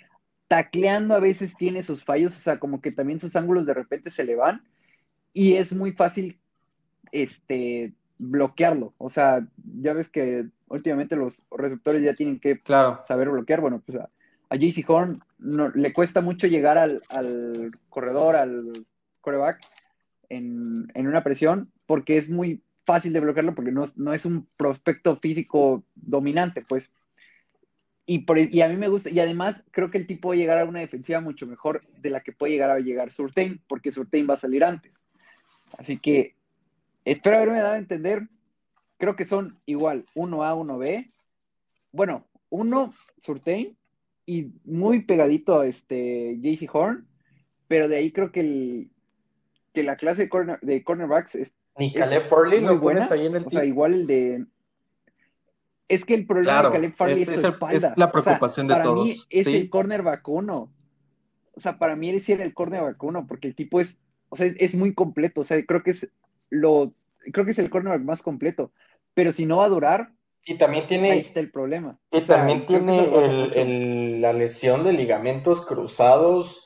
Tacleando 0.47 1.15
a 1.15 1.19
veces 1.19 1.55
tiene 1.57 1.83
sus 1.83 2.05
fallos, 2.05 2.37
o 2.37 2.39
sea, 2.39 2.59
como 2.59 2.79
que 2.79 2.93
también 2.93 3.19
sus 3.19 3.35
ángulos 3.35 3.65
de 3.65 3.73
repente 3.73 4.09
se 4.09 4.23
le 4.23 4.35
van 4.35 4.63
y 5.33 5.55
es 5.55 5.75
muy 5.75 5.91
fácil 5.91 6.39
este, 7.11 7.93
bloquearlo. 8.17 8.93
O 8.97 9.09
sea, 9.09 9.45
ya 9.81 9.91
ves 9.91 10.09
que 10.09 10.47
últimamente 10.67 11.17
los 11.17 11.45
receptores 11.51 12.01
ya 12.03 12.13
tienen 12.13 12.39
que 12.39 12.61
saber 13.03 13.29
bloquear. 13.29 13.59
Bueno, 13.59 13.81
pues 13.85 13.97
a, 14.53 14.55
a 14.55 14.59
JC 14.59 14.85
no, 15.39 15.69
le 15.69 15.93
cuesta 15.93 16.21
mucho 16.21 16.47
llegar 16.47 16.77
al, 16.77 17.01
al 17.09 17.71
corredor, 17.89 18.35
al 18.35 18.85
coreback, 19.21 19.59
en, 20.29 20.87
una 20.95 21.23
presión, 21.23 21.71
porque 21.85 22.17
es 22.17 22.29
muy 22.29 22.61
fácil 22.85 23.13
de 23.13 23.19
bloquearlo, 23.19 23.55
porque 23.55 23.71
no, 23.71 23.85
no 23.95 24.13
es 24.13 24.25
un 24.25 24.47
prospecto 24.57 25.17
físico 25.17 25.83
dominante, 25.95 26.61
pues. 26.61 26.91
Y, 28.05 28.19
por, 28.19 28.37
y 28.37 28.61
a 28.61 28.67
mí 28.67 28.75
me 28.75 28.89
gusta, 28.89 29.09
y 29.09 29.19
además 29.19 29.63
creo 29.71 29.89
que 29.89 29.97
el 29.97 30.07
tipo 30.07 30.27
puede 30.27 30.39
llegar 30.39 30.59
a 30.59 30.65
una 30.65 30.79
defensiva 30.79 31.21
mucho 31.21 31.47
mejor 31.47 31.85
de 31.99 32.09
la 32.09 32.21
que 32.21 32.33
puede 32.33 32.51
llegar 32.51 32.69
a 32.69 32.79
llegar 32.79 33.11
Surtain, 33.11 33.61
porque 33.67 33.91
Surtain 33.91 34.27
va 34.29 34.33
a 34.33 34.37
salir 34.37 34.63
antes. 34.63 35.03
Así 35.77 35.97
que 35.97 36.35
espero 37.05 37.37
haberme 37.37 37.61
dado 37.61 37.73
a 37.73 37.77
entender. 37.77 38.27
Creo 38.97 39.15
que 39.15 39.25
son 39.25 39.57
igual 39.65 40.05
1A, 40.15 40.53
1B. 40.55 41.11
Bueno, 41.91 42.27
uno 42.49 42.93
Surtain 43.21 43.77
y 44.25 44.51
muy 44.63 45.01
pegadito 45.01 45.59
a 45.59 45.67
este 45.67 46.37
JC 46.39 46.69
Horn, 46.73 47.07
pero 47.67 47.87
de 47.87 47.97
ahí 47.97 48.11
creo 48.11 48.31
que 48.31 48.39
el, 48.39 48.91
que 49.73 49.83
la 49.83 49.95
clase 49.95 50.27
de, 50.27 50.57
de 50.61 50.83
cornerbacks 50.83 51.35
es. 51.35 51.53
Ni 51.77 51.91
Caleb 51.91 52.27
Farley 52.27 52.61
lo 52.61 52.79
pones 52.79 53.11
ahí 53.11 53.25
en 53.25 53.35
el. 53.35 53.45
O 53.45 53.49
sea, 53.49 53.65
igual 53.65 53.93
el 53.93 54.07
de. 54.07 54.45
Es 55.87 56.05
que 56.05 56.13
el 56.13 56.25
problema 56.25 56.63
de 56.63 56.71
Caleb 56.71 56.95
Farley 56.95 57.23
es, 57.23 57.41
su 57.41 57.47
espalda. 57.47 57.89
Es 57.89 57.97
la 57.97 58.11
preocupación 58.11 58.67
de 58.67 58.75
todos. 58.75 58.85
Para 58.85 59.03
mí 59.03 59.15
es 59.29 59.47
el 59.47 59.69
cornerback 59.69 60.27
uno. 60.29 60.71
O 61.55 61.59
sea, 61.59 61.77
para 61.77 61.95
mí 61.95 62.09
es 62.09 62.29
era 62.29 62.43
el 62.43 62.53
cornerback 62.53 63.01
uno, 63.03 63.27
porque 63.27 63.47
el 63.47 63.55
tipo 63.55 63.81
es. 63.81 63.99
O 64.29 64.35
sea, 64.35 64.47
es, 64.47 64.75
muy 64.75 64.93
completo. 64.93 65.41
O 65.41 65.43
sea, 65.43 65.63
creo 65.65 65.83
que 65.83 65.91
es 65.91 66.07
lo. 66.49 66.93
Creo 67.31 67.45
que 67.45 67.51
es 67.51 67.59
el 67.59 67.69
cornerback 67.69 68.01
más 68.01 68.21
completo. 68.21 68.71
Pero 69.13 69.31
si 69.31 69.45
no 69.45 69.57
va 69.57 69.65
a 69.65 69.69
durar, 69.69 70.11
y 70.45 70.55
también 70.55 70.87
tiene. 70.87 71.11
Ahí 71.11 71.19
está 71.19 71.39
el 71.39 71.51
problema. 71.51 71.99
Y 72.11 72.21
también 72.21 72.65
tiene 72.65 74.19
la 74.19 74.33
lesión 74.33 74.83
de 74.83 74.93
ligamentos 74.93 75.65
cruzados 75.65 76.63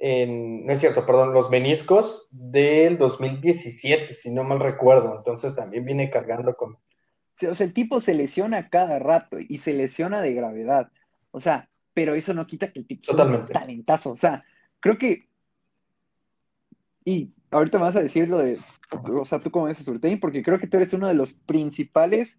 no 0.00 0.72
es 0.72 0.80
cierto, 0.80 1.04
perdón, 1.06 1.32
los 1.32 1.50
meniscos 1.50 2.28
del 2.30 2.98
2017, 2.98 4.14
si 4.14 4.30
no 4.32 4.44
mal 4.44 4.60
recuerdo. 4.60 5.16
Entonces 5.16 5.56
también 5.56 5.84
viene 5.84 6.10
cargando 6.10 6.54
con. 6.56 6.74
o 6.74 7.54
sea, 7.54 7.66
el 7.66 7.72
tipo 7.72 8.00
se 8.00 8.14
lesiona 8.14 8.68
cada 8.68 8.98
rato 8.98 9.38
y 9.40 9.58
se 9.58 9.72
lesiona 9.74 10.22
de 10.22 10.34
gravedad. 10.34 10.90
O 11.30 11.40
sea, 11.40 11.68
pero 11.94 12.14
eso 12.14 12.32
no 12.32 12.46
quita 12.46 12.72
que 12.72 12.80
el 12.80 12.86
tipo 12.86 13.12
sea 13.12 13.24
un 13.24 13.46
talentazo. 13.46 14.12
O 14.12 14.16
sea, 14.16 14.44
creo 14.80 14.98
que. 14.98 15.28
Y 17.04 17.32
ahorita 17.50 17.78
me 17.78 17.84
vas 17.84 17.96
a 17.96 18.02
decir 18.02 18.28
lo 18.28 18.38
de. 18.38 18.58
O 18.92 19.24
sea, 19.24 19.40
tú 19.40 19.50
cómo 19.50 19.66
ves 19.66 19.80
a 19.80 19.82
Surtain, 19.82 20.20
porque 20.20 20.42
creo 20.42 20.58
que 20.58 20.68
tú 20.68 20.76
eres 20.76 20.92
uno 20.92 21.08
de 21.08 21.14
los 21.14 21.34
principales. 21.34 22.38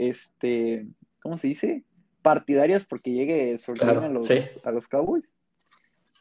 Este. 0.00 0.86
¿Cómo 1.22 1.36
se 1.36 1.48
dice? 1.48 1.84
Partidarias 2.22 2.86
porque 2.86 3.12
llegue 3.12 3.58
Surtain 3.58 3.98
a, 3.98 4.08
los, 4.08 4.30
a 4.64 4.72
los 4.72 4.88
Cowboys 4.88 5.24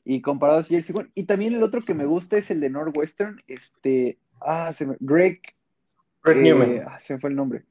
y 0.06 0.22
comparado 0.22 0.60
a 0.60 0.64
Jersey 0.64 0.96
Y 1.14 1.24
también 1.26 1.54
el 1.54 1.64
otro 1.64 1.82
que 1.82 1.94
me 1.94 2.06
gusta 2.06 2.38
es 2.38 2.50
el 2.52 2.60
de 2.62 2.70
Northwestern, 2.70 3.42
este, 3.48 4.18
ah, 4.42 4.74
se 4.74 4.88
me, 4.88 4.96
Greg, 5.00 5.40
Greg 6.24 6.38
eh, 6.38 6.42
Newman. 6.42 6.84
Ah, 6.88 7.00
se 7.00 7.14
me 7.14 7.20
fue 7.20 7.30
el 7.30 7.36
nombre. 7.36 7.64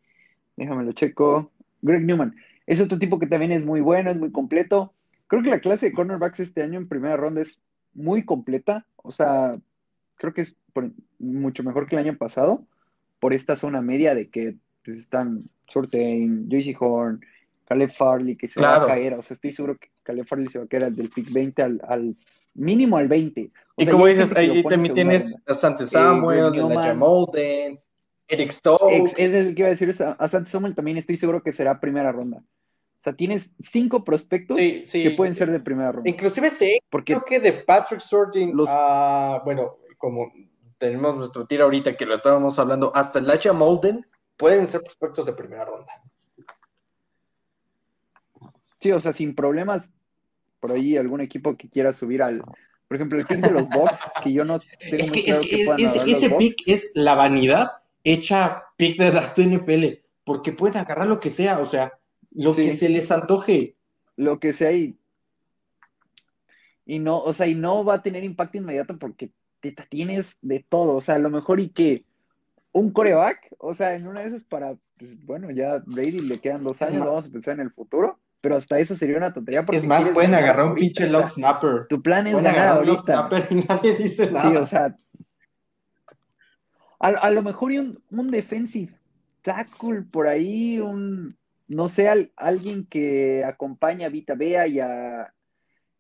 Déjame 0.57 0.85
lo 0.85 0.92
checo. 0.92 1.51
Greg 1.83 2.05
Newman. 2.05 2.37
Es 2.66 2.81
otro 2.81 2.99
tipo 2.99 3.18
que 3.18 3.27
también 3.27 3.53
es 3.53 3.64
muy 3.64 3.81
bueno, 3.81 4.11
es 4.11 4.18
muy 4.18 4.31
completo. 4.31 4.92
Creo 5.27 5.42
que 5.42 5.51
la 5.51 5.61
clase 5.61 5.87
de 5.87 5.92
cornerbacks 5.92 6.40
este 6.40 6.62
año 6.62 6.79
en 6.79 6.88
primera 6.88 7.16
ronda 7.16 7.40
es 7.40 7.61
muy 7.92 8.25
completa. 8.25 8.87
O 8.97 9.11
sea, 9.11 9.59
creo 10.16 10.33
que 10.33 10.42
es 10.42 10.57
mucho 11.18 11.62
mejor 11.64 11.88
que 11.88 11.97
el 11.97 12.07
año 12.07 12.16
pasado 12.16 12.64
por 13.18 13.35
esta 13.35 13.57
zona 13.57 13.83
media 13.83 14.14
de 14.14 14.29
que 14.29 14.55
pues, 14.85 14.99
están 14.99 15.44
Sortain, 15.68 16.48
JC 16.48 16.76
Horn, 16.81 17.20
Caleb 17.66 17.92
Farley, 17.92 18.37
que 18.37 18.48
se 18.48 18.61
va 18.61 18.83
a 18.83 18.87
caer. 18.87 19.14
O 19.14 19.22
sea, 19.22 19.35
estoy 19.35 19.52
seguro 19.52 19.76
que 19.76 19.88
Caleb 20.02 20.26
Farley 20.26 20.48
se 20.48 20.59
va 20.59 20.64
a 20.64 20.68
caer 20.68 20.90
del 20.90 21.11
pick 21.11 21.31
20 21.31 21.62
al, 21.62 22.16
mínimo 22.54 22.96
al 22.96 23.09
20. 23.09 23.50
y 23.76 23.87
como 23.87 24.07
dices, 24.07 24.35
ahí 24.37 24.62
también 24.64 24.94
tienes 24.94 25.37
a 25.46 25.54
Sante 25.54 25.87
Samuel, 25.87 26.54
eh, 26.54 26.88
a 26.88 26.94
Molden, 26.94 27.78
Eric 28.26 28.50
Stokes. 28.50 29.14
Es, 29.16 29.33
el 29.35 29.54
que 29.54 29.62
iba 29.62 29.68
a 29.68 29.70
decir, 29.70 29.90
a 30.18 30.28
Sante 30.28 30.50
Samuel 30.50 30.74
también 30.74 30.96
estoy 30.96 31.16
seguro 31.16 31.42
que 31.42 31.52
será 31.52 31.78
primera 31.78 32.11
ronda. 32.11 32.38
O 32.38 33.04
sea, 33.04 33.12
tienes 33.12 33.50
cinco 33.61 34.02
prospectos 34.02 34.57
que 34.57 35.14
pueden 35.16 35.35
ser 35.35 35.52
de 35.52 35.61
primera 35.61 35.92
ronda. 35.92 36.09
Inclusive 36.09 36.50
sé, 36.50 36.83
porque 36.90 37.14
creo 37.14 37.24
que 37.24 37.40
de 37.40 37.52
Patrick 37.52 38.00
Sorting, 38.00 38.57
los... 38.57 38.68
bueno, 39.44 39.76
como 39.98 40.33
tenemos 40.78 41.16
nuestro 41.16 41.46
tiro 41.46 41.64
ahorita 41.64 41.96
que 41.96 42.07
lo 42.07 42.14
estábamos 42.14 42.59
hablando, 42.59 42.90
hasta 42.94 43.18
el 43.18 43.54
Molden 43.54 44.07
pueden 44.38 44.66
ser 44.66 44.83
prospectos 44.83 45.27
de 45.27 45.33
primera 45.35 45.64
ronda. 45.64 45.92
Sí, 48.81 48.92
o 48.92 49.01
sea, 49.01 49.12
sin 49.12 49.35
problemas, 49.35 49.92
por 50.61 50.72
ahí 50.72 50.96
algún 50.96 51.20
equipo 51.20 51.57
que 51.57 51.68
quiera 51.68 51.92
subir 51.92 52.22
al, 52.22 52.42
por 52.88 52.96
ejemplo, 52.96 53.18
el 53.18 53.27
pick 53.27 53.38
de 53.38 53.51
los 53.51 53.68
Bucks, 53.68 54.01
que 54.22 54.33
yo 54.33 54.44
no 54.44 54.61
tengo 54.61 54.96
es 54.96 55.11
que, 55.11 55.20
es 55.20 55.38
que, 55.40 56.12
ese, 56.12 56.31
pick 56.31 56.62
es 56.66 56.92
la 56.94 57.14
vanidad 57.14 57.72
hecha 58.03 58.64
pick 58.77 58.98
de 58.98 59.11
Draft 59.11 59.38
NFL, 59.38 59.85
porque 60.24 60.53
pueden 60.53 60.79
agarrar 60.79 61.07
lo 61.07 61.20
que 61.20 61.31
sea, 61.31 61.59
o 61.59 61.66
sea, 61.66 61.92
lo 62.33 62.55
que 62.55 62.72
se 62.72 62.88
les 62.88 63.11
antoje. 63.11 63.74
Lo 64.16 64.40
que 64.40 64.53
sea 64.53 64.72
y, 64.72 64.98
y 66.85 66.98
no, 66.98 67.20
o 67.22 67.33
sea, 67.33 67.46
y 67.46 67.55
no 67.55 67.85
va 67.85 67.94
a 67.94 68.03
tener 68.03 68.24
impacto 68.24 68.59
inmediato 68.59 68.98
porque 68.98 69.31
te 69.61 69.70
tienes 69.88 70.37
de 70.40 70.64
todo, 70.68 70.96
o 70.96 71.01
sea, 71.01 71.16
a 71.16 71.20
lo 71.20 71.31
mejor 71.31 71.61
y 71.61 71.68
que 71.68 72.05
un 72.72 72.92
coreback, 72.92 73.54
o 73.59 73.74
sea, 73.74 73.94
en 73.94 74.07
una 74.07 74.20
de 74.20 74.28
esas 74.28 74.44
para, 74.44 74.76
pues, 74.98 75.24
bueno, 75.24 75.50
ya 75.50 75.83
Brady 75.87 76.20
le 76.22 76.38
quedan 76.38 76.64
dos 76.64 76.81
años, 76.83 77.04
vamos 77.04 77.26
a 77.26 77.31
pensar 77.31 77.54
en 77.54 77.61
el 77.61 77.70
futuro 77.70 78.18
pero 78.40 78.57
hasta 78.57 78.78
eso 78.78 78.94
sería 78.94 79.16
una 79.16 79.33
tontería. 79.33 79.64
Porque 79.64 79.78
es 79.78 79.87
más, 79.87 80.07
pueden 80.09 80.35
agarrar 80.35 80.66
un 80.66 80.74
pinche 80.74 81.09
lock 81.09 81.26
snapper. 81.26 81.87
Tu 81.88 82.00
plan 82.00 82.26
es 82.26 82.35
ganar 82.37 82.68
ahorita. 82.68 83.02
snapper 83.02 83.48
y 83.50 83.54
nadie 83.68 83.96
dice 83.96 84.31
nada. 84.31 84.50
Sí, 84.50 84.57
o 84.57 84.66
sea. 84.66 84.96
A, 87.00 87.31
lo 87.31 87.42
mejor 87.42 87.70
un, 87.72 88.02
un 88.11 88.31
defensive 88.31 88.92
tackle 89.42 90.02
por 90.02 90.26
ahí, 90.26 90.78
un. 90.81 91.37
No 91.66 91.88
sé, 91.88 92.09
alguien 92.37 92.87
que 92.87 93.44
acompaña 93.44 94.07
a 94.07 94.11
Vita 94.11 94.35
Bea 94.35 94.66
y 94.66 94.81
a, 94.81 95.35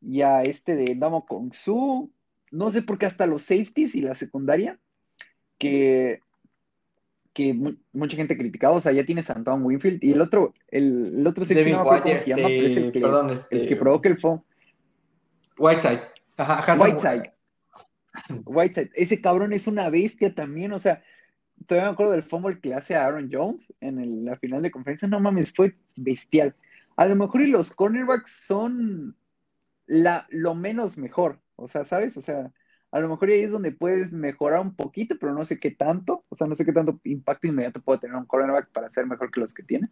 y 0.00 0.22
a 0.22 0.42
este 0.42 0.76
de 0.76 0.94
Damo 0.94 1.26
Kong 1.26 1.52
Su. 1.52 2.10
No 2.50 2.70
sé 2.70 2.80
por 2.80 2.98
qué 2.98 3.04
hasta 3.04 3.26
los 3.26 3.42
safeties 3.42 3.94
y 3.94 4.00
la 4.00 4.14
secundaria, 4.14 4.78
que 5.58 6.22
que 7.38 7.54
mucha 7.92 8.16
gente 8.16 8.34
ha 8.34 8.36
criticado, 8.36 8.74
o 8.74 8.80
sea, 8.80 8.90
ya 8.90 9.06
tienes 9.06 9.30
a 9.30 9.34
Antoine 9.34 9.64
Winfield 9.64 10.02
y 10.02 10.10
el 10.10 10.20
otro, 10.20 10.52
el, 10.72 11.18
el 11.20 11.24
otro 11.24 11.44
se 11.44 11.54
llama, 11.54 11.84
pero 12.02 12.16
es 12.16 12.76
el 12.76 12.90
que, 12.90 12.98
perdón, 12.98 13.30
este... 13.30 13.62
el 13.62 13.68
que 13.68 13.76
provoca 13.76 14.08
el 14.08 14.18
foam. 14.18 14.42
Whiteside. 15.56 16.00
Whiteside. 16.36 17.32
Whiteside. 18.44 18.90
Ese 18.94 19.20
cabrón 19.20 19.52
es 19.52 19.68
una 19.68 19.88
bestia 19.88 20.34
también, 20.34 20.72
o 20.72 20.80
sea, 20.80 21.00
todavía 21.64 21.90
me 21.90 21.92
acuerdo 21.92 22.12
del 22.12 22.24
fumble 22.24 22.58
que 22.58 22.74
hace 22.74 22.96
a 22.96 23.06
Aaron 23.06 23.30
Jones 23.32 23.72
en 23.80 24.24
la 24.24 24.36
final 24.36 24.60
de 24.60 24.72
conferencia, 24.72 25.06
no 25.06 25.20
mames, 25.20 25.52
fue 25.52 25.76
bestial. 25.94 26.56
a 26.96 27.06
lo 27.06 27.14
mejor 27.14 27.42
y 27.42 27.46
los 27.46 27.70
cornerbacks 27.72 28.32
son 28.32 29.16
la, 29.86 30.26
lo 30.30 30.56
menos 30.56 30.98
mejor. 30.98 31.40
O 31.54 31.68
sea, 31.68 31.84
¿sabes? 31.84 32.16
O 32.16 32.20
sea, 32.22 32.52
a 32.90 33.00
lo 33.00 33.08
mejor 33.08 33.28
ahí 33.30 33.40
es 33.40 33.50
donde 33.50 33.72
puedes 33.72 34.12
mejorar 34.12 34.60
un 34.60 34.74
poquito, 34.74 35.16
pero 35.20 35.34
no 35.34 35.44
sé 35.44 35.56
qué 35.58 35.70
tanto. 35.70 36.24
O 36.28 36.36
sea, 36.36 36.46
no 36.46 36.56
sé 36.56 36.64
qué 36.64 36.72
tanto 36.72 36.98
impacto 37.04 37.46
inmediato 37.46 37.80
puede 37.80 38.00
tener 38.00 38.16
un 38.16 38.24
cornerback 38.24 38.70
para 38.70 38.90
ser 38.90 39.06
mejor 39.06 39.30
que 39.30 39.40
los 39.40 39.52
que 39.52 39.62
tiene. 39.62 39.88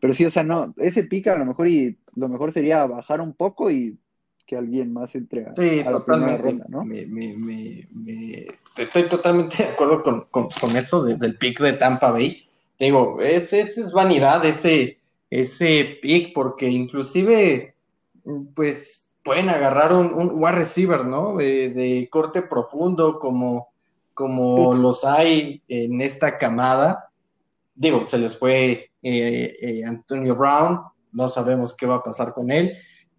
Pero 0.00 0.14
sí, 0.14 0.24
o 0.24 0.30
sea, 0.30 0.42
no, 0.42 0.74
ese 0.78 1.04
pica 1.04 1.34
a 1.34 1.38
lo 1.38 1.44
mejor 1.46 1.68
y 1.68 1.96
lo 2.16 2.28
mejor 2.28 2.52
sería 2.52 2.84
bajar 2.86 3.20
un 3.20 3.34
poco 3.34 3.70
y 3.70 3.98
que 4.46 4.56
alguien 4.56 4.92
más 4.92 5.14
entre 5.14 5.46
a, 5.46 5.54
Sí, 5.56 5.80
a 5.80 5.90
la 5.90 6.04
primera 6.04 6.36
ronda, 6.36 6.66
¿no? 6.68 6.84
Me- 6.84 7.06
me- 7.06 7.36
me- 7.36 7.88
me- 7.92 8.46
Estoy 8.76 9.04
totalmente 9.08 9.62
de 9.62 9.68
acuerdo 9.70 10.02
con, 10.02 10.22
con- 10.30 10.48
con 10.60 10.76
eso 10.76 11.04
de- 11.04 11.16
del 11.16 11.36
pick 11.36 11.60
de 11.60 11.74
Tampa 11.74 12.10
Bay. 12.10 12.48
Te 12.78 12.86
digo, 12.86 13.20
es, 13.20 13.52
es, 13.52 13.78
es 13.78 13.92
vanidad 13.92 14.44
ese, 14.44 14.98
ese 15.30 15.98
pick, 16.02 16.32
porque 16.34 16.68
inclusive, 16.68 17.74
pues, 18.54 19.11
pueden 19.22 19.48
agarrar 19.48 19.92
un, 19.92 20.12
un 20.14 20.30
wide 20.34 20.52
receiver, 20.52 21.04
¿no? 21.04 21.36
De, 21.36 21.70
de 21.70 22.08
corte 22.10 22.42
profundo, 22.42 23.18
como, 23.18 23.68
como 24.14 24.74
los 24.74 25.04
hay 25.04 25.62
en 25.68 26.00
esta 26.00 26.38
camada. 26.38 27.08
Digo, 27.74 28.06
se 28.06 28.18
les 28.18 28.36
fue 28.38 28.90
eh, 29.02 29.56
eh, 29.62 29.84
Antonio 29.84 30.34
Brown, 30.36 30.80
no 31.12 31.28
sabemos 31.28 31.76
qué 31.76 31.86
va 31.86 31.96
a 31.96 32.02
pasar 32.02 32.32
con 32.32 32.50
él. 32.50 32.76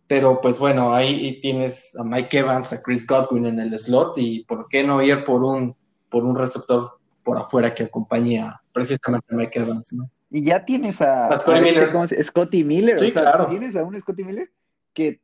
Pero 0.08 0.42
pues 0.42 0.60
bueno, 0.60 0.94
ahí 0.94 1.40
tienes 1.40 1.98
a 1.98 2.04
Mike 2.04 2.40
Evans, 2.40 2.74
a 2.74 2.82
Chris 2.84 3.08
Godwin 3.08 3.46
en 3.48 3.60
el 3.60 3.78
slot 3.80 4.18
y 4.18 4.44
por 4.44 4.68
qué 4.68 4.84
no 4.84 5.02
ir 5.02 5.24
por 5.24 5.44
un, 5.44 5.76
por 6.10 6.26
un 6.26 6.38
receptor 6.38 7.00
por 7.24 7.38
afuera 7.38 7.74
que 7.74 7.84
acompañe 7.84 8.40
a 8.42 8.62
precisamente 8.74 9.28
a 9.34 9.38
Mike 9.38 9.60
Evans, 9.60 9.94
¿no? 9.94 10.10
Y 10.30 10.44
ya 10.44 10.66
tienes 10.66 11.02
a, 11.02 11.28
A 11.28 11.38
Scotty 11.40 11.52
a 11.58 11.62
este, 11.62 11.72
Miller. 11.74 11.92
¿cómo 11.92 12.06
se- 12.06 12.24
Scotty 12.24 12.64
Miller. 12.64 13.00
Sí, 13.00 13.08
o 13.08 13.12
sea, 13.12 13.22
claro. 13.22 13.48
tienes 13.48 13.76
a 13.76 13.84
un 13.84 14.00
Scotty 14.00 14.24
Miller 14.26 14.52
que 14.94 15.22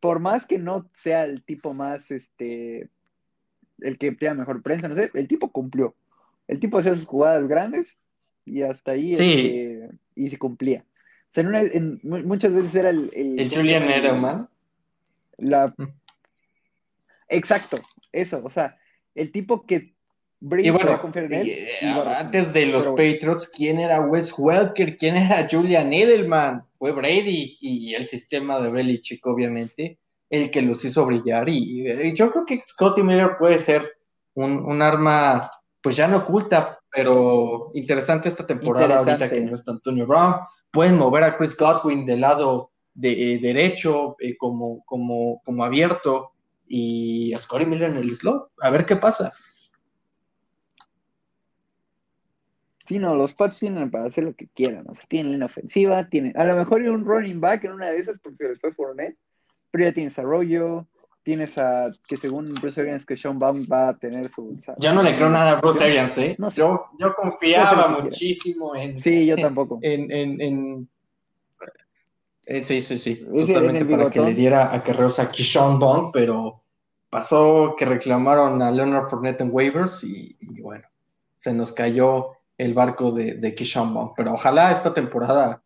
por 0.00 0.18
más 0.20 0.46
que 0.46 0.58
no 0.58 0.88
sea 0.94 1.24
el 1.24 1.42
tipo 1.42 1.74
más, 1.74 2.10
este, 2.10 2.88
el 3.80 3.98
que 3.98 4.12
tenga 4.12 4.34
mejor 4.34 4.62
prensa, 4.62 4.88
no 4.88 4.94
sé, 4.96 5.10
el 5.14 5.28
tipo 5.28 5.50
cumplió. 5.52 5.94
El 6.48 6.58
tipo 6.58 6.78
hacía 6.78 6.94
sus 6.94 7.06
jugadas 7.06 7.46
grandes 7.46 7.98
y 8.44 8.62
hasta 8.62 8.92
ahí, 8.92 9.14
Sí. 9.16 9.32
este, 9.32 9.90
y 10.16 10.30
se 10.30 10.38
cumplía. 10.38 10.84
O 11.30 11.32
sea, 11.34 11.42
en 11.42 11.48
una- 11.48 11.60
en 11.60 12.00
mu- 12.02 12.24
muchas 12.24 12.52
veces 12.52 12.74
era 12.74 12.90
el... 12.90 13.10
El 13.14 13.36
¿cómo 13.36 13.50
se 13.50 13.56
Julian? 13.58 13.82
Edelman. 13.84 14.48
La... 15.38 15.68
Mm. 15.76 15.84
Exacto, 17.28 17.78
eso, 18.12 18.42
o 18.44 18.50
sea, 18.50 18.76
el 19.14 19.30
tipo 19.30 19.64
que 19.64 19.94
Brady 20.40 20.68
Y 20.68 20.70
bueno, 20.70 21.00
en 21.14 21.32
él. 21.34 21.48
eh, 21.50 21.86
antes 22.18 22.52
de 22.52 22.66
los 22.66 22.84
Pero. 22.84 22.96
Patriots, 22.96 23.52
¿quién 23.54 23.78
era 23.78 24.00
Wes 24.00 24.32
Welker? 24.36 24.96
¿Quién 24.96 25.16
era 25.16 25.46
Julian 25.50 25.92
Edelman? 25.92 26.64
Fue 26.78 26.92
Brady 26.92 27.58
y 27.60 27.94
el 27.94 28.08
sistema 28.08 28.58
de 28.60 28.70
Belichick, 28.70 29.26
obviamente, 29.26 29.98
el 30.30 30.50
que 30.50 30.62
los 30.62 30.84
hizo 30.84 31.04
brillar. 31.04 31.48
Y, 31.48 31.90
y 31.90 32.14
yo 32.14 32.30
creo 32.30 32.46
que 32.46 32.60
Scotty 32.60 33.02
Miller 33.02 33.32
puede 33.38 33.58
ser 33.58 33.82
un, 34.34 34.52
un 34.64 34.80
arma, 34.80 35.50
pues 35.82 35.96
ya 35.96 36.08
no 36.08 36.18
oculta, 36.18 36.78
pero 36.90 37.68
interesante 37.74 38.28
esta 38.30 38.46
temporada 38.46 38.86
Interesante. 39.00 39.24
ahorita 39.24 39.30
que 39.30 39.40
no 39.42 39.54
está 39.54 39.72
Antonio 39.72 40.06
Brown. 40.06 40.36
Pueden 40.70 40.96
mover 40.96 41.24
a 41.24 41.36
Chris 41.36 41.56
Godwin 41.56 42.06
del 42.06 42.22
lado 42.22 42.70
de, 42.94 43.34
eh, 43.34 43.38
derecho 43.40 44.16
eh, 44.20 44.36
como, 44.36 44.82
como, 44.86 45.42
como 45.44 45.64
abierto 45.64 46.32
y 46.66 47.32
a 47.34 47.38
Scotty 47.38 47.66
Miller 47.66 47.90
en 47.90 47.96
el 47.96 48.14
slot. 48.14 48.52
A 48.60 48.70
ver 48.70 48.86
qué 48.86 48.96
pasa. 48.96 49.32
Sí, 52.90 52.98
no, 52.98 53.14
los 53.14 53.34
Pats 53.34 53.60
tienen 53.60 53.88
para 53.88 54.06
hacer 54.06 54.24
lo 54.24 54.34
que 54.34 54.48
quieran. 54.48 54.84
O 54.88 54.96
sea, 54.96 55.04
tienen 55.08 55.30
línea 55.30 55.46
ofensiva, 55.46 56.08
tienen. 56.08 56.36
A 56.36 56.42
lo 56.44 56.56
mejor 56.56 56.82
un 56.82 57.04
running 57.04 57.40
back 57.40 57.62
en 57.62 57.74
una 57.74 57.86
de 57.88 57.98
esas 57.98 58.18
porque 58.18 58.38
se 58.38 58.48
les 58.48 58.60
fue 58.60 58.72
Fournette, 58.72 59.16
pero 59.70 59.84
ya 59.84 59.92
tienes 59.92 60.18
a 60.18 60.22
Arroyo, 60.22 60.88
tienes 61.22 61.56
a. 61.56 61.92
que 62.08 62.16
según 62.16 62.52
Bruce 62.54 62.80
Arians, 62.80 63.06
que 63.06 63.16
Sean 63.16 63.38
Baum 63.38 63.64
va 63.72 63.90
a 63.90 63.96
tener 63.96 64.28
su. 64.28 64.58
Yo 64.78 64.92
no 64.92 65.04
le 65.04 65.14
creo 65.14 65.28
nada 65.28 65.52
a 65.52 65.60
Bruce 65.60 65.84
Arians, 65.84 66.18
¿eh? 66.18 66.34
No 66.36 66.50
sé. 66.50 66.56
yo, 66.56 66.86
yo 66.98 67.14
confiaba 67.14 67.86
muchísimo 68.02 68.74
en, 68.74 68.98
Sí, 68.98 69.24
yo 69.24 69.36
tampoco. 69.36 69.78
en, 69.82 70.10
en, 70.10 70.40
en- 70.40 70.88
eh, 72.46 72.64
sí, 72.64 72.82
sí, 72.82 72.98
sí, 72.98 73.24
totalmente 73.32 73.84
para 73.84 74.10
que 74.10 74.20
le 74.20 74.34
diera 74.34 74.74
a 74.74 74.82
Carreos 74.82 75.20
a 75.20 75.30
Keyshawn 75.30 75.78
Bond, 75.78 76.10
pero 76.12 76.64
pasó 77.08 77.76
que 77.78 77.84
reclamaron 77.84 78.60
a 78.62 78.72
Leonard 78.72 79.08
Fournette 79.08 79.42
en 79.42 79.50
waivers 79.52 80.02
y, 80.02 80.36
y 80.40 80.60
bueno, 80.60 80.88
se 81.36 81.54
nos 81.54 81.70
cayó 81.70 82.32
el 82.60 82.74
barco 82.74 83.10
de, 83.10 83.34
de 83.34 83.54
Bond, 83.76 84.12
pero 84.16 84.34
ojalá 84.34 84.70
esta 84.70 84.92
temporada 84.92 85.62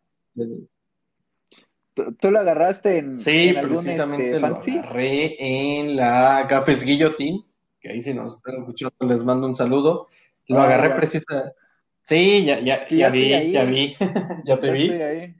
¿Tú, 1.93 2.29
lo 2.29 2.39
agarraste 2.39 2.97
en, 2.97 3.19
Sí, 3.19 3.49
en 3.55 3.61
precisamente 3.61 4.29
este, 4.31 4.39
lo 4.41 4.47
agarré 4.57 5.35
en 5.39 5.95
la 5.95 6.45
Gafes 6.49 6.83
Guillotine, 6.83 7.45
que 7.79 7.89
ahí 7.89 8.01
si 8.01 8.13
nos 8.13 8.35
están 8.35 8.55
escuchando 8.57 8.95
les 9.07 9.23
mando 9.23 9.47
un 9.47 9.55
saludo. 9.55 10.07
Lo 10.47 10.59
Ah, 10.59 10.65
agarré 10.65 10.89
ya. 10.89 10.95
precisa. 10.97 11.53
Sí, 12.03 12.43
ya, 12.45 12.59
ya, 12.59 12.87
ya 12.89 12.97
ya 12.97 13.09
vi, 13.09 13.33
ahí. 13.33 13.51
ya 13.53 13.63
vi, 13.65 13.95
ya 14.45 14.59
te 14.59 14.71
vi. 14.71 14.89
ahí. 14.91 15.35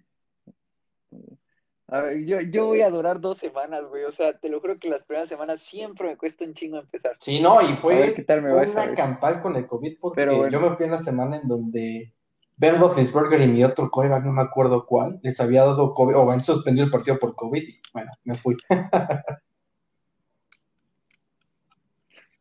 A 1.95 2.01
ver, 2.01 2.25
yo, 2.25 2.41
yo 2.41 2.65
voy 2.65 2.81
a 2.81 2.89
durar 2.89 3.21
dos 3.21 3.37
semanas, 3.37 3.85
güey. 3.87 4.03
O 4.03 4.11
sea, 4.11 4.37
te 4.37 4.49
lo 4.49 4.59
juro 4.59 4.77
que 4.77 4.89
las 4.89 5.05
primeras 5.05 5.29
semanas 5.29 5.61
siempre 5.61 6.09
me 6.09 6.17
cuesta 6.17 6.43
un 6.43 6.53
chingo 6.53 6.77
empezar. 6.77 7.15
Sí, 7.21 7.39
no, 7.39 7.61
y 7.61 7.67
A 7.67 7.69
ver 7.69 7.77
fue, 7.77 8.13
qué 8.13 8.23
tal 8.23 8.41
me 8.41 8.49
fue 8.49 8.69
una 8.69 8.93
campal 8.95 9.39
con 9.39 9.55
el 9.55 9.65
COVID 9.65 9.99
porque 10.01 10.15
Pero 10.17 10.35
bueno. 10.35 10.51
yo 10.51 10.59
me 10.59 10.75
fui 10.75 10.87
una 10.87 10.97
semana 10.97 11.37
en 11.37 11.47
donde 11.47 12.13
Ben 12.57 12.81
Roethlisberger 12.81 13.39
y 13.39 13.47
mi 13.47 13.63
otro 13.63 13.89
coreback, 13.89 14.25
no 14.25 14.33
me 14.33 14.41
acuerdo 14.41 14.85
cuál, 14.85 15.21
les 15.23 15.39
había 15.39 15.63
dado 15.63 15.93
COVID, 15.93 16.17
o 16.17 16.29
han 16.31 16.43
suspendido 16.43 16.83
el 16.83 16.91
partido 16.91 17.17
por 17.17 17.33
COVID, 17.33 17.63
y 17.63 17.79
bueno, 17.93 18.11
me 18.25 18.35
fui. 18.35 18.57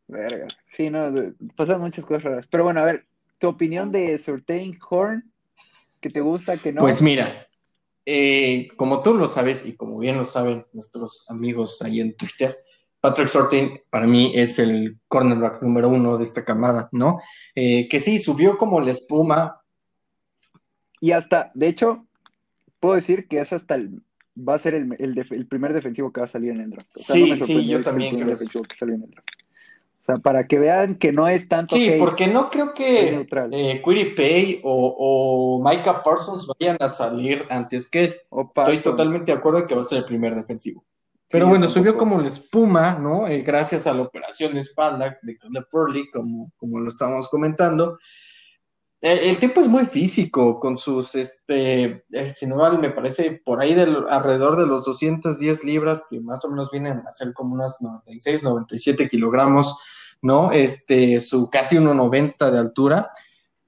Verga. 0.09 0.49
Sí, 0.69 0.90
no, 0.90 1.14
pasan 1.55 1.81
muchas 1.81 2.05
cosas 2.05 2.25
raras. 2.25 2.49
Pero 2.49 2.64
bueno, 2.64 2.81
a 2.81 2.85
ver, 2.85 3.07
tu 3.38 3.47
opinión 3.47 3.93
de 3.93 4.19
Surtain 4.19 4.77
Horn, 4.90 5.33
que 6.01 6.11
te 6.11 6.21
gusta, 6.23 6.57
que 6.57 6.73
no. 6.73 6.81
Pues 6.81 7.01
mira, 7.01 7.47
eh, 8.07 8.69
como 8.77 9.03
tú 9.03 9.14
lo 9.14 9.29
sabes 9.29 9.64
y 9.67 9.77
como 9.77 9.99
bien 9.99 10.19
lo 10.19 10.25
saben 10.25 10.67
nuestros 10.73 11.25
amigos 11.29 11.81
ahí 11.83 12.01
en 12.01 12.17
Twitter, 12.17 12.59
Patrick 13.01 13.29
Sortin 13.29 13.81
para 13.90 14.07
mí 14.07 14.33
es 14.35 14.59
el 14.59 14.99
cornerback 15.09 15.62
número 15.62 15.88
uno 15.88 16.17
de 16.17 16.25
esta 16.25 16.45
camada, 16.45 16.88
¿no? 16.93 17.21
Eh, 17.55 17.87
que 17.88 18.01
sí, 18.01 18.19
subió 18.19 18.57
como 18.57 18.81
la 18.81 18.93
espuma. 18.93 19.61
Y 21.01 21.12
hasta, 21.12 21.51
de 21.55 21.69
hecho, 21.69 22.07
puedo 22.81 22.95
decir 22.95 23.29
que 23.29 23.40
es 23.40 23.53
hasta 23.53 23.75
el, 23.75 24.03
va 24.37 24.55
a 24.55 24.59
ser 24.59 24.75
el, 24.75 24.97
el, 24.99 25.47
primer 25.47 25.73
defensivo 25.73 26.12
que 26.12 26.21
va 26.21 26.27
a 26.27 26.31
salir 26.31 26.53
en 26.53 26.61
el 26.62 26.71
draft. 26.71 26.97
O 26.97 26.99
sea, 26.99 27.14
Sí, 27.14 27.31
no 27.31 27.47
sí, 27.47 27.67
yo 27.67 27.81
también 27.81 28.17
creo 28.17 28.29
defensivo 28.29 28.64
que 28.64 28.75
salió 28.75 28.95
en 28.95 29.03
el 29.03 29.11
draft. 29.11 29.29
O 30.05 30.07
sea, 30.07 30.19
para 30.19 30.47
que 30.47 30.59
vean 30.59 30.97
que 30.97 31.12
no 31.12 31.29
es 31.29 31.49
tanto 31.49 31.77
Sí, 31.77 31.88
hate, 31.88 31.99
porque 31.99 32.27
no 32.27 32.51
creo 32.51 32.75
que 32.75 33.27
eh, 33.53 33.83
Quiddy 33.83 34.14
Pay 34.14 34.61
o, 34.62 34.95
o 34.99 35.64
Micah 35.67 36.03
Parsons 36.03 36.47
vayan 36.59 36.77
a 36.79 36.90
salir 36.90 37.47
antes 37.49 37.88
que 37.88 38.21
Estoy 38.31 38.79
totalmente 38.81 39.33
de 39.33 39.38
acuerdo 39.38 39.67
que 39.67 39.75
va 39.75 39.81
a 39.81 39.85
ser 39.85 39.99
el 40.01 40.05
primer 40.05 40.35
defensivo. 40.35 40.85
Pero 41.31 41.49
bueno, 41.49 41.67
subió 41.69 41.97
como 41.97 42.21
la 42.21 42.29
espuma, 42.29 42.99
¿no? 42.99 43.27
Eh, 43.27 43.40
gracias 43.40 43.87
a 43.87 43.95
la 43.95 44.03
operación 44.03 44.53
de 44.53 44.61
espalda 44.61 45.19
de 45.23 45.38
Caleb 45.38 45.67
Furley, 45.71 46.11
como, 46.11 46.53
como 46.59 46.81
lo 46.81 46.90
estábamos 46.90 47.31
comentando. 47.31 47.99
El, 49.01 49.19
el 49.21 49.38
tipo 49.38 49.62
es 49.62 49.69
muy 49.69 49.87
físico, 49.87 50.61
con 50.61 50.77
sus, 50.77 51.14
este, 51.14 52.05
eh, 52.12 52.29
si 52.29 52.47
no 52.47 52.57
mal, 52.57 52.79
me 52.79 52.90
parece 52.90 53.40
por 53.43 53.62
ahí 53.62 53.73
del, 53.73 54.05
alrededor 54.11 54.57
de 54.57 54.67
los 54.67 54.85
210 54.85 55.64
libras, 55.64 56.03
que 56.11 56.21
más 56.21 56.45
o 56.45 56.51
menos 56.51 56.71
vienen 56.71 57.03
a 57.07 57.11
ser 57.11 57.33
como 57.33 57.55
unas 57.55 57.81
96, 57.81 58.43
97 58.43 59.09
kilogramos, 59.09 59.79
¿no? 60.25 60.51
Este, 60.53 61.21
su 61.21 61.51
casi 61.51 61.77
1,90 61.77 62.51
de 62.51 62.59
altura. 62.59 63.11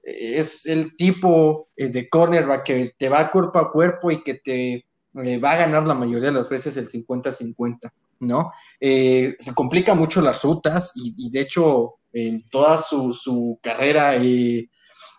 Eh, 0.03 0.39
Es 0.39 0.65
el 0.65 0.97
tipo 0.97 1.69
eh, 1.77 1.89
de 1.89 2.09
cornerback 2.09 2.63
que 2.63 2.95
te 2.97 3.09
va 3.09 3.29
cuerpo 3.29 3.59
a 3.59 3.71
cuerpo 3.71 4.09
y 4.09 4.23
que 4.23 4.33
te 4.33 4.73
eh, 5.23 5.37
va 5.37 5.51
a 5.51 5.57
ganar 5.57 5.87
la 5.87 5.93
mayoría 5.93 6.29
de 6.29 6.33
las 6.33 6.49
veces 6.49 6.75
el 6.77 6.89
50-50, 6.89 7.91
¿no? 8.21 8.51
Se 8.79 9.53
complica 9.53 9.93
mucho 9.93 10.19
las 10.19 10.43
rutas 10.43 10.91
y, 10.95 11.29
de 11.29 11.41
hecho 11.41 11.99
en 12.11 12.49
toda 12.49 12.79
su, 12.79 13.13
su 13.13 13.59
carrera 13.61 14.15
en, 14.15 14.69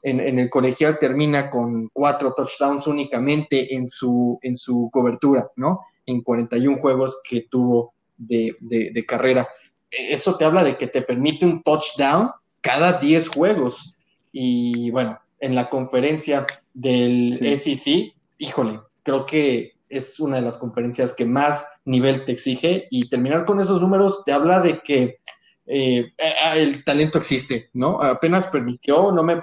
el 0.02 0.50
colegial 0.50 0.98
termina 0.98 1.50
con 1.50 1.88
cuatro 1.92 2.34
touchdowns 2.34 2.88
únicamente 2.88 3.74
en 3.74 3.88
su, 3.88 4.38
en 4.42 4.56
su 4.56 4.88
cobertura, 4.92 5.48
¿no? 5.54 5.80
En 6.06 6.22
41 6.22 6.78
juegos 6.78 7.20
que 7.28 7.46
tuvo 7.48 7.94
de, 8.16 8.56
de 8.60 9.06
carrera. 9.06 9.48
Eso 9.90 10.36
te 10.36 10.44
habla 10.44 10.62
de 10.62 10.76
que 10.76 10.86
te 10.86 11.02
permite 11.02 11.46
un 11.46 11.62
touchdown 11.62 12.30
cada 12.60 12.94
10 12.94 13.28
juegos. 13.28 13.94
Y 14.32 14.90
bueno, 14.90 15.18
en 15.40 15.54
la 15.54 15.70
conferencia 15.70 16.46
del 16.74 17.56
sí. 17.56 17.76
SEC, 17.76 18.14
híjole, 18.38 18.80
creo 19.02 19.24
que 19.24 19.72
es 19.88 20.20
una 20.20 20.36
de 20.36 20.42
las 20.42 20.58
conferencias 20.58 21.14
que 21.14 21.24
más 21.24 21.66
nivel 21.84 22.24
te 22.24 22.32
exige 22.32 22.86
y 22.90 23.08
terminar 23.08 23.44
con 23.44 23.60
esos 23.60 23.80
números 23.80 24.22
te 24.24 24.32
habla 24.32 24.60
de 24.60 24.80
que 24.80 25.18
eh, 25.66 26.12
el 26.56 26.84
talento 26.84 27.18
existe, 27.18 27.70
¿no? 27.74 28.00
Apenas 28.00 28.46
permitió, 28.46 29.12
no 29.12 29.22
me 29.22 29.40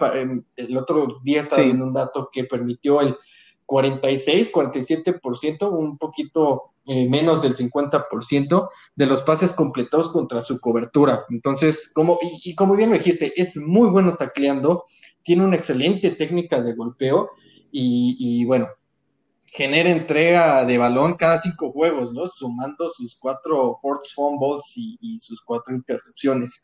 el 0.56 0.78
otro 0.78 1.16
día 1.24 1.42
estaba 1.42 1.62
sí. 1.62 1.68
viendo 1.68 1.86
un 1.86 1.94
dato 1.94 2.30
que 2.32 2.46
permitió 2.46 3.02
el 3.02 3.16
46, 3.66 4.52
47%, 4.52 5.70
un 5.70 5.98
poquito 5.98 6.74
eh, 6.88 7.10
menos 7.10 7.42
del 7.42 7.56
50% 7.56 8.70
de 8.96 9.06
los 9.08 9.24
pases 9.24 9.54
completados 9.54 10.12
contra 10.12 10.42
su 10.42 10.60
cobertura. 10.60 11.26
Entonces, 11.30 11.90
como, 11.92 12.20
y, 12.22 12.54
como 12.54 12.76
bien 12.76 12.92
me 12.92 13.00
dijiste, 13.00 13.34
es 13.36 13.58
muy 13.58 13.90
bueno 13.90 14.16
tacleando, 14.18 14.84
tiene 15.24 15.44
una 15.44 15.56
excelente 15.56 16.12
técnica 16.12 16.62
de 16.62 16.76
golpeo 16.76 17.32
y, 17.72 18.46
bueno, 18.46 18.68
genera 19.46 19.90
entrega 19.90 20.64
de 20.64 20.78
balón 20.78 21.16
cada 21.16 21.40
cinco 21.40 21.72
juegos, 21.72 22.14
¿no? 22.14 22.28
Sumando 22.28 22.88
sus 22.90 23.18
cuatro 23.18 23.80
ports 23.82 24.14
fumbles 24.14 24.72
y, 24.76 24.98
y 25.02 25.18
sus 25.18 25.42
cuatro 25.42 25.76
intercepciones. 25.76 26.64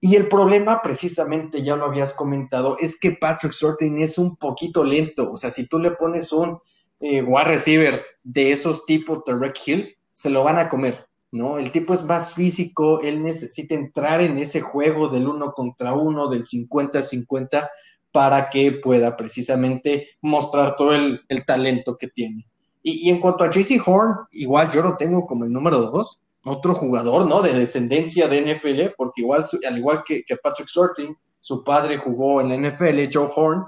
Y 0.00 0.16
el 0.16 0.28
problema, 0.28 0.80
precisamente, 0.82 1.62
ya 1.62 1.76
lo 1.76 1.84
habías 1.84 2.12
comentado, 2.12 2.76
es 2.80 2.98
que 2.98 3.12
Patrick 3.12 3.52
Sorting 3.52 3.98
es 3.98 4.18
un 4.18 4.36
poquito 4.36 4.82
lento. 4.82 5.30
O 5.30 5.36
sea, 5.36 5.50
si 5.50 5.68
tú 5.68 5.78
le 5.78 5.92
pones 5.92 6.32
un 6.32 6.58
eh, 7.00 7.22
receiver 7.44 8.02
de 8.22 8.52
esos 8.52 8.86
tipos 8.86 9.22
Red 9.26 9.54
Hill, 9.64 9.96
se 10.12 10.30
lo 10.30 10.44
van 10.44 10.58
a 10.58 10.68
comer, 10.68 11.06
¿no? 11.32 11.58
El 11.58 11.72
tipo 11.72 11.94
es 11.94 12.04
más 12.04 12.34
físico, 12.34 13.00
él 13.00 13.22
necesita 13.22 13.74
entrar 13.74 14.20
en 14.20 14.38
ese 14.38 14.60
juego 14.60 15.08
del 15.08 15.26
uno 15.26 15.52
contra 15.52 15.94
uno, 15.94 16.28
del 16.28 16.46
50-50, 16.46 17.68
para 18.12 18.50
que 18.50 18.72
pueda 18.72 19.16
precisamente 19.16 20.08
mostrar 20.20 20.76
todo 20.76 20.94
el, 20.94 21.20
talento 21.46 21.96
que 21.96 22.08
tiene. 22.08 22.46
Y, 22.82 23.08
en 23.08 23.20
cuanto 23.20 23.44
a 23.44 23.50
JC 23.50 23.80
Horn, 23.86 24.14
igual 24.32 24.70
yo 24.72 24.82
lo 24.82 24.96
tengo 24.96 25.26
como 25.26 25.44
el 25.44 25.52
número 25.52 25.78
dos 25.78 26.20
otro 26.44 26.74
jugador, 26.74 27.26
¿no? 27.26 27.42
De 27.42 27.52
descendencia 27.52 28.28
de 28.28 28.40
NFL, 28.40 28.94
porque 28.96 29.20
igual, 29.20 29.44
al 29.68 29.78
igual 29.78 30.02
que, 30.04 30.24
Patrick 30.42 30.68
Sorting, 30.68 31.14
su 31.38 31.62
padre 31.62 31.98
jugó 31.98 32.40
en 32.40 32.48
la 32.48 32.56
NFL, 32.56 33.08
Joe 33.12 33.30
Horn, 33.34 33.64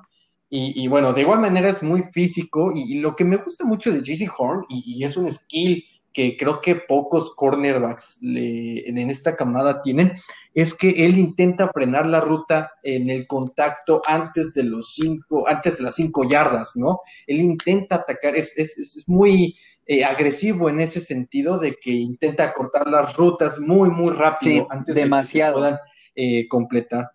y, 0.54 0.86
bueno, 0.86 1.14
de 1.14 1.22
igual 1.22 1.40
manera 1.40 1.70
es 1.70 1.82
muy 1.82 2.02
físico, 2.02 2.72
y, 2.74 2.98
lo 2.98 3.16
que 3.16 3.24
me 3.24 3.36
gusta 3.36 3.64
mucho 3.64 3.90
de 3.90 4.02
JC 4.02 4.30
Horn, 4.36 4.66
y, 4.68 5.02
es 5.02 5.16
un 5.16 5.30
skill 5.30 5.82
que 6.12 6.36
creo 6.36 6.60
que 6.60 6.74
pocos 6.76 7.34
cornerbacks 7.34 8.18
en 8.22 8.98
esta 8.98 9.34
camada 9.34 9.80
tienen, 9.82 10.12
es 10.52 10.74
que 10.74 10.90
él 11.06 11.16
intenta 11.16 11.68
frenar 11.68 12.04
la 12.04 12.20
ruta 12.20 12.70
en 12.82 13.08
el 13.08 13.26
contacto 13.26 14.02
antes 14.06 14.52
de 14.52 14.64
los 14.64 14.92
cinco, 14.92 15.48
antes 15.48 15.78
de 15.78 15.84
las 15.84 15.94
cinco 15.94 16.28
yardas, 16.28 16.76
¿no? 16.76 17.00
Él 17.26 17.40
intenta 17.40 17.96
atacar, 17.96 18.36
es, 18.36 18.58
es, 18.58 18.76
es 18.76 19.04
muy 19.08 19.56
eh, 19.86 20.04
agresivo 20.04 20.68
en 20.68 20.80
ese 20.80 21.00
sentido 21.00 21.58
de 21.58 21.74
que 21.74 21.90
intenta 21.90 22.52
cortar 22.52 22.86
las 22.86 23.16
rutas 23.16 23.58
muy, 23.58 23.90
muy 23.90 24.12
rápido 24.12 24.66
antes 24.70 24.94
demasiado. 24.94 25.60
de 25.60 25.70
que 25.70 25.76
puedan 25.76 25.80
eh, 26.14 26.48
completar. 26.48 27.10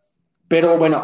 Pero 0.48 0.78
bueno, 0.78 1.04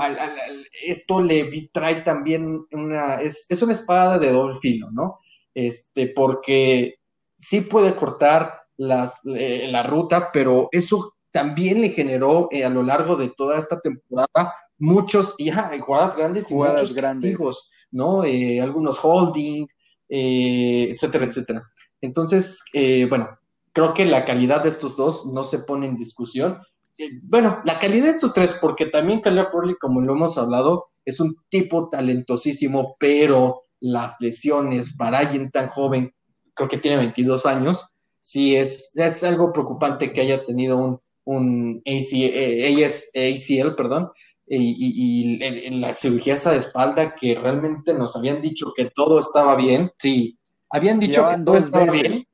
esto 0.85 1.21
le 1.21 1.69
trae 1.73 2.01
también 2.01 2.65
una, 2.71 3.21
es, 3.21 3.47
una 3.61 3.73
espada 3.73 4.17
de 4.19 4.31
doble 4.31 4.55
filo, 4.61 4.89
¿no? 4.91 5.19
Este, 5.53 6.07
porque 6.07 6.95
sí 7.37 7.61
puede 7.61 7.95
cortar 7.95 8.61
las, 8.77 9.21
eh, 9.25 9.67
la 9.69 9.83
ruta, 9.83 10.29
pero 10.31 10.69
eso 10.71 11.15
también 11.31 11.81
le 11.81 11.89
generó 11.89 12.47
a 12.51 12.69
lo 12.69 12.83
largo 12.83 13.15
de 13.15 13.29
toda 13.29 13.57
esta 13.57 13.79
temporada 13.79 14.53
muchos, 14.77 15.35
ya, 15.37 15.71
jugadas 15.79 16.15
grandes 16.15 16.51
y 16.51 16.53
muchos 16.53 16.93
grandes. 16.93 17.31
castigos, 17.31 17.71
¿no? 17.91 18.21
algunos 18.21 18.99
holding, 19.03 19.67
eh, 20.09 20.89
etcétera, 20.91 21.25
etcétera. 21.25 21.63
Entonces, 22.01 22.61
eh, 22.73 23.05
bueno, 23.09 23.29
creo 23.71 23.93
que 23.93 24.05
la 24.05 24.25
calidad 24.25 24.61
de 24.61 24.69
estos 24.69 24.95
dos 24.95 25.25
no 25.25 25.43
se 25.43 25.59
pone 25.59 25.87
en 25.87 25.95
discusión. 25.95 26.59
Eh, 26.97 27.19
bueno, 27.23 27.61
la 27.65 27.79
calidad 27.79 28.05
de 28.05 28.11
estos 28.11 28.33
tres, 28.33 28.57
porque 28.59 28.85
también 28.85 29.21
Caleb 29.21 29.49
Furley, 29.49 29.75
como 29.79 30.01
lo 30.01 30.13
hemos 30.13 30.37
hablado, 30.37 30.89
es 31.05 31.19
un 31.19 31.35
tipo 31.49 31.89
talentosísimo, 31.89 32.95
pero 32.99 33.63
las 33.79 34.15
lesiones 34.19 34.95
para 34.95 35.19
alguien 35.19 35.51
tan 35.51 35.67
joven, 35.67 36.13
creo 36.53 36.69
que 36.69 36.77
tiene 36.77 36.97
22 36.97 37.45
años, 37.45 37.85
sí 38.21 38.55
es, 38.55 38.91
es 38.95 39.23
algo 39.23 39.51
preocupante 39.51 40.13
que 40.13 40.21
haya 40.21 40.45
tenido 40.45 40.77
un, 40.77 40.99
un 41.25 41.81
ACL, 41.85 43.75
perdón, 43.75 44.11
y, 44.45 45.37
y, 45.39 45.79
la 45.79 45.93
cirugía 45.93 46.35
esa 46.35 46.51
de 46.51 46.57
espalda 46.57 47.15
que 47.15 47.35
realmente 47.35 47.93
nos 47.93 48.15
habían 48.15 48.41
dicho 48.41 48.73
que 48.75 48.91
todo 48.93 49.19
estaba 49.19 49.55
bien, 49.55 49.91
sí, 49.97 50.37
habían 50.69 50.99
dicho 50.99 51.27
que 51.29 51.43
todo 51.43 51.57
estaba 51.57 51.91
bien. 51.91 52.25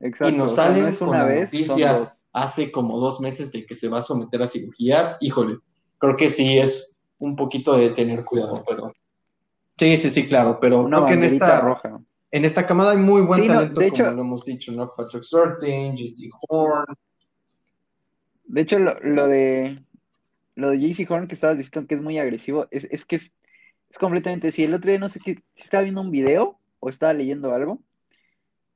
Exacto, 0.00 0.34
y 0.34 0.38
nos 0.38 0.54
salen 0.54 0.94
una 1.00 1.24
vez, 1.24 1.52
noticia 1.52 2.04
hace 2.34 2.70
como 2.70 2.98
dos 2.98 3.20
meses 3.20 3.52
de 3.52 3.64
que 3.64 3.74
se 3.74 3.88
va 3.88 3.98
a 3.98 4.02
someter 4.02 4.42
a 4.42 4.46
cirugía. 4.46 5.16
Híjole, 5.20 5.58
creo 5.98 6.16
que 6.16 6.28
sí 6.28 6.58
es 6.58 7.00
un 7.18 7.36
poquito 7.36 7.76
de 7.76 7.90
tener 7.90 8.24
cuidado, 8.24 8.62
pero 8.68 8.92
sí, 9.78 9.96
sí, 9.96 10.10
sí, 10.10 10.26
claro, 10.26 10.58
pero 10.60 10.82
una 10.82 10.98
creo 10.98 11.08
que 11.08 11.14
en 11.14 11.24
esta 11.24 11.60
roja. 11.60 12.00
En 12.32 12.44
esta 12.44 12.66
camada 12.66 12.90
hay 12.90 12.96
muy 12.96 13.22
buen 13.22 13.46
talento, 13.46 13.80
de 13.80 13.86
hecho, 13.86 14.04
como 14.04 14.16
lo 14.16 14.22
hemos 14.22 14.44
dicho, 14.44 14.72
¿no? 14.72 14.92
Patrick 14.96 15.22
Surtain, 15.22 15.96
Jesse 15.96 16.28
Horn. 16.48 16.84
De 18.46 18.60
hecho, 18.60 18.80
lo 18.80 19.28
de 19.28 19.80
lo 20.56 20.70
de 20.70 20.78
JC 20.80 21.08
Horn 21.08 21.28
que 21.28 21.34
estabas 21.34 21.56
diciendo 21.56 21.86
que 21.86 21.94
es 21.94 22.02
muy 22.02 22.18
agresivo, 22.18 22.66
es, 22.72 22.84
es 22.84 23.04
que 23.04 23.16
es, 23.16 23.32
es, 23.90 23.98
completamente, 23.98 24.50
si 24.50 24.64
el 24.64 24.74
otro 24.74 24.90
día 24.90 24.98
no 24.98 25.08
sé 25.08 25.20
qué, 25.24 25.42
si 25.54 25.62
estaba 25.62 25.84
viendo 25.84 26.00
un 26.00 26.10
video 26.10 26.58
o 26.80 26.88
estaba 26.88 27.12
leyendo 27.12 27.54
algo, 27.54 27.80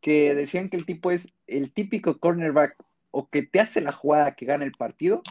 que 0.00 0.34
decían 0.36 0.68
que 0.68 0.76
el 0.76 0.86
tipo 0.86 1.10
es 1.10 1.28
el 1.48 1.72
típico 1.72 2.18
cornerback 2.18 2.76
o 3.10 3.28
que 3.28 3.42
te 3.42 3.60
hace 3.60 3.80
la 3.80 3.92
jugada 3.92 4.34
que 4.34 4.46
gana 4.46 4.64
el 4.64 4.72
partido, 4.72 5.22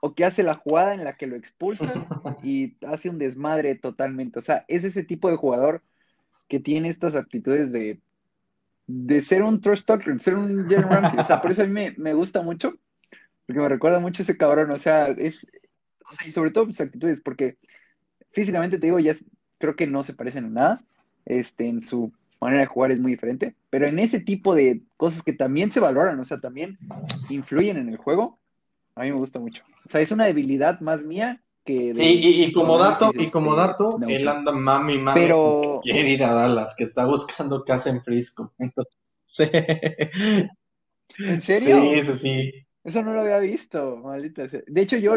o 0.00 0.14
que 0.14 0.24
hace 0.24 0.42
la 0.42 0.54
jugada 0.54 0.94
en 0.94 1.04
la 1.04 1.16
que 1.16 1.26
lo 1.26 1.36
expulsan 1.36 2.06
y 2.42 2.76
hace 2.86 3.10
un 3.10 3.18
desmadre 3.18 3.74
totalmente. 3.74 4.38
O 4.38 4.42
sea, 4.42 4.64
es 4.68 4.84
ese 4.84 5.02
tipo 5.04 5.30
de 5.30 5.36
jugador 5.36 5.82
que 6.48 6.60
tiene 6.60 6.88
estas 6.88 7.14
aptitudes 7.14 7.72
de, 7.72 8.00
de 8.86 9.22
ser 9.22 9.42
un 9.42 9.60
trash 9.60 9.82
talker, 9.84 10.18
ser 10.20 10.36
un 10.36 10.68
Jalen 10.68 10.90
Ramsey. 10.90 11.18
O 11.18 11.24
sea, 11.24 11.42
por 11.42 11.50
eso 11.50 11.62
a 11.62 11.66
mí 11.66 11.72
me, 11.72 11.94
me 11.96 12.14
gusta 12.14 12.42
mucho, 12.42 12.78
porque 13.46 13.60
me 13.60 13.68
recuerda 13.68 14.00
mucho 14.00 14.22
ese 14.22 14.36
cabrón. 14.36 14.70
O 14.70 14.78
sea, 14.78 15.06
es, 15.08 15.46
y 16.26 16.32
sobre 16.32 16.50
todo 16.50 16.66
sus 16.66 16.80
actitudes, 16.80 17.20
porque 17.20 17.58
físicamente 18.30 18.78
te 18.78 18.86
digo, 18.86 18.98
ya 18.98 19.14
creo 19.58 19.76
que 19.76 19.86
no 19.86 20.02
se 20.02 20.14
parecen 20.14 20.46
en 20.46 20.54
nada, 20.54 20.84
este, 21.26 21.68
en 21.68 21.82
su 21.82 22.12
manera 22.40 22.62
de 22.62 22.66
jugar 22.66 22.92
es 22.92 23.00
muy 23.00 23.12
diferente, 23.12 23.54
pero 23.70 23.86
en 23.86 23.98
ese 23.98 24.20
tipo 24.20 24.54
de 24.54 24.82
cosas 24.96 25.22
que 25.22 25.32
también 25.32 25.72
se 25.72 25.80
valoran, 25.80 26.18
o 26.20 26.24
sea, 26.24 26.40
también 26.40 26.78
influyen 27.28 27.76
en 27.76 27.88
el 27.88 27.96
juego, 27.96 28.38
a 28.94 29.02
mí 29.02 29.10
me 29.10 29.18
gusta 29.18 29.38
mucho. 29.38 29.64
O 29.84 29.88
sea, 29.88 30.00
es 30.00 30.12
una 30.12 30.26
debilidad 30.26 30.80
más 30.80 31.04
mía 31.04 31.42
que... 31.64 31.94
sí, 31.94 32.44
y, 32.44 32.52
como 32.52 32.78
dato, 32.78 33.12
y 33.16 33.28
como 33.28 33.50
este, 33.50 33.60
dato, 33.60 34.00
él 34.08 34.28
anda 34.28 34.52
mami, 34.52 34.98
mami, 34.98 35.20
pero... 35.20 35.80
quiere 35.82 36.10
ir 36.10 36.24
a 36.24 36.32
Dallas, 36.32 36.74
que 36.76 36.84
está 36.84 37.04
buscando 37.06 37.64
casa 37.64 37.90
en 37.90 38.02
Frisco. 38.02 38.54
Entonces, 38.58 39.50
¿En 41.18 41.42
serio? 41.42 41.80
Sí, 41.80 42.04
sí, 42.04 42.12
sí. 42.14 42.66
Eso 42.84 43.02
no 43.02 43.12
lo 43.12 43.20
había 43.20 43.38
visto, 43.38 43.98
maldita 43.98 44.48
sea. 44.48 44.62
De 44.66 44.80
hecho, 44.80 44.96
yo 44.96 45.16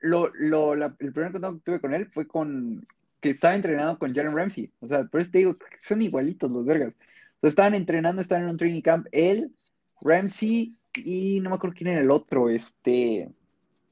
lo, 0.00 0.30
lo, 0.34 0.74
el 0.74 1.12
primer 1.12 1.32
contacto 1.32 1.56
que 1.58 1.62
tuve 1.64 1.80
con 1.80 1.94
él 1.94 2.10
fue 2.12 2.26
con 2.26 2.86
que 3.22 3.30
estaba 3.30 3.54
entrenando 3.54 3.98
con 3.98 4.12
Jalen 4.12 4.36
Ramsey. 4.36 4.70
O 4.80 4.88
sea, 4.88 5.04
por 5.04 5.20
eso 5.20 5.30
te 5.30 5.38
digo, 5.38 5.56
son 5.80 6.02
igualitos 6.02 6.50
los 6.50 6.66
vergas. 6.66 6.92
estaban 7.40 7.74
entrenando, 7.74 8.20
estaban 8.20 8.44
en 8.44 8.50
un 8.50 8.56
training 8.58 8.82
camp, 8.82 9.06
él, 9.12 9.54
Ramsey 10.02 10.76
y 10.96 11.40
no 11.40 11.50
me 11.50 11.56
acuerdo 11.56 11.76
quién 11.76 11.90
era 11.90 12.00
el 12.00 12.10
otro, 12.10 12.50
este, 12.50 13.30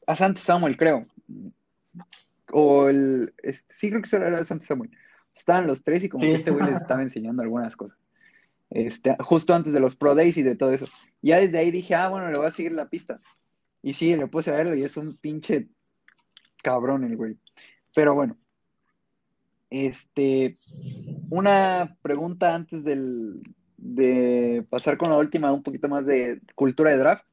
a 0.07 0.17
Santos 0.17 0.43
Samuel, 0.43 0.77
creo. 0.77 1.07
O 2.53 2.89
el, 2.89 3.33
este, 3.43 3.73
sí, 3.75 3.89
creo 3.89 4.03
que 4.03 4.17
era 4.17 4.45
Santos 4.45 4.67
Samuel. 4.67 4.91
Estaban 5.35 5.69
los 5.69 5.85
tres 5.85 6.03
y 6.03 6.09
como 6.09 6.25
que 6.25 6.35
este 6.35 6.51
güey 6.51 6.67
les 6.67 6.77
estaba 6.77 7.01
enseñando 7.01 7.43
algunas 7.43 7.77
cosas. 7.77 7.97
Este, 8.69 9.17
justo 9.21 9.55
antes 9.55 9.73
de 9.73 9.81
los 9.81 9.95
Pro 9.95 10.17
Days 10.17 10.37
y 10.37 10.43
de 10.43 10.57
todo 10.57 10.73
eso. 10.73 10.87
Ya 11.23 11.39
desde 11.39 11.59
ahí 11.59 11.71
dije, 11.71 11.95
ah, 11.95 12.09
bueno, 12.09 12.29
le 12.31 12.37
voy 12.37 12.49
a 12.49 12.53
seguir 12.53 12.73
la 12.73 12.89
pista. 12.89 13.21
Y 13.81 13.95
sí, 13.95 14.17
le 14.17 14.27
puse 14.27 14.51
a 14.51 14.55
verlo 14.55 14.75
y 14.75 14.83
es 14.83 14.97
un 14.97 15.17
pinche 15.17 15.69
cabrón 16.63 17.05
el 17.05 17.17
güey. 17.17 17.39
Pero 17.95 18.15
bueno, 18.15 18.37
este, 19.71 20.57
una 21.31 21.97
pregunta 22.03 22.55
antes 22.55 22.85
del, 22.85 23.43
de 23.77 24.65
pasar 24.69 24.99
con 24.99 25.11
la 25.11 25.19
última, 25.19 25.53
un 25.53 25.63
poquito 25.63 25.89
más 25.89 26.05
de 26.05 26.41
cultura 26.55 26.91
de 26.91 26.99
draft. 26.99 27.25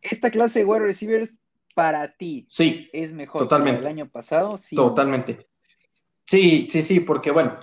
Esta 0.00 0.30
clase 0.30 0.60
de 0.60 0.64
wide 0.64 0.80
receivers 0.80 1.30
para 1.74 2.16
ti 2.16 2.46
sí, 2.48 2.88
es 2.92 3.12
mejor 3.12 3.42
totalmente. 3.42 3.80
que 3.80 3.86
el 3.86 3.92
año 3.92 4.08
pasado. 4.08 4.56
Sí, 4.58 4.74
totalmente. 4.74 5.38
Sí, 6.24 6.66
sí, 6.68 6.82
sí, 6.82 7.00
porque 7.00 7.30
bueno, 7.30 7.58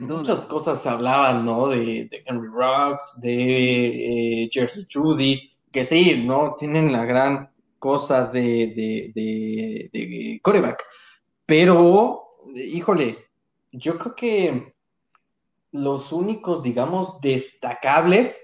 muchas 0.00 0.42
cosas 0.42 0.80
se 0.82 0.88
hablaban, 0.88 1.44
¿no? 1.44 1.68
De, 1.68 2.08
Henry 2.26 2.48
Rocks, 2.48 3.20
de 3.20 4.44
eh, 4.44 4.48
Jersey 4.50 4.86
Judy, 4.92 5.50
que 5.70 5.84
sí, 5.84 6.22
¿no? 6.24 6.54
Tienen 6.58 6.92
la 6.92 7.04
gran 7.04 7.50
cosas 7.78 8.32
de, 8.32 9.10
de, 9.12 10.40
coreback. 10.42 10.84
Pero, 11.44 12.31
híjole, 12.54 13.18
yo 13.72 13.98
creo 13.98 14.14
que 14.14 14.74
los 15.72 16.12
únicos, 16.12 16.62
digamos, 16.62 17.20
destacables 17.20 18.40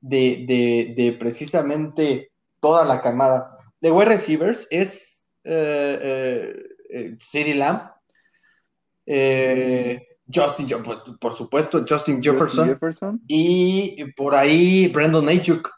de, 0.00 1.16
precisamente 1.18 2.30
toda 2.60 2.84
la 2.84 3.00
camada 3.00 3.56
de 3.80 3.90
wide 3.90 4.06
receivers 4.06 4.66
es 4.70 5.26
eh, 5.44 6.54
eh, 6.90 7.16
eh 7.30 7.54
Lamb, 7.54 7.90
eh, 9.06 10.06
Justin, 10.32 10.68
por, 11.18 11.34
supuesto, 11.34 11.84
Justin 11.88 12.22
Jefferson, 12.22 13.20
Y 13.26 14.04
por 14.12 14.34
ahí 14.34 14.88
Brandon 14.88 15.28
Ayuk. 15.28 15.70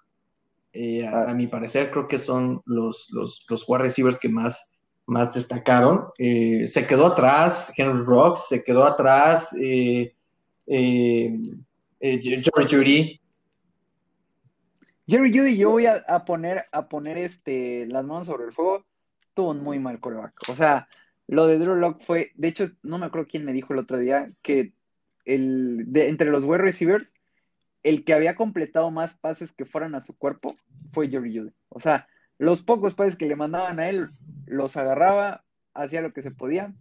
Eh, 0.72 1.06
ah. 1.06 1.30
a, 1.30 1.34
mi 1.34 1.46
parecer, 1.46 1.90
creo 1.90 2.06
que 2.06 2.18
son 2.18 2.62
los, 2.64 3.08
los, 3.10 3.44
los 3.48 3.64
wide 3.68 3.82
receivers 3.82 4.18
que 4.18 4.28
más, 4.28 4.69
más 5.10 5.34
destacaron. 5.34 6.06
Eh, 6.18 6.66
se 6.68 6.86
quedó 6.86 7.08
atrás 7.08 7.72
Henry 7.76 8.04
Rocks, 8.04 8.48
se 8.48 8.62
quedó 8.62 8.84
atrás 8.84 9.54
eh, 9.60 10.14
Jerry 12.00 12.66
Judy. 12.70 13.20
Jerry 15.06 15.36
Judy, 15.36 15.56
yo 15.56 15.70
voy 15.70 15.86
a, 15.86 16.24
poner, 16.24 16.64
a 16.70 16.88
poner 16.88 17.18
este, 17.18 17.86
las 17.86 18.04
manos 18.04 18.26
sobre 18.26 18.44
el 18.44 18.52
fuego. 18.52 18.86
Tuvo 19.34 19.50
un 19.50 19.62
muy 19.62 19.80
mal 19.80 19.98
coreback. 19.98 20.48
O 20.48 20.54
sea, 20.54 20.88
lo 21.26 21.48
de 21.48 21.58
Drew 21.58 21.74
Lock 21.74 22.02
fue, 22.04 22.30
de 22.36 22.48
hecho, 22.48 22.70
no 22.82 22.98
me 22.98 23.06
acuerdo 23.06 23.26
quién 23.28 23.44
me 23.44 23.52
dijo 23.52 23.72
el 23.72 23.80
otro 23.80 23.98
día 23.98 24.30
que 24.42 24.72
el, 25.24 25.88
entre 25.94 26.30
los 26.30 26.44
wide 26.44 26.58
receivers, 26.58 27.14
el 27.82 28.04
que 28.04 28.14
había 28.14 28.36
completado 28.36 28.90
más 28.90 29.14
pases 29.14 29.52
que 29.52 29.64
fueran 29.64 29.94
a 29.94 30.00
su 30.00 30.16
cuerpo 30.16 30.54
fue 30.92 31.08
Jerry 31.08 31.36
Judy. 31.36 31.52
O 31.68 31.80
sea, 31.80 32.06
los 32.40 32.62
pocos 32.62 32.94
pases 32.94 33.16
que 33.16 33.26
le 33.26 33.36
mandaban 33.36 33.78
a 33.78 33.90
él, 33.90 34.08
los 34.46 34.74
agarraba, 34.78 35.44
hacía 35.74 36.00
lo 36.00 36.14
que 36.14 36.22
se 36.22 36.30
podía, 36.30 36.72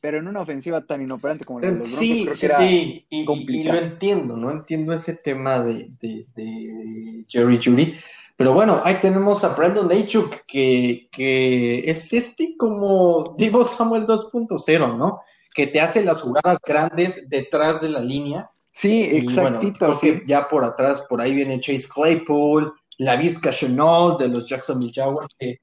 pero 0.00 0.18
en 0.18 0.28
una 0.28 0.40
ofensiva 0.40 0.86
tan 0.86 1.02
inoperante 1.02 1.44
como 1.44 1.58
la 1.58 1.66
de 1.66 1.78
los 1.78 1.90
Broncos, 1.90 1.98
sí, 1.98 2.24
creo 2.24 2.38
que 2.38 2.46
era 2.46 2.58
sí, 2.58 3.06
y, 3.10 3.58
y, 3.58 3.64
lo 3.64 3.74
entiendo, 3.74 4.36
¿no? 4.36 4.52
Entiendo 4.52 4.92
ese 4.92 5.16
tema 5.16 5.58
de, 5.58 5.90
de, 6.00 6.26
de 6.36 7.24
Jerry 7.28 7.58
Judy, 7.62 7.96
pero 8.36 8.54
bueno, 8.54 8.80
ahí 8.84 8.98
tenemos 9.02 9.42
a 9.42 9.48
Brandon 9.48 9.90
Ayuk, 9.90 10.46
que, 10.46 11.08
que 11.10 11.90
es 11.90 12.12
este 12.12 12.54
como 12.56 13.34
Divo 13.36 13.64
Samuel 13.64 14.06
2.0, 14.06 14.96
¿no? 14.96 15.22
Que 15.52 15.66
te 15.66 15.80
hace 15.80 16.04
las 16.04 16.22
jugadas 16.22 16.58
grandes 16.64 17.28
detrás 17.28 17.80
de 17.80 17.88
la 17.88 18.00
línea. 18.00 18.48
Sí, 18.70 19.02
exactito. 19.02 19.98
Bueno, 19.98 20.22
ya 20.24 20.48
por 20.48 20.62
atrás, 20.62 21.04
por 21.08 21.20
ahí 21.20 21.34
viene 21.34 21.60
Chase 21.60 21.88
Claypool, 21.92 22.72
la 23.00 23.16
Vizca 23.16 23.48
Chenol 23.48 24.18
de 24.18 24.28
los 24.28 24.46
Jacksonville 24.46 24.92
Jaguars, 24.94 25.34
que, 25.38 25.62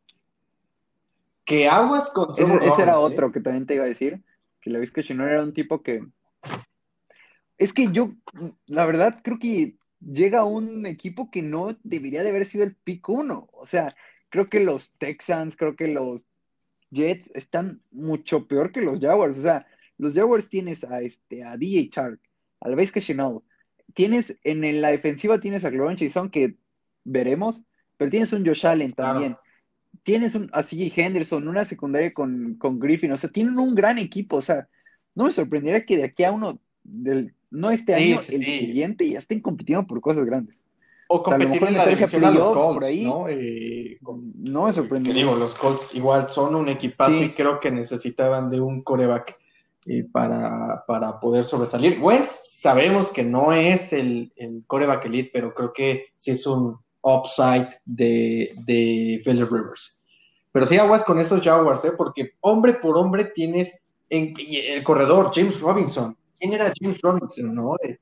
que 1.45 1.67
aguas 1.67 2.09
con 2.09 2.31
Ese, 2.31 2.81
era 2.81 2.93
¿eh? 2.93 2.97
otro 2.97 3.31
que 3.31 3.41
también 3.41 3.67
te 3.67 3.75
iba 3.75 3.83
a 3.83 3.87
decir, 3.87 4.23
que 4.59 4.71
la 4.71 4.79
Vizca 4.79 5.03
Chenol 5.03 5.29
era 5.29 5.43
un 5.43 5.53
tipo 5.53 5.83
que... 5.83 6.03
Es 7.59 7.73
que 7.73 7.91
yo, 7.91 8.13
la 8.65 8.85
verdad, 8.87 9.21
creo 9.23 9.37
que 9.37 9.75
llega 10.01 10.45
un 10.45 10.87
equipo 10.87 11.29
que 11.29 11.43
no 11.43 11.77
debería 11.83 12.23
de 12.23 12.29
haber 12.29 12.43
sido 12.43 12.63
el 12.63 12.75
pick 12.75 13.07
uno. 13.07 13.47
O 13.53 13.67
sea, 13.67 13.95
creo 14.29 14.49
que 14.49 14.59
los 14.59 14.93
Texans, 14.97 15.55
creo 15.55 15.75
que 15.75 15.87
los 15.87 16.25
Jets 16.89 17.29
están 17.35 17.83
mucho 17.91 18.47
peor 18.47 18.71
que 18.71 18.81
los 18.81 18.99
Jaguars. 18.99 19.37
O 19.37 19.41
sea, 19.43 19.67
los 19.99 20.15
Jaguars 20.15 20.49
tienes 20.49 20.83
a 20.83 21.01
este, 21.01 21.43
a 21.43 21.55
DJ 21.55 21.89
Chark, 21.91 22.19
a 22.61 22.69
la 22.69 22.83
que 22.83 23.01
Chanel. 23.01 23.41
Tienes 23.93 24.35
en 24.43 24.81
la 24.81 24.89
defensiva 24.89 25.39
tienes 25.39 25.65
a 25.65 25.69
Gloria 25.69 25.97
Chason, 25.97 26.31
que 26.31 26.57
veremos, 27.07 27.61
pero 27.97 28.11
tienes 28.11 28.33
un 28.33 28.45
Josh 28.45 28.67
Allen 28.67 28.93
también. 28.93 29.37
Tienes 30.03 30.35
un, 30.35 30.49
a 30.53 30.61
CJ 30.61 30.93
Henderson, 30.95 31.47
una 31.47 31.65
secundaria 31.65 32.13
con, 32.13 32.55
con 32.55 32.79
Griffin. 32.79 33.11
O 33.11 33.17
sea, 33.17 33.31
tienen 33.31 33.57
un 33.57 33.73
gran 33.73 33.97
equipo. 33.97 34.37
O 34.37 34.41
sea, 34.41 34.67
no 35.15 35.25
me 35.25 35.31
sorprendería 35.31 35.85
que 35.85 35.97
de 35.97 36.03
aquí 36.03 36.23
a 36.23 36.31
uno 36.31 36.59
del 36.83 37.33
no 37.49 37.71
este 37.71 37.95
año, 37.95 38.19
el 38.29 38.43
siguiente 38.43 39.09
ya 39.09 39.19
estén 39.19 39.39
compitiendo 39.39 39.87
por 39.87 40.01
cosas 40.01 40.25
grandes. 40.25 40.61
O 41.09 41.23
competir 41.23 41.63
en 41.63 41.73
la 41.73 41.85
división 41.85 42.25
a 42.25 42.31
los 42.31 42.49
Colts, 42.49 42.85
ahí, 42.85 43.05
¿no? 43.05 43.29
Eh, 43.29 43.97
no 44.35 44.65
me 44.65 44.73
sorprende. 44.73 45.13
Digo, 45.13 45.35
los 45.35 45.55
Colts 45.55 45.95
igual 45.95 46.29
son 46.29 46.55
un 46.55 46.67
equipazo 46.67 47.23
y 47.23 47.29
creo 47.29 47.61
que 47.61 47.71
necesitaban 47.71 48.49
de 48.49 48.59
un 48.59 48.81
coreback 48.83 49.37
eh, 49.85 50.05
para, 50.11 50.83
para, 50.85 51.21
poder 51.21 51.45
sobresalir. 51.45 51.97
Wentz 52.01 52.47
sabemos 52.51 53.09
que 53.09 53.23
no 53.23 53.53
es 53.53 53.93
el, 53.93 54.33
el, 54.35 54.65
coreback 54.67 55.05
elite, 55.05 55.29
pero 55.31 55.53
creo 55.53 55.71
que 55.71 56.07
sí 56.17 56.31
es 56.31 56.45
un 56.45 56.77
upside 57.07 57.69
de, 57.85 58.53
de 58.65 59.21
Philip 59.23 59.51
Rivers. 59.51 60.01
Pero 60.51 60.65
sí 60.65 60.77
aguas 60.77 61.03
con 61.03 61.19
esos 61.19 61.41
Jaguars, 61.41 61.85
¿eh? 61.85 61.91
porque 61.95 62.31
hombre 62.41 62.73
por 62.73 62.97
hombre 62.97 63.25
tienes 63.25 63.85
en, 64.09 64.33
el 64.39 64.83
corredor 64.83 65.31
James 65.33 65.59
Robinson, 65.59 66.17
¿Quién 66.39 66.53
era 66.53 66.71
James 66.79 67.01
Robinson, 67.01 67.53
no? 67.53 67.75
Eh, 67.83 67.99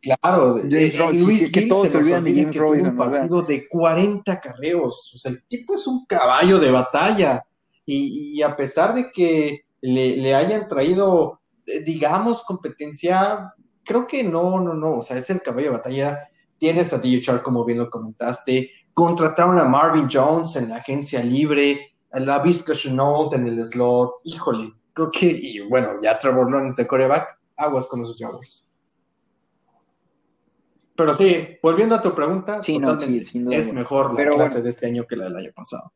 claro, 0.00 0.56
James 0.56 0.98
Robinson, 0.98 1.28
Luis 1.28 1.52
que 1.52 1.62
todos 1.62 1.90
se 1.90 1.98
olvidan 1.98 2.24
de 2.24 2.34
James 2.34 2.56
Robinson. 2.56 2.90
Un 2.90 2.96
partido 2.96 3.42
de 3.42 3.68
40 3.68 4.40
carreos. 4.40 5.12
O 5.14 5.18
sea, 5.18 5.32
el 5.32 5.42
tipo 5.44 5.74
es 5.74 5.86
un 5.86 6.06
caballo 6.06 6.58
de 6.58 6.70
batalla. 6.70 7.44
Y, 7.84 8.40
a 8.42 8.56
pesar 8.56 8.94
de 8.94 9.10
que 9.10 9.64
le, 9.80 10.34
hayan 10.34 10.68
traído, 10.68 11.40
eh, 11.66 11.82
digamos, 11.82 12.42
competencia, 12.42 13.52
creo 13.84 14.06
que 14.06 14.22
no, 14.22 14.60
no, 14.60 14.74
no. 14.74 14.98
O 14.98 15.02
sea, 15.02 15.16
es 15.16 15.28
el 15.28 15.42
caballo 15.42 15.70
de 15.70 15.76
batalla. 15.76 16.28
Tienes 16.60 16.92
a 16.92 16.98
DJ 16.98 17.22
Char, 17.22 17.42
como 17.42 17.64
bien 17.64 17.78
lo 17.78 17.88
comentaste. 17.88 18.70
Contrataron 18.92 19.58
a 19.58 19.64
Marvin 19.64 20.08
Jones 20.12 20.56
en 20.56 20.68
la 20.68 20.76
agencia 20.76 21.24
libre. 21.24 21.94
A 22.12 22.20
la 22.20 22.40
Vizca 22.40 22.74
Chenault 22.74 23.32
en 23.32 23.46
el 23.46 23.64
slot. 23.64 24.20
Híjole, 24.24 24.72
creo 24.92 25.10
que, 25.10 25.26
y 25.26 25.60
bueno, 25.60 25.94
ya 26.02 26.18
Trevor 26.18 26.50
Lawrence 26.50 26.82
de 26.82 26.86
coreback 26.86 27.38
aguas 27.56 27.86
con 27.86 28.02
esos 28.02 28.18
Jaguars. 28.18 28.70
Pero 30.96 31.14
sí, 31.14 31.56
volviendo 31.62 31.94
a 31.94 32.02
tu 32.02 32.14
pregunta, 32.14 32.60
totalmente, 32.60 33.56
es 33.56 33.72
mejor 33.72 34.12
la 34.12 34.30
clase 34.30 34.60
de 34.60 34.68
este 34.68 34.86
año 34.86 35.06
que 35.06 35.16
la 35.16 35.24
del 35.24 35.36
año 35.36 35.52
pasado. 35.54 35.90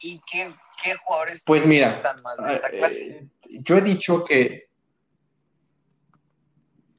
¿Y 0.00 0.20
qué, 0.30 0.54
jugadores 1.04 1.42
pues 1.44 1.66
mira, 1.66 1.88
están 1.88 2.22
más 2.22 2.36
de 2.38 2.54
esta 2.54 2.70
clase? 2.70 3.18
Eh, 3.18 3.28
yo 3.60 3.78
he 3.78 3.80
dicho 3.80 4.22
que. 4.22 4.67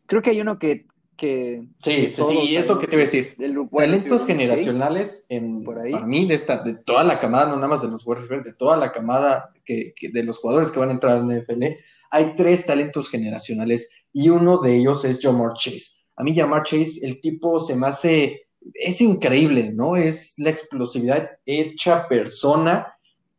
Creo 0.10 0.22
que 0.22 0.32
hay 0.32 0.42
uno 0.42 0.60
que 0.60 0.88
Sí, 1.20 1.68
sí, 1.80 2.12
sí, 2.14 2.40
y 2.50 2.56
esto 2.56 2.80
que 2.80 2.88
te 2.88 2.96
iba 2.96 3.02
a 3.02 3.06
decir. 3.06 3.36
Talentos 3.76 4.26
generacionales 4.26 5.26
en, 5.30 5.64
para 5.64 5.84
mí, 6.06 6.26
de, 6.26 6.36
esta, 6.36 6.64
de 6.64 6.76
toda 6.76 7.04
la 7.04 7.20
camada, 7.20 7.48
no 7.48 7.56
nada 7.56 7.68
más 7.68 7.82
de 7.82 7.90
los 7.90 8.06
Warriors, 8.06 8.46
de 8.46 8.54
toda 8.54 8.78
la 8.78 8.92
camada 8.92 9.52
que, 9.66 9.94
de 10.02 10.24
los 10.24 10.38
jugadores 10.38 10.72
que 10.72 10.80
van 10.80 10.90
a 10.90 10.94
entrar 10.94 11.18
en 11.18 11.28
la 11.28 11.40
NFL, 11.40 11.64
hay 12.12 12.36
tres 12.36 12.66
talentos 12.66 13.10
generacionales 13.10 13.90
y 14.14 14.30
uno 14.30 14.60
de 14.60 14.78
ellos 14.78 15.04
es 15.04 15.20
Jamar 15.22 15.54
Chase. 15.56 16.00
A 16.16 16.24
mí 16.24 16.34
Jamar 16.34 16.64
Chase, 16.64 17.00
el 17.04 17.20
tipo 17.20 17.60
se 17.60 17.76
me 17.76 17.88
hace, 17.88 18.48
es 18.74 19.02
increíble, 19.02 19.72
¿no? 19.74 19.96
Es 19.96 20.36
la 20.38 20.50
explosividad 20.52 21.32
hecha 21.46 22.08
persona. 22.08 22.94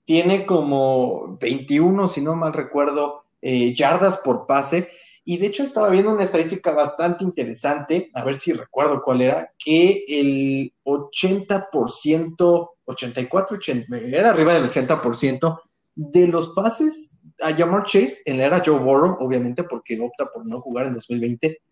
Tiene 0.05 0.45
como 0.45 1.39
21, 1.41 2.09
si 2.09 2.21
no 2.21 2.35
mal 2.35 2.53
recuerdo, 2.53 3.25
eh, 3.41 3.73
yardas 3.75 4.19
por 4.19 4.47
pase 4.47 4.89
y 5.31 5.39
de 5.39 5.47
hecho 5.47 5.63
estaba 5.63 5.91
viendo 5.91 6.11
una 6.11 6.25
estadística 6.25 6.73
bastante 6.73 7.23
interesante, 7.23 8.09
a 8.15 8.25
ver 8.25 8.35
si 8.35 8.53
recuerdo 8.53 9.01
cuál 9.01 9.23
era, 9.23 9.53
que 9.57 10.05
el 10.09 10.75
80%, 10.83 12.71
84, 12.85 13.57
80, 13.57 13.97
era 13.97 14.31
arriba 14.31 14.55
del 14.55 14.69
80% 14.69 15.61
de 15.95 16.27
los 16.27 16.49
pases 16.49 17.21
a 17.43 17.55
Jamar 17.55 17.85
Chase 17.85 18.23
en 18.25 18.39
la 18.39 18.47
era 18.47 18.63
Joe 18.67 18.81
Burrow, 18.81 19.19
obviamente 19.21 19.63
porque 19.63 20.01
opta 20.01 20.27
por 20.27 20.45
no 20.45 20.61
jugar 20.61 20.87
en 20.87 20.95
2020. 20.95 21.63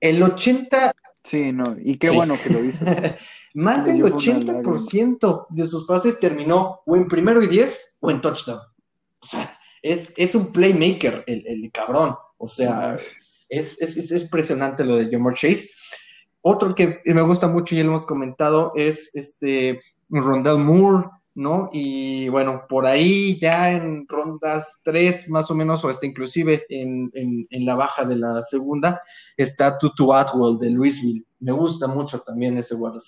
El 0.00 0.22
80... 0.22 0.90
Sí, 1.22 1.52
no, 1.52 1.76
y 1.84 1.98
qué 1.98 2.08
bueno 2.08 2.38
que 2.42 2.48
lo 2.48 2.64
hizo. 2.64 2.82
Más 3.52 3.84
del 3.84 4.02
80% 4.02 5.48
de 5.50 5.66
sus 5.66 5.86
pases 5.86 6.18
terminó 6.18 6.80
o 6.86 6.96
en 6.96 7.08
primero 7.08 7.42
y 7.42 7.46
10 7.46 7.98
o 8.00 8.10
en 8.10 8.22
touchdown. 8.22 8.60
O 9.20 9.26
sea, 9.26 9.58
es, 9.84 10.34
un 10.34 10.50
playmaker, 10.50 11.24
el, 11.26 11.70
cabrón. 11.70 12.16
O 12.38 12.48
sea, 12.48 12.98
es, 13.48 13.80
es, 13.80 14.22
impresionante 14.22 14.84
lo 14.84 14.96
de 14.96 15.10
Jamar 15.10 15.34
Chase. 15.34 15.68
Otro 16.40 16.74
que 16.74 17.00
me 17.04 17.22
gusta 17.22 17.46
mucho 17.46 17.74
y 17.74 17.78
ya 17.78 17.84
lo 17.84 17.90
hemos 17.90 18.06
comentado 18.06 18.72
es 18.74 19.14
este 19.14 19.80
Rondell 20.08 20.58
Moore, 20.58 21.08
¿no? 21.34 21.68
Y 21.72 22.28
bueno, 22.30 22.64
por 22.68 22.86
ahí 22.86 23.38
ya 23.38 23.72
en 23.72 24.06
rondas 24.08 24.80
tres 24.84 25.28
más 25.28 25.50
o 25.50 25.54
menos, 25.54 25.84
o 25.84 25.90
hasta 25.90 26.06
inclusive 26.06 26.64
en, 26.70 27.10
la 27.50 27.74
baja 27.74 28.04
de 28.04 28.16
la 28.16 28.42
segunda, 28.42 29.02
está 29.36 29.78
Tutu 29.78 30.12
Atwell 30.12 30.58
de 30.58 30.70
Louisville. 30.70 31.24
Me 31.40 31.52
gusta 31.52 31.88
mucho 31.88 32.20
también 32.20 32.56
ese 32.56 32.74
wide 32.74 32.98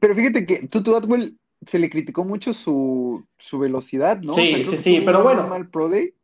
Pero 0.00 0.14
fíjate 0.16 0.44
que 0.44 0.66
Tutu 0.66 0.96
Atwell 0.96 1.38
se 1.66 1.78
le 1.78 1.90
criticó 1.90 2.24
mucho 2.24 2.52
su, 2.54 3.24
velocidad, 3.52 4.20
¿no? 4.20 4.32
Sí, 4.32 4.64
sí, 4.64 4.76
sí, 4.76 5.02
pero 5.04 5.22
bueno. 5.22 5.48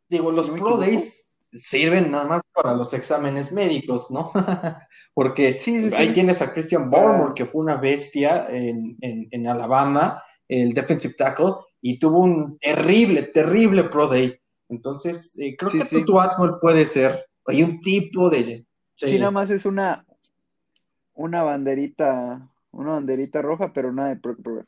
Digo, 0.09 0.31
los 0.31 0.49
Pro 0.49 0.77
Days 0.77 1.35
sirven 1.53 2.11
nada 2.11 2.25
más 2.25 2.41
para 2.53 2.73
los 2.75 2.93
exámenes 2.93 3.51
médicos, 3.51 4.09
¿no? 4.11 4.31
Porque 5.13 5.59
ahí 5.95 6.13
tienes 6.13 6.41
a 6.41 6.53
Christian 6.53 6.89
Barmore, 6.89 7.33
que 7.35 7.45
fue 7.45 7.61
una 7.61 7.77
bestia 7.77 8.47
en, 8.49 8.97
en, 9.01 9.47
Alabama, 9.47 10.21
el 10.47 10.73
defensive 10.73 11.13
tackle, 11.17 11.53
y 11.81 11.99
tuvo 11.99 12.19
un 12.19 12.57
terrible, 12.59 13.23
terrible 13.23 13.83
Pro 13.85 14.07
Day. 14.07 14.39
Entonces, 14.69 15.37
eh, 15.39 15.55
creo 15.57 15.71
que 15.71 16.03
tu 16.03 16.19
Atwell 16.19 16.59
puede 16.61 16.85
ser. 16.85 17.25
Hay 17.45 17.63
un 17.63 17.81
tipo 17.81 18.29
de. 18.29 18.65
Sí. 18.95 19.17
nada 19.17 19.31
más 19.31 19.49
es 19.49 19.65
una, 19.65 20.05
una 21.15 21.43
banderita 21.43 22.49
una 22.71 22.91
banderita 22.91 23.41
roja, 23.41 23.73
pero 23.73 23.91
nada 23.91 24.15
de 24.15 24.21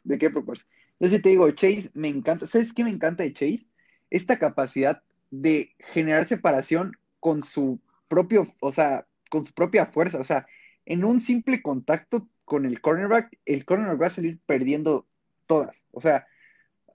¿De 0.03 0.17
qué 0.17 0.29
preocuparse? 0.29 0.65
Entonces 0.93 1.21
te 1.21 1.29
digo, 1.29 1.49
Chase 1.51 1.89
me 1.93 2.07
encanta. 2.07 2.47
¿Sabes 2.47 2.73
qué 2.73 2.83
me 2.83 2.89
encanta 2.89 3.23
de 3.23 3.33
Chase? 3.33 3.67
Esta 4.09 4.37
capacidad 4.37 5.01
de 5.29 5.75
generar 5.79 6.27
separación 6.27 6.93
con 7.19 7.43
su 7.43 7.79
propio, 8.07 8.53
o 8.59 8.71
sea, 8.71 9.07
con 9.29 9.45
su 9.45 9.53
propia 9.53 9.85
fuerza. 9.87 10.19
O 10.19 10.23
sea, 10.23 10.45
en 10.85 11.05
un 11.05 11.21
simple 11.21 11.61
contacto 11.61 12.27
con 12.45 12.65
el 12.65 12.81
cornerback, 12.81 13.37
el 13.45 13.65
cornerback 13.65 14.01
va 14.01 14.07
a 14.07 14.09
salir 14.09 14.39
perdiendo 14.45 15.07
todas. 15.47 15.85
O 15.91 16.01
sea, 16.01 16.27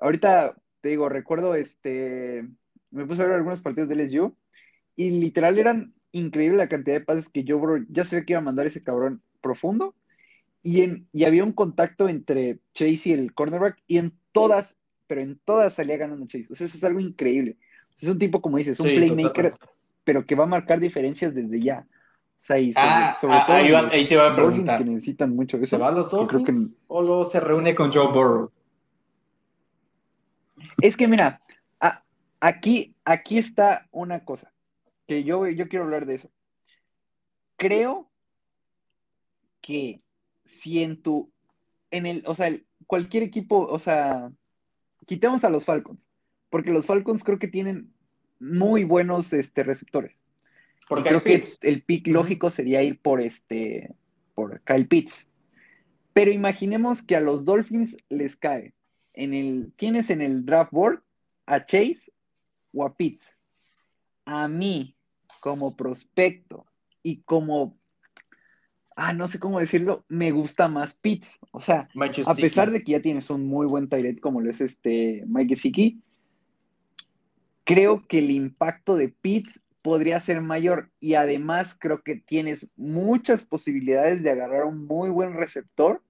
ahorita 0.01 0.57
te 0.81 0.91
digo, 0.91 1.09
recuerdo 1.09 1.55
este, 1.55 2.47
me 2.91 3.07
puse 3.07 3.23
a 3.23 3.27
ver 3.27 3.37
algunos 3.37 3.63
partidos 3.63 3.89
de 3.89 3.97
LSU 3.97 4.37
y 4.95 5.11
literal 5.11 5.59
eran 5.59 5.95
increíble 6.13 6.59
la 6.59 6.69
cantidad 6.69 6.97
de 6.97 7.05
pases 7.05 7.29
que 7.29 7.45
yo, 7.45 7.59
bro, 7.59 7.85
ya 7.89 8.05
sabía 8.05 8.25
que 8.25 8.33
iba 8.35 8.39
a 8.39 8.45
mandar 8.45 8.67
ese 8.67 8.83
cabrón 8.83 9.23
profundo 9.41 9.95
y, 10.67 10.83
en, 10.83 11.09
y 11.13 11.25
había 11.25 11.45
un 11.45 11.53
contacto 11.53 12.09
entre 12.09 12.59
Chase 12.75 13.11
y 13.11 13.13
el 13.13 13.33
cornerback 13.33 13.81
y 13.87 13.99
en 13.99 14.13
todas, 14.33 14.77
pero 15.07 15.21
en 15.21 15.39
todas 15.45 15.75
salía 15.75 15.97
ganando 15.97 16.27
Chase. 16.27 16.53
O 16.53 16.57
sea, 16.57 16.67
eso 16.67 16.77
es 16.77 16.85
algo 16.85 16.99
increíble. 16.99 17.57
Es 18.01 18.09
un 18.09 18.19
tipo, 18.19 18.43
como 18.43 18.59
dices, 18.59 18.81
un 18.81 18.87
playmaker, 18.89 19.55
pero 20.05 20.27
que 20.27 20.35
va 20.35 20.45
a 20.45 20.49
marcar 20.49 20.81
diferencias 20.81 21.33
desde 21.35 21.61
ya. 21.61 21.87
O 22.41 22.43
sea, 22.47 22.59
y 22.59 22.73
sobre, 22.73 22.87
ah, 22.89 23.17
sobre 23.21 23.35
ah, 23.35 23.45
todo 23.47 23.57
ahí, 23.57 23.71
va- 23.71 23.83
los 23.83 23.93
ahí 23.93 24.09
te 24.09 24.17
va 24.17 24.33
a 24.33 24.37
preguntar. 24.37 24.79
que 24.79 24.85
necesitan 24.85 25.35
mucho 25.35 25.57
eso. 25.57 25.67
¿Se 25.67 25.79
va 25.79 25.89
a 25.89 25.93
los 25.93 26.07
que 26.07 26.11
creo 26.17 26.29
que- 26.29 26.35
Dolphins 26.35 26.79
o 26.89 27.03
luego 27.03 27.25
se 27.25 27.41
reúne 27.41 27.75
con 27.75 27.93
Joe 27.93 28.09
Burrow? 28.13 28.51
Es 30.83 30.97
que 30.97 31.07
mira, 31.09 31.41
a- 31.81 32.03
aquí, 32.41 32.95
aquí 33.05 33.39
está 33.39 33.87
una 33.93 34.25
cosa 34.25 34.53
que 35.07 35.23
yo, 35.25 35.47
yo 35.47 35.69
quiero 35.69 35.85
hablar 35.85 36.07
de 36.07 36.17
eso. 36.17 36.31
Creo 37.57 38.11
que 39.61 40.03
si 40.47 40.83
en 40.83 41.03
tu, 41.03 41.31
en 41.91 42.07
el, 42.07 42.23
o 42.27 42.35
sea, 42.35 42.49
el- 42.49 42.67
cualquier 42.87 43.23
equipo, 43.23 43.67
o 43.67 43.79
sea, 43.79 44.31
quitemos 45.07 45.45
a 45.45 45.51
los 45.51 45.65
Falcons, 45.65 46.09
porque 46.51 46.71
los 46.73 46.87
Falcons 46.87 47.25
creo 47.25 47.39
que 47.39 47.49
tienen 47.49 47.93
muy 48.39 48.85
buenos 48.85 49.33
este, 49.33 49.63
receptores. 49.63 50.13
Y 50.83 50.87
Porque 50.89 51.09
creo 51.09 51.23
que 51.25 51.43
el 51.63 51.83
pick 51.83 52.07
lógico 52.07 52.51
sería 52.51 52.83
ir 52.83 53.01
por 53.01 53.21
este, 53.21 53.95
por 54.35 54.61
Kyle 54.63 54.87
Pitts. 54.87 55.27
Pero 56.13 56.31
imaginemos 56.31 57.03
que 57.03 57.17
a 57.17 57.21
los 57.21 57.45
Dolphins 57.45 57.97
les 58.09 58.37
cae 58.37 58.73
en 59.13 59.35
el, 59.35 59.73
tienes 59.77 60.11
en 60.11 60.21
el 60.21 60.47
draft 60.47 60.73
board 60.73 61.03
a 61.47 61.65
Chase 61.65 62.13
o 62.73 62.85
a 62.85 62.97
Pitts. 62.97 63.39
A 64.25 64.49
mí, 64.49 64.97
como 65.41 65.77
prospecto 65.77 66.67
y 67.03 67.23
como, 67.23 67.77
ah, 68.97 69.13
no 69.13 69.29
sé 69.29 69.39
cómo 69.39 69.61
decirlo, 69.61 70.05
me 70.09 70.33
gusta 70.33 70.69
más 70.69 70.95
Pitts. 70.95 71.39
O 71.53 71.61
sea, 71.61 71.89
Mike 71.95 72.23
a 72.27 72.35
pesar 72.35 72.71
de 72.71 72.83
que 72.83 72.93
ya 72.93 73.01
tienes 73.01 73.31
un 73.31 73.47
muy 73.47 73.67
buen 73.67 73.89
tight 73.89 74.21
como 74.21 74.41
lo 74.41 74.51
es 74.51 74.61
este 74.61 75.23
Mike 75.27 75.55
Gesicki, 75.55 76.03
creo 77.65 78.07
que 78.09 78.19
el 78.19 78.31
impacto 78.31 78.97
de 78.97 79.09
Pitts 79.09 79.61
podría 79.83 80.21
ser 80.21 80.41
mayor. 80.41 80.91
Y 80.99 81.15
además 81.15 81.77
creo 81.79 82.03
que 82.03 82.17
tienes 82.17 82.69
muchas 82.77 83.45
posibilidades 83.45 84.23
de 84.23 84.31
agarrar 84.31 84.65
un 84.65 84.87
muy 84.87 85.11
buen 85.11 85.35
receptor 85.35 86.03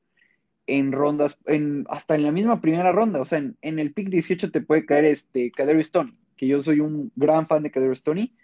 en 0.66 0.92
rondas, 0.92 1.38
en, 1.46 1.84
hasta 1.90 2.14
en 2.14 2.22
la 2.22 2.32
misma 2.32 2.60
primera 2.60 2.90
ronda, 2.90 3.20
o 3.20 3.24
sea, 3.24 3.38
en, 3.38 3.56
en 3.62 3.78
el 3.78 3.92
pick 3.92 4.08
18 4.08 4.50
te 4.50 4.60
puede 4.60 4.84
caer 4.84 5.04
este 5.04 5.52
Stoney, 5.82 6.16
que 6.36 6.48
yo 6.48 6.60
soy 6.60 6.80
un 6.80 7.12
gran 7.14 7.46
fan 7.46 7.62
de 7.62 7.70
Kadarius 7.70 8.00
Stoney, 8.00 8.34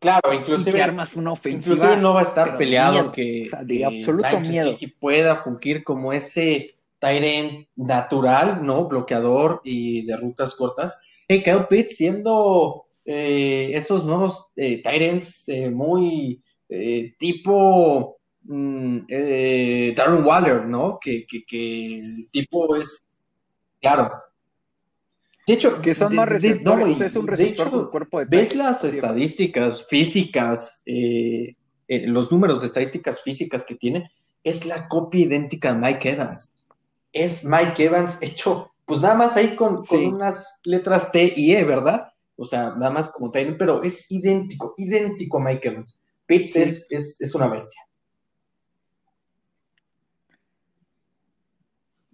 Claro, 0.00 0.32
y 0.32 0.36
inclusive, 0.36 0.82
armas 0.82 1.14
una 1.14 1.32
ofensiva. 1.32 1.74
inclusive 1.74 1.96
no 1.98 2.14
va 2.14 2.20
a 2.20 2.22
estar 2.22 2.56
peleado 2.56 2.92
miedo, 2.92 3.12
que, 3.12 3.42
o 3.46 3.50
sea, 3.50 3.62
de 3.62 3.78
que 3.78 3.84
absoluto 3.84 4.40
miedo. 4.40 4.72
Gesicki 4.72 4.86
pueda 4.86 5.36
fungir 5.42 5.84
como 5.84 6.12
ese 6.14 6.74
Tyrant 6.98 7.68
natural, 7.76 8.64
¿no? 8.64 8.86
Bloqueador 8.88 9.60
y 9.62 10.06
de 10.06 10.16
rutas 10.16 10.54
cortas. 10.54 10.98
Hey, 11.28 11.42
Kyle 11.42 11.66
Pitts 11.68 11.96
siendo 11.96 12.86
eh, 13.04 13.72
esos 13.74 14.04
nuevos 14.04 14.48
eh, 14.56 14.82
Tyrants 14.82 15.48
eh, 15.48 15.70
muy 15.70 16.42
eh, 16.68 17.14
tipo 17.18 18.18
mm, 18.44 19.00
Darren 19.94 20.24
Waller, 20.24 20.64
¿no? 20.64 20.98
Que, 20.98 21.26
que, 21.26 21.44
que 21.44 21.98
el 21.98 22.30
tipo 22.30 22.74
es, 22.74 23.04
claro. 23.82 24.10
De 25.50 25.56
hecho, 25.56 25.82
que 25.82 25.94
son 25.96 26.10
de- 26.10 26.16
más 26.16 26.26
de- 26.28 26.32
receptores, 26.34 26.98
no, 26.98 27.04
es 27.04 27.16
un 27.16 27.26
de 27.26 27.30
receptor 27.32 27.66
hecho, 27.66 27.70
con 27.76 27.90
cuerpo 27.90 28.18
de 28.20 28.24
¿Ves 28.26 28.40
tanque. 28.50 28.56
las 28.56 28.84
estadísticas 28.84 29.84
físicas, 29.88 30.82
eh, 30.86 31.56
eh, 31.88 32.06
los 32.06 32.30
números 32.30 32.60
de 32.60 32.68
estadísticas 32.68 33.20
físicas 33.22 33.64
que 33.64 33.74
tiene? 33.74 34.12
Es 34.44 34.64
la 34.64 34.86
copia 34.88 35.22
idéntica 35.26 35.72
de 35.74 35.80
Mike 35.80 36.10
Evans. 36.10 36.48
Es 37.12 37.44
Mike 37.44 37.84
Evans 37.84 38.18
hecho, 38.20 38.70
pues 38.86 39.00
nada 39.00 39.16
más 39.16 39.36
ahí 39.36 39.56
con, 39.56 39.82
unas 39.90 40.60
letras 40.64 41.10
T 41.10 41.32
y 41.36 41.52
E, 41.56 41.64
¿verdad? 41.64 42.06
O 42.36 42.46
sea, 42.46 42.70
nada 42.76 42.90
más 42.90 43.10
como 43.10 43.32
Tyler, 43.32 43.58
pero 43.58 43.82
es 43.82 44.06
idéntico, 44.10 44.72
idéntico 44.76 45.38
a 45.38 45.40
Mike 45.44 45.66
Evans. 45.68 45.98
Pitts 46.26 46.52
Sí. 46.52 46.62
es, 46.62 46.86
es, 46.90 47.20
es 47.20 47.34
una 47.34 47.48
bestia. 47.48 47.82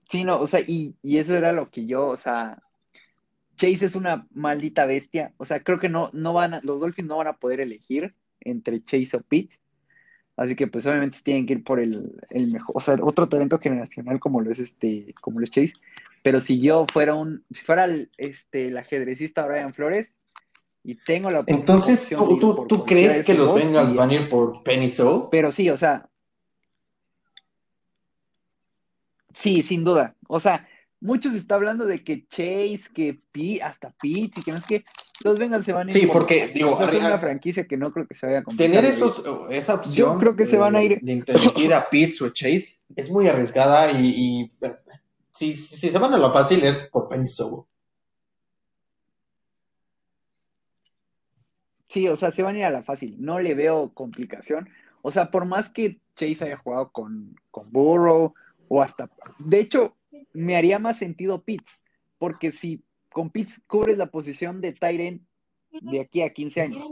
Sí, 0.08 0.24
no, 0.24 0.40
o 0.40 0.46
sea, 0.46 0.60
y, 0.60 0.94
y 1.02 1.18
eso 1.18 1.34
era 1.36 1.52
lo 1.52 1.70
que 1.70 1.84
yo, 1.84 2.06
o 2.06 2.16
sea, 2.16 2.62
Chase 3.56 3.86
es 3.86 3.96
una 3.96 4.26
maldita 4.34 4.86
bestia, 4.86 5.32
o 5.36 5.44
sea, 5.44 5.60
creo 5.60 5.78
que 5.78 5.88
no, 5.88 6.10
no 6.12 6.32
van 6.32 6.54
a, 6.54 6.60
los 6.62 6.80
Dolphins 6.80 7.08
no 7.08 7.16
van 7.16 7.28
a 7.28 7.36
poder 7.36 7.60
elegir 7.60 8.14
entre 8.40 8.82
Chase 8.82 9.16
o 9.16 9.20
Pitts, 9.20 9.60
así 10.36 10.54
que 10.54 10.66
pues 10.66 10.86
obviamente 10.86 11.18
tienen 11.22 11.46
que 11.46 11.54
ir 11.54 11.64
por 11.64 11.80
el, 11.80 12.20
el 12.30 12.52
mejor, 12.52 12.76
o 12.76 12.80
sea, 12.80 12.96
otro 13.02 13.28
talento 13.28 13.58
generacional 13.58 14.20
como 14.20 14.40
lo 14.40 14.52
es 14.52 14.58
este, 14.58 15.14
como 15.20 15.40
lo 15.40 15.44
es 15.44 15.50
Chase, 15.50 15.72
pero 16.22 16.40
si 16.40 16.60
yo 16.60 16.86
fuera 16.92 17.14
un, 17.14 17.44
si 17.52 17.64
fuera 17.64 17.84
el, 17.84 18.10
este, 18.18 18.68
el 18.68 18.76
ajedrecista 18.76 19.46
Brian 19.46 19.72
Flores 19.72 20.12
y 20.82 20.94
tengo 20.94 21.30
la 21.30 21.44
Entonces, 21.46 22.08
¿tú, 22.08 22.38
tú, 22.38 22.66
tú 22.68 22.84
crees 22.84 23.24
que 23.24 23.34
los 23.34 23.54
Bengals 23.54 23.94
van 23.94 24.10
a 24.10 24.14
ir 24.14 24.28
por 24.28 24.62
Penny 24.62 24.88
Sewell? 24.88 25.24
Pero 25.30 25.50
sí, 25.50 25.68
o 25.70 25.76
sea, 25.76 26.08
sí, 29.34 29.62
sin 29.62 29.84
duda. 29.84 30.14
O 30.28 30.40
sea, 30.40 30.66
muchos 31.00 31.34
está 31.34 31.54
hablando 31.56 31.86
de 31.86 32.02
que 32.02 32.26
Chase, 32.28 32.82
que 32.94 33.20
P, 33.32 33.62
hasta 33.62 33.90
Pitts 33.90 34.38
y 34.38 34.42
que 34.42 34.52
no 34.52 34.58
es 34.58 34.66
que 34.66 34.84
los 35.24 35.38
Bengals 35.38 35.64
se 35.64 35.72
van 35.72 35.88
a 35.88 35.90
ir 35.90 35.98
Sí, 35.98 36.06
por 36.06 36.18
porque, 36.18 36.46
digo, 36.48 36.72
O 36.72 36.76
sea, 36.76 36.88
es 36.88 37.04
una 37.04 37.18
franquicia 37.18 37.66
que 37.66 37.76
no 37.76 37.92
creo 37.92 38.06
que 38.06 38.14
se 38.14 38.26
vaya 38.26 38.38
a 38.38 38.42
complicar. 38.42 38.70
Tener 38.70 38.84
de 38.90 38.94
esos, 38.96 39.22
esa 39.50 39.74
opción 39.74 40.14
Yo 40.14 40.18
creo 40.18 40.36
que 40.36 40.46
se 40.46 40.58
van 40.58 40.76
a 40.76 40.82
ir- 40.82 41.00
de 41.00 41.74
a 41.74 41.88
Pitts 41.88 42.22
o 42.22 42.26
a 42.26 42.32
Chase 42.32 42.76
es 42.94 43.10
muy 43.10 43.28
arriesgada 43.28 43.92
y, 43.92 44.06
y, 44.06 44.52
si, 45.32 45.54
si 45.54 45.88
se 45.88 45.98
van 45.98 46.14
a 46.14 46.18
lo 46.18 46.32
fácil 46.32 46.64
es 46.64 46.88
por 46.90 47.08
Penny 47.08 47.28
Sewell. 47.28 47.64
Sí, 51.88 52.08
o 52.08 52.16
sea, 52.16 52.32
se 52.32 52.42
van 52.42 52.56
a 52.56 52.58
ir 52.58 52.64
a 52.64 52.70
la 52.70 52.82
fácil. 52.82 53.16
No 53.18 53.38
le 53.38 53.54
veo 53.54 53.92
complicación. 53.94 54.68
O 55.02 55.12
sea, 55.12 55.30
por 55.30 55.44
más 55.44 55.68
que 55.70 56.00
Chase 56.16 56.44
haya 56.44 56.56
jugado 56.56 56.90
con, 56.90 57.36
con 57.50 57.70
Burrow 57.70 58.34
o 58.68 58.82
hasta... 58.82 59.08
De 59.38 59.60
hecho, 59.60 59.96
me 60.34 60.56
haría 60.56 60.78
más 60.78 60.98
sentido 60.98 61.42
Pitts, 61.44 61.70
porque 62.18 62.52
si 62.52 62.82
con 63.12 63.30
Pitts 63.30 63.60
cubres 63.66 63.96
la 63.98 64.06
posición 64.10 64.60
de 64.60 64.72
Tyren 64.72 65.26
de 65.70 66.00
aquí 66.00 66.22
a 66.22 66.32
15 66.32 66.60
años, 66.62 66.86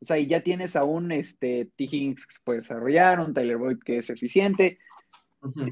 o 0.00 0.04
sea, 0.04 0.18
y 0.18 0.26
ya 0.26 0.40
tienes 0.42 0.76
a 0.76 0.84
un 0.84 1.12
este, 1.12 1.66
T. 1.76 1.84
Higgins 1.84 2.26
que 2.26 2.34
se 2.34 2.40
puede 2.44 2.60
desarrollar, 2.60 3.20
un 3.20 3.34
Tyler 3.34 3.56
Boyd 3.58 3.78
que 3.84 3.98
es 3.98 4.08
eficiente. 4.10 4.78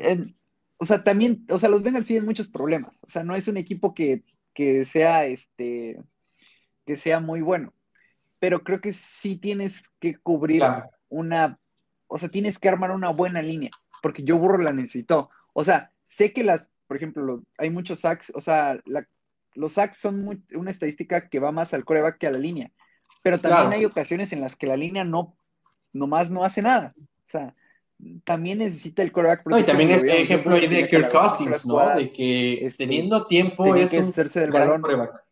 En- 0.01 0.35
o 0.81 0.87
sea, 0.87 1.03
también, 1.03 1.45
o 1.51 1.59
sea, 1.59 1.69
los 1.69 1.83
Bengals 1.83 2.07
tienen 2.07 2.25
muchos 2.25 2.47
problemas. 2.49 2.93
O 3.01 3.11
sea, 3.11 3.25
no 3.25 3.35
es 3.35 3.49
un 3.49 3.57
equipo 3.57 3.95
que, 3.95 4.23
que 4.55 4.85
sea 4.85 5.25
este, 5.27 5.99
que 6.87 6.97
sea 6.97 7.19
muy 7.21 7.41
bueno. 7.41 7.73
Pero 8.39 8.63
creo 8.63 8.81
que 8.81 8.93
sí 8.93 9.37
tienes 9.37 9.83
que 9.99 10.15
cubrir 10.17 10.59
Claro. 10.61 10.91
una, 11.09 11.59
o 12.07 12.17
sea, 12.19 12.29
tienes 12.29 12.59
que 12.61 12.69
armar 12.69 12.93
una 12.93 13.09
buena 13.11 13.43
línea, 13.43 13.73
porque 14.03 14.23
yo 14.23 14.39
burro 14.39 14.59
la 14.59 14.73
necesitó. 14.73 15.31
O 15.53 15.65
sea, 15.65 15.91
sé 16.07 16.33
que 16.33 16.45
las, 16.45 16.67
por 16.89 16.97
ejemplo, 16.97 17.43
hay 17.59 17.71
muchos 17.71 18.01
sacks, 18.01 18.33
o 18.35 18.41
sea, 18.41 18.81
la- 18.87 19.07
los 19.55 19.75
sacks 19.75 19.99
son 19.99 20.25
muy- 20.25 20.43
una 20.55 20.71
estadística 20.73 21.29
que 21.29 21.39
va 21.39 21.53
más 21.53 21.73
al 21.75 21.85
coreback 21.85 22.19
que 22.19 22.27
a 22.27 22.31
la 22.33 22.39
línea, 22.39 22.71
pero 23.23 23.39
también 23.41 23.63
Claro. 23.69 23.77
hay 23.77 23.85
ocasiones 23.85 24.33
en 24.33 24.41
las 24.41 24.57
que 24.57 24.67
la 24.67 24.77
línea 24.77 25.05
no, 25.05 25.37
nomás 25.93 26.31
no 26.31 26.43
hace 26.45 26.63
nada. 26.63 26.95
O 26.99 27.31
sea, 27.31 27.55
también 28.25 28.59
necesita 28.59 29.03
el 29.03 29.11
coreback. 29.13 29.45
No, 29.47 29.59
y 29.59 29.65
también 29.65 29.91
protección, 29.91 30.17
es 30.19 30.29
lo 30.29 30.29
vimos, 30.29 30.31
ejemplo 30.31 30.55
ahí 30.55 30.83
de 30.83 30.89
Kirk 30.89 31.11
Cousins, 31.13 31.67
¿no? 31.67 31.75
jugadas, 31.75 31.99
De 31.99 32.13
que 32.13 32.67
este, 32.67 32.85
teniendo 32.85 33.27
tiempo 33.27 33.75
es 33.75 33.91
que 33.91 33.99
un 33.99 34.05
hacerse 34.09 34.41
del 34.41 34.51
gran 34.51 34.69
balón. 34.69 34.83
coreback. 34.83 35.25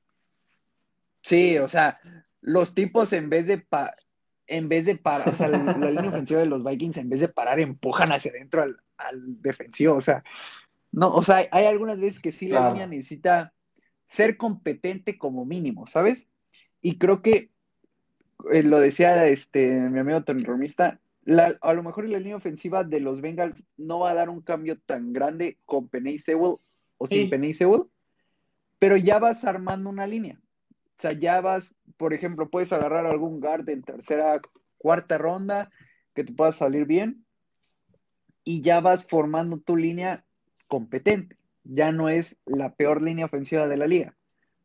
Sí, 1.23 1.59
o 1.59 1.69
sea, 1.69 1.99
los 2.41 2.75
tipos 2.75 3.13
en 3.13 3.29
vez 3.31 3.47
de 3.47 3.59
pa- 3.59 3.93
en 4.49 4.69
vez 4.69 4.85
de 4.85 4.97
parar, 4.97 5.29
o 5.29 5.33
sea, 5.35 5.49
la, 5.49 5.59
la 5.59 5.91
línea 5.91 6.11
ofensiva 6.11 6.39
de 6.41 6.47
los 6.47 6.63
Vikings 6.63 6.99
en 6.99 7.09
vez 7.09 7.21
de 7.21 7.29
parar 7.29 7.59
empujan 7.59 8.13
hacia 8.13 8.31
adentro 8.31 8.63
al, 8.63 8.77
al 8.97 9.43
defensivo, 9.43 9.95
o 9.97 10.01
sea, 10.01 10.23
no, 10.97 11.11
o 11.15 11.23
sea, 11.23 11.47
hay 11.51 11.67
algunas 11.67 12.01
veces 12.01 12.23
que 12.23 12.33
sí 12.33 12.49
la 12.49 12.71
línea 12.71 12.87
necesita 12.87 13.53
ser 14.07 14.39
competente 14.39 15.19
como 15.19 15.45
mínimo, 15.45 15.87
¿sabes? 15.87 16.27
Y 16.81 16.97
creo 16.97 17.21
que 17.21 17.51
eh, 18.51 18.63
lo 18.63 18.81
decía 18.81 19.27
este 19.27 19.79
mi 19.79 20.01
amigo 20.01 20.25
transformista, 20.25 20.99
la, 21.23 21.59
a 21.61 21.75
lo 21.75 21.83
mejor 21.83 22.09
la 22.09 22.19
línea 22.19 22.37
ofensiva 22.37 22.83
de 22.83 23.01
los 23.01 23.21
Bengals 23.21 23.63
no 23.77 23.99
va 23.99 24.13
a 24.13 24.15
dar 24.15 24.31
un 24.31 24.41
cambio 24.41 24.79
tan 24.79 25.13
grande 25.13 25.59
con 25.67 25.87
Penny 25.89 26.19
Sewell 26.19 26.57
o 26.97 27.07
sin 27.07 27.25
Sí. 27.25 27.29
Penny 27.29 27.53
Sewell, 27.53 27.83
pero 28.79 28.97
ya 28.97 29.19
vas 29.19 29.45
armando 29.45 29.91
una 29.91 30.07
línea. 30.07 30.41
O 30.97 30.99
sea, 30.99 31.13
ya 31.13 31.43
vas, 31.43 31.77
por 31.99 32.15
ejemplo, 32.15 32.49
puedes 32.49 32.73
agarrar 32.73 33.05
algún 33.05 33.39
guard 33.41 33.69
en 33.69 33.83
tercera, 33.83 34.41
cuarta 34.79 35.19
ronda 35.19 35.71
que 36.15 36.25
te 36.25 36.33
pueda 36.33 36.53
salir 36.53 36.87
bien 36.87 37.27
y 38.45 38.63
ya 38.63 38.81
vas 38.81 39.05
formando 39.05 39.59
tu 39.59 39.77
línea 39.77 40.26
competente. 40.69 41.37
Ya 41.65 41.93
no 41.93 42.09
es 42.09 42.37
la 42.47 42.75
peor 42.75 43.03
línea 43.03 43.27
ofensiva 43.27 43.67
de 43.67 43.77
la 43.77 43.87
liga, 43.87 44.17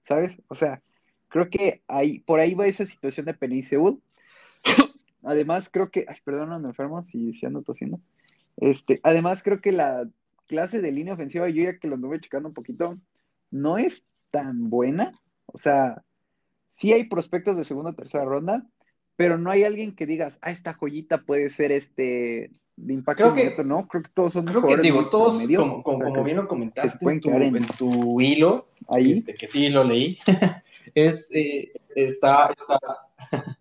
¿sabes? 0.06 0.38
O 0.48 0.56
sea, 0.56 0.82
creo 1.30 1.50
que 1.50 1.82
ahí, 1.88 2.20
por 2.20 2.40
ahí 2.40 2.54
va 2.54 2.68
esa 2.68 2.86
situación 2.86 3.26
de 3.26 3.34
Penny. 3.34 3.62
Además, 5.24 5.70
creo 5.72 5.90
que, 5.90 6.06
ay, 6.08 6.18
perdón, 6.24 6.50
no 6.50 6.60
me 6.60 6.70
enfermo 6.70 7.04
si, 7.04 7.34
si 7.34 7.46
ando 7.46 7.64
tosiendo. 7.64 8.00
Este, 8.58 9.00
además, 9.04 9.42
creo 9.44 9.62
que 9.62 9.72
la 9.72 10.08
clase 10.48 10.82
de 10.82 10.92
línea 10.92 11.14
ofensiva, 11.14 11.50
yo 11.50 11.64
ya 11.64 11.80
que 11.80 11.88
lo 11.88 11.96
anduve 11.96 12.20
checando 12.20 12.50
un 12.50 12.54
poquito, 12.54 13.00
no 13.50 13.78
es 13.78 14.06
tan 14.30 14.70
buena. 14.70 15.20
O 15.46 15.58
sea, 15.58 16.04
sí 16.80 16.94
hay 16.94 17.06
prospectos 17.06 17.56
de 17.58 17.66
segunda 17.66 17.92
o 17.92 17.96
tercera 17.96 18.26
ronda, 18.26 18.68
pero 19.16 19.38
no 19.38 19.52
hay 19.52 19.64
alguien 19.64 19.96
que 19.96 20.06
digas, 20.06 20.38
ah, 20.42 20.52
esta 20.52 20.74
joyita 20.74 21.24
puede 21.24 21.50
ser 21.50 21.72
este 21.72 22.52
de 22.82 22.94
impacto 22.94 23.32
creo 23.32 23.56
que, 23.56 23.64
no, 23.64 23.88
creo 23.88 24.04
que 24.04 24.10
todos 24.14 24.34
son 24.34 24.46
creo 24.46 24.66
que 24.66 24.78
digo, 24.78 25.08
todos, 25.10 25.42
como, 25.56 25.84
como, 25.84 26.24
bien 26.24 26.38
lo 26.38 26.48
comentaste 26.48 26.98
en 27.10 27.22
tu, 27.22 27.30
en... 27.30 27.66
tu, 27.78 28.22
hilo, 28.22 28.68
¿Ahí? 28.88 29.14
Este, 29.14 29.36
que 29.36 29.48
sí 29.48 29.70
lo 29.70 29.84
leí, 29.84 30.18
es, 30.96 31.30
eh, 31.34 31.72
está, 31.96 32.52
está, 32.56 32.80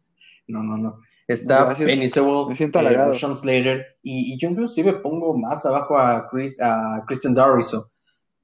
no, 0.48 0.62
no, 0.62 0.78
no, 0.78 1.00
está 1.28 1.76
Penny 1.76 2.08
Sewell, 2.08 2.52
eh, 2.52 3.14
Sean 3.14 3.36
Slater, 3.36 3.98
y, 4.02 4.32
y, 4.32 4.38
yo 4.38 4.48
inclusive 4.48 4.94
pongo 4.94 5.36
más 5.36 5.66
abajo 5.66 5.98
a, 5.98 6.26
Chris, 6.30 6.58
a 6.60 7.04
Christian 7.06 7.34
Darriso, 7.34 7.90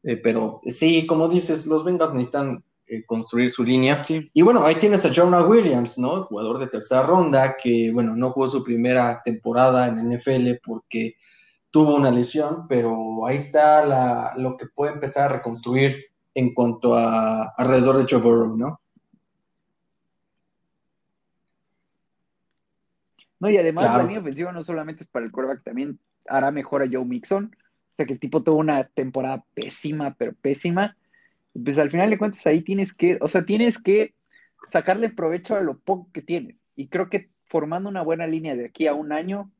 eh, 0.02 0.16
pero 0.16 0.60
sí, 0.66 1.06
como 1.06 1.28
dices, 1.28 1.66
los 1.66 1.84
Bengals 1.84 2.12
necesitan 2.12 2.62
eh, 2.88 3.04
construir 3.04 3.50
su 3.50 3.64
línea. 3.64 4.02
Y 4.08 4.42
bueno, 4.42 4.64
ahí 4.64 4.76
tienes 4.76 5.04
a 5.04 5.12
Jonah 5.12 5.44
Williams, 5.44 5.98
¿no? 5.98 6.22
Jugador 6.24 6.58
de 6.58 6.68
tercera 6.68 7.02
ronda, 7.02 7.56
que 7.56 7.90
bueno, 7.92 8.14
no 8.14 8.30
jugó 8.30 8.48
su 8.48 8.62
primera 8.62 9.20
temporada 9.24 9.88
en 9.88 10.12
NFL 10.12 10.60
porque 10.64 11.16
tuvo 11.72 11.96
una 11.96 12.12
lesión, 12.12 12.68
pero 12.68 13.26
ahí 13.26 13.36
está 13.36 13.84
la, 13.84 14.34
lo 14.36 14.56
que 14.56 14.66
puede 14.66 14.92
empezar 14.92 15.24
a 15.24 15.34
reconstruir 15.36 15.96
en 16.34 16.54
cuanto 16.54 16.94
a 16.94 17.54
alrededor 17.56 17.96
de 17.96 18.06
Joe 18.08 18.20
Burrow, 18.20 18.56
¿no? 18.56 18.80
No, 23.40 23.50
y 23.50 23.58
además 23.58 23.96
la 23.96 24.02
línea 24.02 24.20
ofensiva 24.20 24.52
no 24.52 24.62
solamente 24.62 25.02
es 25.02 25.10
para 25.10 25.26
el 25.26 25.32
quarterback, 25.32 25.64
también 25.64 25.98
hará 26.28 26.50
mejor 26.50 26.82
a 26.82 26.88
Joe 26.90 27.04
Mixon. 27.04 27.46
O 27.54 27.94
sea 27.96 28.06
que 28.06 28.12
el 28.12 28.20
tipo 28.20 28.42
tuvo 28.42 28.58
una 28.58 28.84
temporada 28.84 29.44
pésima, 29.54 30.14
pero 30.16 30.34
pésima 30.40 30.96
pues 31.64 31.78
al 31.78 31.90
final 31.90 32.10
de 32.10 32.18
cuentas 32.18 32.46
ahí 32.46 32.62
tienes 32.62 32.92
que, 32.92 33.18
o 33.20 33.28
sea, 33.28 33.44
tienes 33.44 33.78
que 33.78 34.14
sacarle 34.70 35.10
provecho 35.10 35.54
a 35.54 35.60
lo 35.60 35.78
poco 35.78 36.08
que 36.12 36.22
tienes. 36.22 36.56
Y 36.74 36.88
creo 36.88 37.08
que 37.08 37.30
formando 37.44 37.88
una 37.88 38.02
buena 38.02 38.26
línea 38.26 38.56
de 38.56 38.66
aquí 38.66 38.86
a 38.86 38.94
un 38.94 39.12
año, 39.12 39.50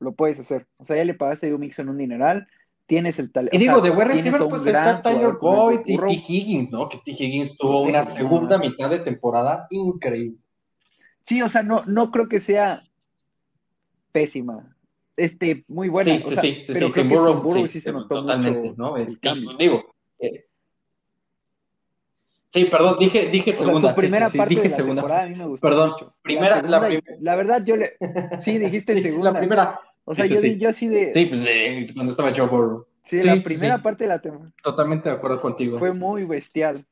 lo 0.00 0.12
puedes 0.12 0.38
hacer. 0.38 0.66
O 0.78 0.84
sea, 0.84 0.96
ya 0.96 1.04
le 1.04 1.14
pagaste 1.14 1.46
a 1.46 1.50
en 1.50 1.88
un 1.88 1.98
dineral, 1.98 2.48
tienes 2.86 3.18
el 3.18 3.32
talento. 3.32 3.56
Y 3.56 3.60
digo, 3.60 3.80
de 3.80 3.90
buen 3.90 4.08
receiver, 4.08 4.46
pues 4.48 4.66
está 4.66 5.02
Tyler 5.02 5.34
Boyd 5.40 5.80
y 5.86 5.96
T. 5.96 6.12
Higgins, 6.12 6.72
¿no? 6.72 6.88
Que 6.88 6.98
T. 6.98 7.12
Higgins 7.12 7.56
tuvo 7.56 7.82
una 7.82 8.02
segunda 8.04 8.58
mitad 8.58 8.90
de 8.90 9.00
temporada 9.00 9.66
increíble. 9.70 10.38
Sí, 11.24 11.40
o 11.42 11.48
sea, 11.48 11.62
no, 11.62 11.82
no 11.86 12.10
creo 12.10 12.28
que 12.28 12.40
sea 12.40 12.82
pésima. 14.12 14.76
Este, 15.16 15.64
muy 15.68 15.88
buena. 15.88 16.16
Sí, 16.16 16.24
sí, 16.28 16.62
sí, 16.64 16.74
sí, 16.74 16.90
sí, 16.90 17.02
Burrow, 17.02 17.68
sí, 17.68 17.80
se 17.80 17.92
notó 17.92 18.20
totalmente, 18.20 18.74
¿no? 18.76 18.96
El 18.96 19.18
cambio. 19.20 19.56
Digo, 19.58 19.94
eh, 20.18 20.46
Sí, 22.54 22.66
perdón, 22.66 22.98
dije, 23.00 23.30
dije 23.30 23.52
segunda. 23.52 23.92
su 23.92 24.00
primera 24.00 24.28
sí, 24.28 24.38
parte 24.38 24.50
dije 24.50 24.62
de 24.62 24.68
la 24.68 24.76
segunda. 24.76 25.02
temporada 25.02 25.22
a 25.24 25.28
mí 25.28 25.34
me 25.34 25.44
gustó 25.44 25.66
Perdón, 25.66 25.90
mucho. 25.90 26.14
primera, 26.22 26.62
la, 26.62 26.68
la, 26.68 26.86
prim... 26.86 27.00
la, 27.18 27.34
verdad 27.34 27.64
yo 27.64 27.76
le, 27.76 27.96
sí, 28.40 28.58
dijiste 28.60 29.02
segunda. 29.02 29.32
La 29.32 29.38
primera. 29.40 29.80
O 30.04 30.14
sea, 30.14 30.24
yo, 30.26 30.36
sí. 30.36 30.56
yo 30.56 30.68
así 30.68 30.86
de. 30.86 31.12
Sí, 31.12 31.26
pues 31.26 31.44
eh, 31.48 31.84
cuando 31.92 32.12
estaba 32.12 32.30
Joe 32.32 32.46
Burrow. 32.46 32.86
Sí, 33.06 33.20
la 33.22 33.42
primera 33.42 33.82
parte 33.82 34.04
de 34.04 34.08
la 34.08 34.20
temporada. 34.20 34.52
Totalmente 34.62 35.08
de 35.08 35.16
acuerdo 35.16 35.40
contigo. 35.40 35.80
Fue 35.80 35.92
muy 35.94 36.22
bestial. 36.26 36.86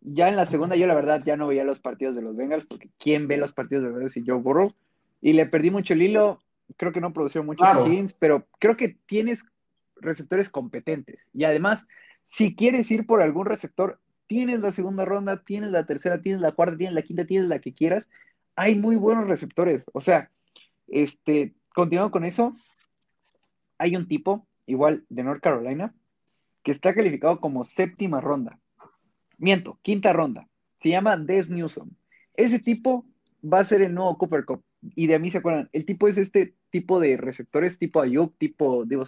Ya 0.00 0.30
en 0.30 0.36
la 0.36 0.46
segunda, 0.46 0.74
yo 0.74 0.86
la 0.86 0.94
verdad 0.94 1.22
ya 1.26 1.36
no 1.36 1.46
veía 1.46 1.64
los 1.64 1.78
partidos 1.78 2.16
de 2.16 2.22
los 2.22 2.34
Bengals, 2.34 2.64
porque 2.64 2.88
¿quién 2.98 3.28
ve 3.28 3.36
los 3.36 3.52
partidos 3.52 3.82
de 3.82 3.88
los 3.90 3.96
Bengals 3.96 4.16
y 4.16 4.24
Joe 4.26 4.38
Burrow? 4.38 4.72
Y 5.20 5.34
le 5.34 5.44
perdí 5.44 5.70
mucho 5.70 5.92
el 5.92 6.00
hilo. 6.00 6.40
Creo 6.78 6.92
que 6.92 7.02
no 7.02 7.12
produció 7.12 7.44
mucho 7.44 7.58
claro. 7.58 7.86
Pero 8.18 8.46
creo 8.58 8.74
que 8.74 8.96
tienes 9.04 9.44
receptores 9.96 10.48
competentes. 10.48 11.20
Y 11.34 11.44
además, 11.44 11.84
si 12.28 12.54
quieres 12.54 12.90
ir 12.90 13.06
por 13.06 13.20
algún 13.20 13.46
receptor, 13.46 14.00
tienes 14.26 14.60
la 14.60 14.72
segunda 14.72 15.04
ronda, 15.04 15.42
tienes 15.42 15.70
la 15.70 15.86
tercera, 15.86 16.22
tienes 16.22 16.40
la 16.40 16.52
cuarta, 16.52 16.76
tienes 16.76 16.94
la 16.94 17.02
quinta, 17.02 17.24
tienes 17.26 17.48
la 17.48 17.58
que 17.58 17.72
quieras. 17.74 18.08
Hay 18.54 18.76
muy 18.76 18.96
buenos 18.96 19.26
receptores. 19.26 19.82
O 19.92 20.00
sea, 20.00 20.30
este, 20.86 21.54
continuando 21.74 22.10
con 22.12 22.24
eso, 22.24 22.54
hay 23.78 23.96
un 23.96 24.06
tipo, 24.06 24.46
igual 24.66 25.04
de 25.08 25.24
North 25.24 25.42
Carolina, 25.42 25.94
que 26.62 26.72
está 26.72 26.94
calificado 26.94 27.40
como 27.40 27.64
séptima 27.64 28.20
ronda. 28.20 28.58
Miento, 29.38 29.78
quinta 29.82 30.12
ronda. 30.12 30.48
Se 30.80 30.90
llama 30.90 31.16
Des 31.16 31.48
Newsom. 31.48 31.90
Ese 32.34 32.58
tipo 32.58 33.06
va 33.42 33.60
a 33.60 33.64
ser 33.64 33.82
el 33.82 33.94
nuevo 33.94 34.18
Cooper 34.18 34.44
Cup. 34.44 34.62
Y 34.94 35.06
de 35.06 35.14
a 35.14 35.18
mí 35.18 35.30
se 35.30 35.38
acuerdan, 35.38 35.68
el 35.72 35.84
tipo 35.84 36.06
es 36.06 36.18
este 36.18 36.54
tipo 36.70 37.00
de 37.00 37.16
receptores, 37.16 37.78
tipo 37.78 38.00
Ayuk, 38.00 38.36
tipo 38.36 38.84
Divo 38.84 39.04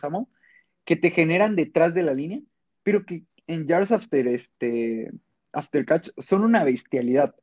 que 0.85 0.97
te 0.97 1.11
generan 1.11 1.55
detrás 1.55 1.95
de 1.95 2.03
la 2.03 2.15
línea, 2.15 2.41
pero 2.83 3.05
que 3.05 3.25
en 3.47 3.67
yards 3.67 3.93
after, 3.93 4.27
este, 4.29 5.11
after 5.53 5.85
catch 5.85 6.11
son 6.19 6.45
una 6.45 6.65
bestialidad. 6.65 7.35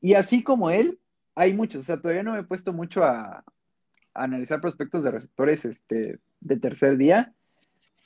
Y 0.00 0.14
así 0.14 0.42
como 0.42 0.70
él, 0.70 0.98
hay 1.34 1.54
muchos. 1.54 1.82
O 1.82 1.84
sea, 1.84 2.00
todavía 2.00 2.22
no 2.22 2.32
me 2.32 2.40
he 2.40 2.44
puesto 2.44 2.72
mucho 2.72 3.02
a, 3.02 3.44
a 4.14 4.24
analizar 4.24 4.60
prospectos 4.60 5.02
de 5.02 5.10
receptores 5.10 5.64
este, 5.64 6.18
de 6.40 6.56
tercer 6.56 6.96
día, 6.96 7.34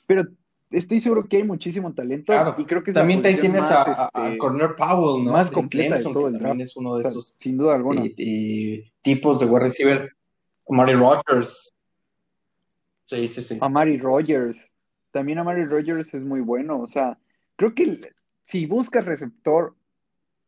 pero 0.05 0.23
estoy 0.71 0.99
seguro 0.99 1.27
que 1.27 1.37
hay 1.37 1.43
muchísimo 1.43 1.93
talento. 1.93 2.33
Claro, 2.33 2.55
y 2.57 2.65
creo 2.65 2.83
que 2.83 2.91
también 2.91 3.21
tienes 3.21 3.61
más, 3.61 3.71
a, 3.71 4.09
este, 4.15 4.35
a, 4.35 4.37
Corner 4.37 4.75
Powell, 4.75 5.25
¿no? 5.25 5.31
Más 5.31 5.51
completa 5.51 5.95
de, 5.95 6.01
Clemson, 6.01 6.13
de 6.13 6.19
todo 6.19 6.27
el 6.27 6.33
también 6.37 6.61
es 6.61 6.75
uno 6.75 6.95
de 6.95 6.99
o 6.99 7.01
sea, 7.01 7.09
estos 7.09 7.35
sin 7.39 7.57
duda 7.57 7.75
alguna. 7.75 8.05
y, 8.05 8.13
y 8.17 8.91
tipos 9.01 9.39
de 9.39 9.45
wide 9.45 9.65
receiver. 9.65 10.13
Mari 10.69 10.93
Rogers. 10.93 11.73
Sí, 13.05 13.27
sí, 13.27 13.41
sí. 13.41 13.57
A 13.61 13.69
Mari 13.69 13.97
Rogers. 13.97 14.59
También 15.17 15.39
a 15.39 15.43
Mari 15.43 15.65
Rogers 15.65 16.13
es 16.13 16.21
muy 16.21 16.41
bueno. 16.41 16.79
O 16.79 16.87
sea, 16.87 17.17
creo 17.55 17.73
que 17.73 17.99
si 18.43 18.67
buscas 18.67 19.03
receptor 19.03 19.73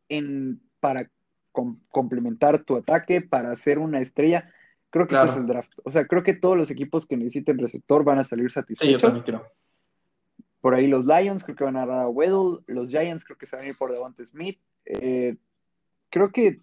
en, 0.08 0.60
para 0.78 1.10
com 1.50 1.80
complementar 1.88 2.62
tu 2.62 2.76
ataque, 2.76 3.20
para 3.20 3.50
hacer 3.50 3.80
una 3.80 4.00
estrella, 4.00 4.48
creo 4.90 5.08
que 5.08 5.14
claro. 5.14 5.30
este 5.30 5.40
es 5.40 5.42
el 5.42 5.48
draft. 5.48 5.72
O 5.82 5.90
sea, 5.90 6.06
creo 6.06 6.22
que 6.22 6.34
todos 6.34 6.56
los 6.56 6.70
equipos 6.70 7.04
que 7.04 7.16
necesiten 7.16 7.58
receptor 7.58 8.04
van 8.04 8.20
a 8.20 8.28
salir 8.28 8.52
satisfechos. 8.52 8.86
Sí, 8.86 8.92
yo 8.92 9.00
también 9.00 9.24
creo. 9.24 9.44
Por 10.60 10.76
ahí 10.76 10.86
los 10.86 11.04
Lions 11.04 11.42
creo 11.42 11.56
que 11.56 11.64
van 11.64 11.76
a 11.76 11.84
dar 11.84 12.02
a 12.02 12.08
Weddle, 12.08 12.60
los 12.68 12.88
Giants 12.90 13.24
creo 13.24 13.38
que 13.38 13.46
se 13.46 13.56
van 13.56 13.64
a 13.64 13.68
ir 13.70 13.76
por 13.76 13.90
Devonta 13.90 14.24
Smith. 14.24 14.60
Eh, 14.84 15.34
creo 16.10 16.30
que 16.30 16.60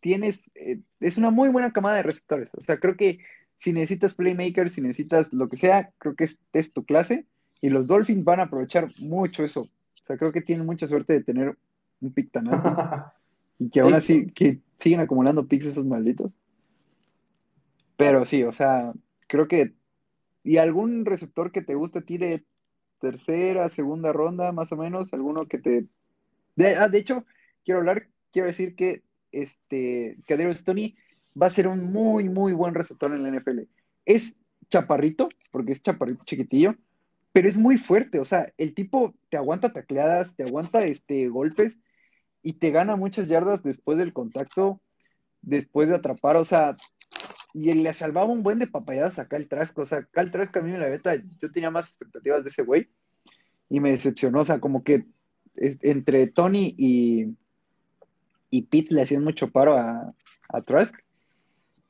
tienes, 0.00 0.50
eh, 0.56 0.80
es 0.98 1.18
una 1.18 1.30
muy 1.30 1.50
buena 1.50 1.72
camada 1.72 1.94
de 1.94 2.02
receptores. 2.02 2.48
O 2.54 2.62
sea, 2.62 2.80
creo 2.80 2.96
que 2.96 3.20
si 3.58 3.72
necesitas 3.72 4.14
playmakers, 4.14 4.72
si 4.72 4.80
necesitas 4.80 5.32
lo 5.32 5.48
que 5.48 5.56
sea, 5.56 5.92
creo 5.98 6.16
que 6.16 6.24
es, 6.24 6.42
es 6.52 6.72
tu 6.72 6.84
clase. 6.84 7.28
Y 7.64 7.70
los 7.70 7.86
Dolphins 7.86 8.26
van 8.26 8.40
a 8.40 8.42
aprovechar 8.42 8.88
mucho 8.98 9.42
eso. 9.42 9.62
O 9.62 10.06
sea, 10.06 10.18
creo 10.18 10.30
que 10.32 10.42
tienen 10.42 10.66
mucha 10.66 10.86
suerte 10.86 11.14
de 11.14 11.24
tener 11.24 11.56
un 12.02 12.12
pick 12.12 12.30
tan 12.30 12.48
alto. 12.48 12.76
y 13.58 13.70
que 13.70 13.80
aún 13.80 13.94
así, 13.94 14.26
que 14.32 14.60
siguen 14.76 15.00
acumulando 15.00 15.46
picks 15.46 15.68
esos 15.68 15.86
malditos. 15.86 16.30
Pero 17.96 18.26
sí, 18.26 18.42
o 18.42 18.52
sea, 18.52 18.92
creo 19.28 19.48
que. 19.48 19.72
¿Y 20.42 20.58
algún 20.58 21.06
receptor 21.06 21.52
que 21.52 21.62
te 21.62 21.74
guste 21.74 22.00
a 22.00 22.02
ti 22.02 22.18
de 22.18 22.44
tercera, 23.00 23.70
segunda 23.70 24.12
ronda, 24.12 24.52
más 24.52 24.70
o 24.70 24.76
menos? 24.76 25.14
¿Alguno 25.14 25.48
que 25.48 25.56
te. 25.56 25.86
De, 26.56 26.76
ah, 26.76 26.88
de 26.88 26.98
hecho, 26.98 27.24
quiero 27.64 27.80
hablar, 27.80 28.08
quiero 28.30 28.46
decir 28.46 28.76
que 28.76 29.04
este 29.32 30.18
Cadero 30.26 30.54
Stoney 30.54 30.96
va 31.40 31.46
a 31.46 31.50
ser 31.50 31.66
un 31.66 31.90
muy, 31.90 32.28
muy 32.28 32.52
buen 32.52 32.74
receptor 32.74 33.10
en 33.14 33.22
la 33.22 33.30
NFL. 33.30 33.60
Es 34.04 34.36
chaparrito, 34.68 35.30
porque 35.50 35.72
es 35.72 35.80
chaparrito 35.80 36.24
chiquitillo, 36.26 36.74
pero 37.34 37.48
es 37.48 37.56
muy 37.56 37.78
fuerte, 37.78 38.20
o 38.20 38.24
sea, 38.24 38.52
el 38.58 38.74
tipo 38.74 39.12
te 39.28 39.36
aguanta 39.36 39.72
tacleadas, 39.72 40.36
te 40.36 40.44
aguanta 40.44 40.84
este, 40.84 41.26
golpes 41.26 41.76
y 42.44 42.52
te 42.52 42.70
gana 42.70 42.94
muchas 42.94 43.26
yardas 43.26 43.60
después 43.64 43.98
del 43.98 44.12
contacto, 44.12 44.80
después 45.42 45.88
de 45.88 45.96
atrapar, 45.96 46.36
o 46.36 46.44
sea, 46.44 46.76
y 47.52 47.72
le 47.72 47.92
salvaba 47.92 48.30
un 48.30 48.44
buen 48.44 48.60
de 48.60 48.68
papayadas 48.68 49.18
a 49.18 49.26
Cal 49.26 49.48
Trask, 49.48 49.76
o 49.80 49.84
sea, 49.84 50.04
Cal 50.12 50.30
Trask 50.30 50.56
a 50.56 50.60
mí 50.60 50.70
la 50.78 50.88
neta, 50.88 51.16
yo 51.16 51.50
tenía 51.50 51.72
más 51.72 51.88
expectativas 51.88 52.44
de 52.44 52.50
ese 52.50 52.62
güey 52.62 52.88
y 53.68 53.80
me 53.80 53.90
decepcionó, 53.90 54.42
o 54.42 54.44
sea, 54.44 54.60
como 54.60 54.84
que 54.84 55.04
entre 55.56 56.28
Tony 56.28 56.72
y, 56.78 57.34
y 58.48 58.62
Pete 58.62 58.94
le 58.94 59.02
hacían 59.02 59.24
mucho 59.24 59.50
paro 59.50 59.76
a, 59.76 60.14
a 60.50 60.60
Trask 60.60 60.94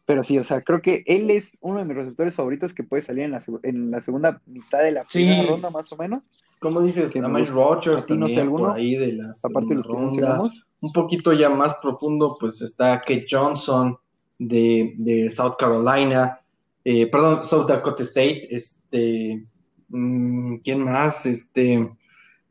Pero 0.06 0.22
sí, 0.22 0.38
o 0.38 0.44
sea, 0.44 0.62
creo 0.62 0.82
que 0.82 1.02
él 1.06 1.30
es 1.30 1.52
uno 1.60 1.78
de 1.78 1.86
mis 1.86 1.96
receptores 1.96 2.34
favoritos 2.34 2.74
que 2.74 2.82
puede 2.82 3.02
salir 3.02 3.24
en 3.24 3.30
la, 3.30 3.40
en 3.62 3.90
la 3.90 4.00
segunda 4.00 4.40
mitad 4.46 4.82
de 4.82 4.92
la 4.92 5.02
primera 5.02 5.44
ronda, 5.44 5.70
más 5.70 5.90
o 5.92 5.96
menos. 5.96 6.22
Como 6.58 6.82
dices, 6.82 7.16
a 7.16 7.28
Mike 7.28 7.50
Rogers 7.50 8.06
también, 8.06 8.50
por 8.50 8.72
ahí 8.72 8.96
de 8.96 9.14
la 9.14 9.34
aparte 9.42 9.74
de 9.74 9.82
ronda. 9.82 10.42
Un 10.80 10.92
poquito 10.92 11.32
ya 11.32 11.48
más 11.48 11.74
profundo, 11.80 12.36
pues 12.38 12.60
está 12.60 13.00
Kate 13.00 13.26
Johnson 13.28 13.96
de, 14.38 14.94
de 14.98 15.30
South 15.30 15.54
Carolina, 15.58 16.38
eh, 16.84 17.06
perdón, 17.06 17.46
South 17.46 17.66
Dakota 17.66 18.02
State, 18.02 18.46
este, 18.50 19.42
mm, 19.88 20.56
¿quién 20.56 20.84
más? 20.84 21.24
Este, 21.24 21.90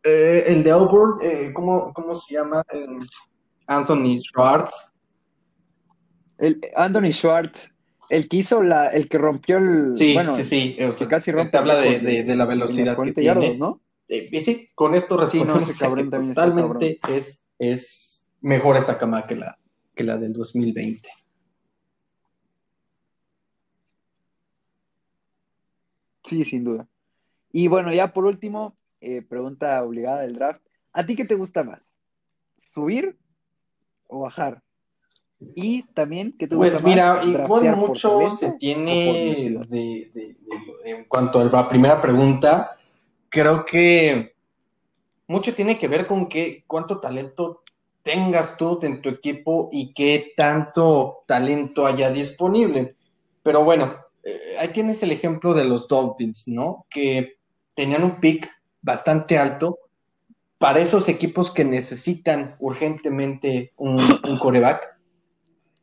eh, 0.03 0.43
el 0.47 0.63
de 0.63 0.71
Auburn, 0.71 1.19
eh, 1.21 1.51
¿cómo, 1.53 1.93
¿cómo, 1.93 2.15
se 2.15 2.33
llama? 2.35 2.63
Anthony 3.67 4.21
Schwartz, 4.21 4.92
el 6.43 6.59
Anthony 6.75 7.13
Schwartz, 7.13 7.73
el 8.09 8.27
que 8.27 8.37
hizo 8.37 8.61
la, 8.61 8.87
el 8.87 9.07
que 9.07 9.17
rompió 9.17 9.57
el. 9.57 9.95
Sí, 9.95 10.15
sí, 10.31 10.43
sí. 10.43 10.75
que 10.77 11.07
casi 11.07 11.31
rompe. 11.31 11.51
Te 11.51 11.57
habla 11.57 11.75
de, 11.75 12.35
la 12.35 12.45
velocidad 12.45 12.97
que 13.01 13.13
tiene. 13.13 13.57
¿no? 13.57 13.81
Eh, 14.09 14.43
sí, 14.43 14.69
con 14.75 14.93
esto 14.93 15.15
respondemos 15.15 15.73
sí, 15.73 15.83
no, 15.83 16.33
totalmente 16.33 16.99
es, 17.09 17.47
es 17.57 18.29
mejor 18.41 18.75
esta 18.75 18.97
cama 18.97 19.25
que 19.25 19.35
la, 19.35 19.57
que 19.95 20.03
la 20.03 20.17
del 20.17 20.33
2020. 20.33 21.09
Sí, 26.25 26.43
sin 26.43 26.65
duda. 26.65 26.87
Y 27.53 27.67
bueno, 27.67 27.93
ya 27.93 28.11
por 28.11 28.25
último, 28.25 28.75
eh, 28.99 29.21
pregunta 29.21 29.81
obligada 29.81 30.21
del 30.21 30.35
draft. 30.35 30.61
¿A 30.91 31.05
ti 31.05 31.15
qué 31.15 31.23
te 31.23 31.35
gusta 31.35 31.63
más? 31.63 31.81
¿Subir 32.57 33.17
o 34.07 34.19
bajar? 34.19 34.61
Y 35.55 35.83
también, 35.93 36.35
que 36.37 36.47
Pues 36.47 36.83
mira, 36.83 37.21
igual 37.23 37.75
mucho 37.75 38.29
se 38.29 38.53
tiene 38.53 39.59
de, 39.67 40.35
en 40.85 41.05
cuanto 41.05 41.39
a 41.39 41.45
la 41.45 41.69
primera 41.69 42.01
pregunta, 42.01 42.77
creo 43.29 43.65
que 43.65 44.35
mucho 45.27 45.53
tiene 45.53 45.77
que 45.77 45.87
ver 45.87 46.05
con 46.05 46.27
qué, 46.27 46.63
cuánto 46.67 46.99
talento 46.99 47.63
tengas 48.03 48.57
tú 48.57 48.79
en 48.83 49.01
tu 49.01 49.09
equipo 49.09 49.69
y 49.71 49.93
qué 49.93 50.33
tanto 50.35 51.23
talento 51.25 51.85
haya 51.85 52.11
disponible. 52.11 52.95
Pero 53.41 53.63
bueno, 53.63 53.95
eh, 54.23 54.55
ahí 54.59 54.69
tienes 54.69 55.01
el 55.03 55.11
ejemplo 55.11 55.53
de 55.53 55.65
los 55.65 55.87
Dolphins, 55.87 56.47
¿no? 56.47 56.85
Que 56.89 57.37
tenían 57.73 58.03
un 58.03 58.19
pick 58.19 58.49
bastante 58.81 59.37
alto 59.37 59.79
para 60.57 60.79
esos 60.79 61.09
equipos 61.09 61.51
que 61.51 61.65
necesitan 61.65 62.55
urgentemente 62.59 63.73
un, 63.77 63.99
un 63.99 64.37
coreback 64.37 64.92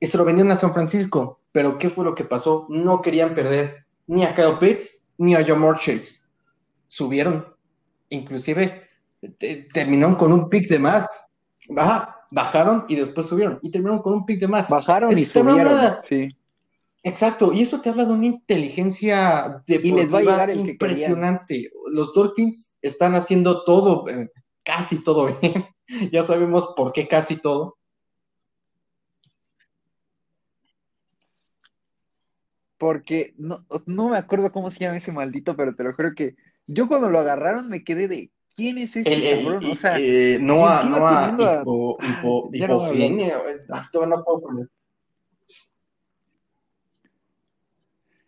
y 0.01 0.07
se 0.07 0.19
lo 0.19 0.25
vendieron 0.25 0.51
a 0.51 0.57
San 0.57 0.73
Francisco. 0.73 1.41
Pero 1.53 1.79
¿qué 1.79 1.91
fue 1.91 2.05
lo 2.05 2.15
que 2.15 2.25
pasó? 2.25 2.67
No 2.71 3.03
querían 3.03 3.35
perder 3.35 3.85
ni 4.07 4.25
a 4.25 4.35
Kyle 4.35 4.59
Pitts 4.59 5.07
ni 5.19 5.35
a 5.35 5.45
John 5.47 5.63
Chase. 5.75 6.21
Subieron. 6.89 7.47
Inclusive 8.09 8.83
terminaron 9.73 10.17
con 10.17 10.33
un 10.33 10.49
pick 10.49 10.69
de 10.69 10.79
más. 10.79 11.31
Baja, 11.69 12.17
bajaron 12.31 12.87
y 12.89 12.97
después 12.97 13.27
subieron. 13.27 13.59
Y 13.63 13.71
terminaron 13.71 14.03
con 14.03 14.15
un 14.15 14.25
pick 14.25 14.41
de 14.41 14.49
más. 14.49 14.71
Bajaron 14.71 15.13
y 15.13 15.23
subieron. 15.23 15.79
Sí. 16.03 16.29
Exacto, 17.03 17.53
y 17.53 17.63
eso 17.63 17.81
te 17.81 17.89
habla 17.89 18.05
de 18.05 18.13
una 18.13 18.27
inteligencia 18.27 19.63
deportiva 19.67 20.53
impresionante. 20.53 21.71
Los 21.91 22.13
Dolphins 22.13 22.77
están 22.83 23.15
haciendo 23.15 23.65
todo, 23.65 24.07
eh, 24.09 24.29
casi 24.63 25.03
todo 25.03 25.35
bien. 25.41 25.67
ya 26.13 26.23
sabemos 26.23 26.75
por 26.77 26.93
qué 26.93 27.09
casi 27.09 27.37
todo. 27.37 27.79
Porque 32.81 33.35
no, 33.37 33.67
no 33.85 34.09
me 34.09 34.17
acuerdo 34.17 34.51
cómo 34.53 34.71
se 34.71 34.81
llama 34.81 34.97
ese 34.97 35.13
maldito, 35.13 35.55
pero 35.55 35.75
te 35.75 35.85
lo 35.85 35.93
juro 35.93 36.15
que 36.15 36.35
yo 36.67 36.89
cuando 36.89 37.11
lo 37.11 37.19
agarraron 37.19 37.69
me 37.69 37.85
quedé 37.85 38.09
de 38.09 38.31
¿quién 38.57 38.79
es 38.79 38.97
ese 38.97 39.37
cabrón? 39.37 39.63
O 39.71 39.75
sea, 39.75 39.99
eh, 39.99 40.39
no 40.41 40.67
a, 40.67 40.83
no 40.83 41.07
a, 41.07 41.29
hipo, 41.29 41.99
hipo, 42.03 42.49
hipogenia, 42.51 43.37
no, 43.93 44.07
no 44.07 44.25
puedo 44.25 44.41
poner. 44.41 44.69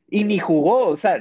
Y 0.07 0.25
ni 0.25 0.39
jugó, 0.39 0.89
o 0.89 0.97
sea, 0.99 1.17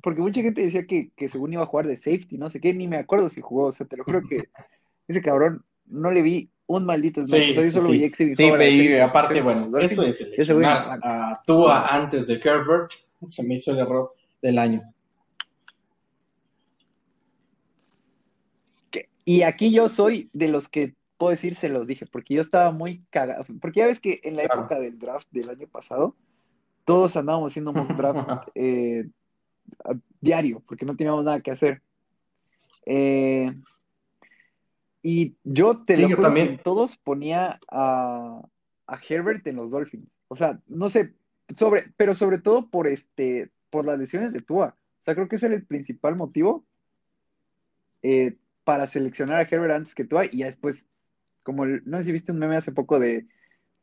porque 0.00 0.20
mucha 0.20 0.40
gente 0.40 0.62
decía 0.62 0.86
que, 0.86 1.10
que 1.16 1.28
según 1.28 1.52
iba 1.52 1.64
a 1.64 1.66
jugar 1.66 1.88
de 1.88 1.98
safety, 1.98 2.38
no 2.38 2.50
sé 2.50 2.60
qué, 2.60 2.72
ni 2.72 2.86
me 2.86 2.98
acuerdo 2.98 3.30
si 3.30 3.40
jugó, 3.40 3.66
o 3.66 3.72
sea, 3.72 3.84
te 3.84 3.96
lo 3.96 4.04
juro 4.04 4.22
que 4.28 4.44
ese 5.08 5.20
cabrón 5.22 5.64
no 5.86 6.12
le 6.12 6.22
vi 6.22 6.52
un 6.70 6.86
maldito 6.86 7.24
sí, 7.24 7.52
sí, 7.52 7.70
solo 7.70 7.88
sí. 7.88 8.34
sí 8.34 8.98
aparte, 8.98 9.42
bueno, 9.42 9.76
eso 9.78 10.04
es 10.04 10.18
seleccionar 10.18 11.00
a 11.02 11.42
Tua 11.44 11.86
antes 11.88 12.28
de 12.28 12.34
Herbert, 12.34 12.92
se 13.26 13.42
me 13.42 13.54
hizo 13.54 13.72
el 13.72 13.80
error 13.80 14.14
del 14.40 14.56
año. 14.56 14.80
Y 19.24 19.42
aquí 19.42 19.72
yo 19.72 19.88
soy 19.88 20.30
de 20.32 20.46
los 20.46 20.68
que 20.68 20.94
puedo 21.18 21.30
decir, 21.30 21.56
se 21.56 21.68
los 21.68 21.88
dije, 21.88 22.06
porque 22.06 22.34
yo 22.34 22.42
estaba 22.42 22.70
muy 22.70 23.02
cagado. 23.10 23.44
Porque 23.60 23.80
ya 23.80 23.86
ves 23.86 23.98
que 23.98 24.20
en 24.22 24.36
la 24.36 24.44
época 24.44 24.78
del 24.78 24.98
draft 24.98 25.26
del 25.32 25.50
año 25.50 25.66
pasado, 25.66 26.14
todos 26.84 27.16
andábamos 27.16 27.52
haciendo 27.52 27.72
un 27.72 27.96
draft 27.96 28.28
eh, 28.54 29.08
diario, 30.20 30.62
porque 30.66 30.86
no 30.86 30.96
teníamos 30.96 31.24
nada 31.24 31.40
que 31.40 31.50
hacer. 31.50 31.82
Eh, 32.86 33.52
y 35.02 35.36
yo 35.44 35.82
te 35.84 35.96
lo 35.96 36.16
también. 36.16 36.60
todos 36.62 36.96
ponía 36.96 37.58
a, 37.68 38.42
Herbert 39.08 39.46
en 39.46 39.56
los 39.56 39.70
Dolphins. 39.70 40.08
O 40.28 40.36
sea, 40.36 40.60
no 40.66 40.90
sé, 40.90 41.14
sobre, 41.54 41.92
pero 41.96 42.14
sobre 42.14 42.38
todo 42.38 42.68
por 42.68 42.86
este, 42.86 43.50
por 43.70 43.86
las 43.86 43.98
lesiones 43.98 44.32
de 44.32 44.42
Tua. 44.42 44.76
O 45.00 45.04
sea, 45.04 45.14
creo 45.14 45.28
que 45.28 45.36
ese 45.36 45.46
era 45.46 45.54
el 45.54 45.64
principal 45.64 46.16
motivo 46.16 46.64
eh, 48.02 48.36
para 48.64 48.86
seleccionar 48.86 49.36
a 49.36 49.48
Herbert 49.48 49.74
antes 49.74 49.94
que 49.94 50.04
Tua. 50.04 50.26
Y 50.26 50.38
ya 50.38 50.46
después, 50.46 50.86
como 51.42 51.66
no 51.66 51.98
sé 51.98 52.04
si 52.04 52.12
viste 52.12 52.32
un 52.32 52.38
meme 52.38 52.56
hace 52.56 52.72
poco 52.72 52.98
de 52.98 53.26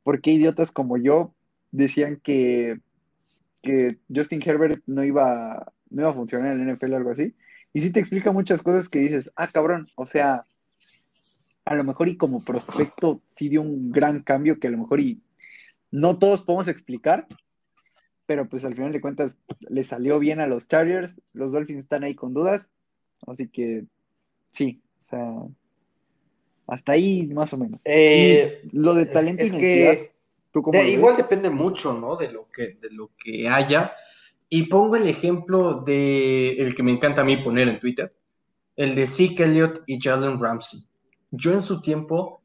por 0.03 0.21
qué 0.21 0.31
idiotas 0.31 0.71
como 0.71 0.97
yo 0.97 1.33
decían 1.71 2.19
que, 2.21 2.79
que 3.61 3.97
Justin 4.13 4.41
Herbert 4.45 4.81
no 4.85 5.03
iba, 5.03 5.73
no 5.89 6.01
iba 6.01 6.11
a 6.11 6.15
funcionar 6.15 6.53
en 6.53 6.69
el 6.69 6.75
NFL 6.75 6.93
o 6.93 6.97
algo 6.97 7.11
así. 7.11 7.33
Y 7.73 7.81
sí 7.81 7.91
te 7.91 7.99
explica 7.99 8.31
muchas 8.31 8.61
cosas 8.61 8.87
que 8.87 8.99
dices, 8.99 9.31
ah, 9.35 9.47
cabrón, 9.47 9.87
o 9.95 10.05
sea, 10.05 10.45
a 11.67 11.75
lo 11.75 11.83
mejor 11.83 12.07
y 12.07 12.15
como 12.15 12.43
prospecto 12.43 13.21
sí 13.35 13.49
dio 13.49 13.61
un 13.61 13.91
gran 13.91 14.23
cambio 14.23 14.57
que 14.57 14.67
a 14.67 14.71
lo 14.71 14.77
mejor 14.77 15.01
y 15.01 15.21
no 15.91 16.17
todos 16.17 16.41
podemos 16.41 16.69
explicar, 16.69 17.27
pero 18.25 18.47
pues 18.47 18.63
al 18.63 18.73
final 18.73 18.93
de 18.93 19.01
cuentas 19.01 19.37
le 19.59 19.83
salió 19.83 20.17
bien 20.17 20.39
a 20.39 20.47
los 20.47 20.69
Chargers, 20.69 21.13
los 21.33 21.51
Dolphins 21.51 21.83
están 21.83 22.05
ahí 22.05 22.15
con 22.15 22.33
dudas, 22.33 22.69
así 23.25 23.49
que 23.49 23.83
sí, 24.51 24.81
o 25.01 25.03
sea, 25.03 25.33
hasta 26.67 26.93
ahí 26.93 27.27
más 27.27 27.51
o 27.51 27.57
menos. 27.57 27.81
Eh, 27.83 28.61
lo 28.71 28.93
de 28.93 29.05
talento 29.05 29.43
es 29.43 29.51
que 29.51 30.11
igual 30.87 31.17
depende 31.17 31.49
mucho, 31.49 31.93
¿no? 31.93 32.15
De 32.15 32.31
lo 32.31 32.47
que 32.49 32.77
de 32.81 32.91
lo 32.91 33.11
que 33.17 33.49
haya. 33.49 33.91
Y 34.49 34.63
pongo 34.63 34.95
el 34.95 35.07
ejemplo 35.07 35.81
de 35.81 36.51
el 36.51 36.75
que 36.75 36.83
me 36.83 36.93
encanta 36.93 37.23
a 37.23 37.25
mí 37.25 37.35
poner 37.35 37.67
en 37.67 37.79
Twitter, 37.79 38.15
el 38.77 38.95
de 38.95 39.05
Zeke 39.05 39.43
Elliott 39.43 39.83
y 39.85 39.99
Jalen 40.01 40.39
Ramsey 40.39 40.87
yo 41.31 41.53
en 41.53 41.61
su 41.61 41.81
tiempo 41.81 42.41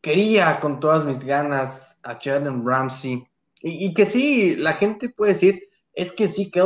quería 0.00 0.60
con 0.60 0.80
todas 0.80 1.04
mis 1.04 1.24
ganas 1.24 1.98
a 2.02 2.18
Jalen 2.20 2.66
Ramsey. 2.66 3.26
Y, 3.60 3.92
que 3.94 4.06
sí, 4.06 4.54
la 4.56 4.74
gente 4.74 5.08
puede 5.08 5.32
decir, 5.32 5.68
es 5.92 6.12
que 6.12 6.28
sí, 6.28 6.50
que 6.50 6.60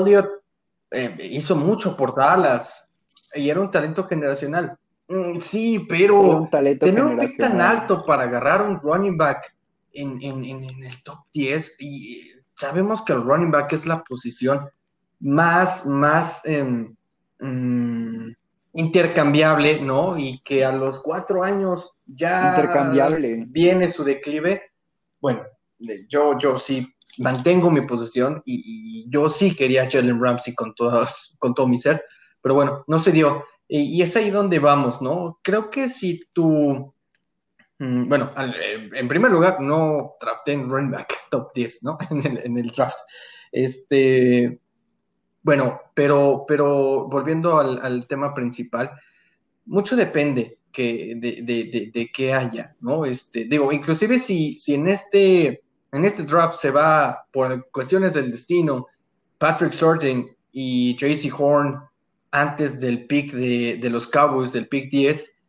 eh, 0.91 1.17
hizo 1.31 1.57
mucho 1.57 1.97
por 1.97 2.15
Dallas 2.15 2.91
y 3.35 3.49
era 3.49 3.61
un 3.61 3.71
talento 3.71 4.07
generacional. 4.07 4.77
Mm, 5.09 5.37
sí, 5.41 5.87
pero 5.89 6.49
tener 6.51 7.03
un 7.03 7.19
pick 7.19 7.39
tan 7.39 7.61
alto 7.61 8.05
para 8.05 8.25
agarrar 8.25 8.63
un 8.63 8.81
running 8.81 9.17
back 9.17 9.57
en, 9.93 10.45
el 10.45 11.03
top 11.03 11.19
10 11.33 11.77
y 11.81 12.31
sabemos 12.55 13.03
que 13.03 13.13
el 13.13 13.23
running 13.23 13.51
back 13.51 13.73
es 13.73 13.87
la 13.87 14.03
posición 14.05 14.69
más, 15.21 15.87
más 15.87 16.45
em, 16.45 16.95
mm, 17.41 18.31
intercambiable, 18.73 19.81
¿no? 19.81 20.17
Y 20.17 20.41
que 20.41 20.65
a 20.65 20.73
los 20.73 21.01
cuatro 21.01 21.43
años 21.43 21.97
ya 22.07 22.55
intercambiable. 22.57 23.45
viene 23.49 23.89
su 23.89 24.05
declive. 24.05 24.63
Bueno, 25.21 25.43
yo, 26.09 26.39
yo 26.39 26.59
sí 26.59 26.95
mantengo 27.19 27.71
mi 27.71 27.81
posición 27.81 28.43
y, 28.45 29.09
yo 29.11 29.29
sí 29.29 29.55
quería 29.55 29.85
a 29.85 29.91
Jalen 29.91 30.21
Ramsey 30.23 30.55
con, 30.55 30.75
todas, 30.75 31.37
con 31.41 31.55
todo 31.55 31.67
mi 31.67 31.79
ser, 31.79 32.05
pero 32.41 32.55
bueno, 32.55 32.85
no 32.87 32.99
se 32.99 33.13
dio. 33.13 33.45
Y, 33.67 34.03
es 34.03 34.17
ahí 34.17 34.31
donde 34.31 34.59
vamos, 34.59 35.03
¿no? 35.03 35.39
Creo 35.43 35.71
que 35.71 35.89
si 35.89 36.21
tú, 36.33 36.95
mm, 37.79 38.09
bueno, 38.09 38.33
en 38.37 39.09
primer 39.09 39.31
lugar, 39.33 39.61
no 39.61 40.15
drafté 40.21 40.53
en 40.53 40.69
running 40.69 40.91
back 40.91 41.13
top 41.31 41.53
10, 41.55 41.83
¿no? 41.85 41.99
En 42.11 42.27
el, 42.27 42.39
en 42.45 42.59
el 42.59 42.71
draft. 42.71 42.99
Este, 43.53 44.61
bueno, 45.43 45.81
pero, 45.95 46.45
pero 46.47 47.09
volviendo 47.09 47.59
al, 47.59 48.07
tema 48.07 48.35
principal, 48.35 48.91
mucho 49.67 49.97
depende 49.97 50.59
que, 50.73 51.15
de, 51.17 51.43
de, 51.43 51.91
de, 51.93 52.11
qué 52.13 52.33
haya, 52.33 52.75
¿no? 52.81 53.05
Este, 53.05 53.45
digo, 53.45 53.73
inclusive 53.73 54.19
si, 54.19 54.57
si 54.57 54.75
en 54.75 54.89
este 54.89 55.63
en 55.93 56.05
este 56.05 56.23
draft 56.23 56.55
se 56.55 56.71
va 56.71 57.27
por 57.33 57.69
cuestiones 57.71 58.15
del 58.15 58.31
destino 58.31 58.87
Patrick 59.39 59.73
Sorting 59.73 60.29
y 60.53 60.95
Tracy 60.97 61.31
Horn 61.37 61.81
antes 62.31 62.81
del 62.81 63.07
pick 63.07 63.33
de, 63.33 63.91
los 63.91 64.07
Cowboys, 64.07 64.53
del 64.53 64.69
pick 64.69 64.91
10, 64.91 65.43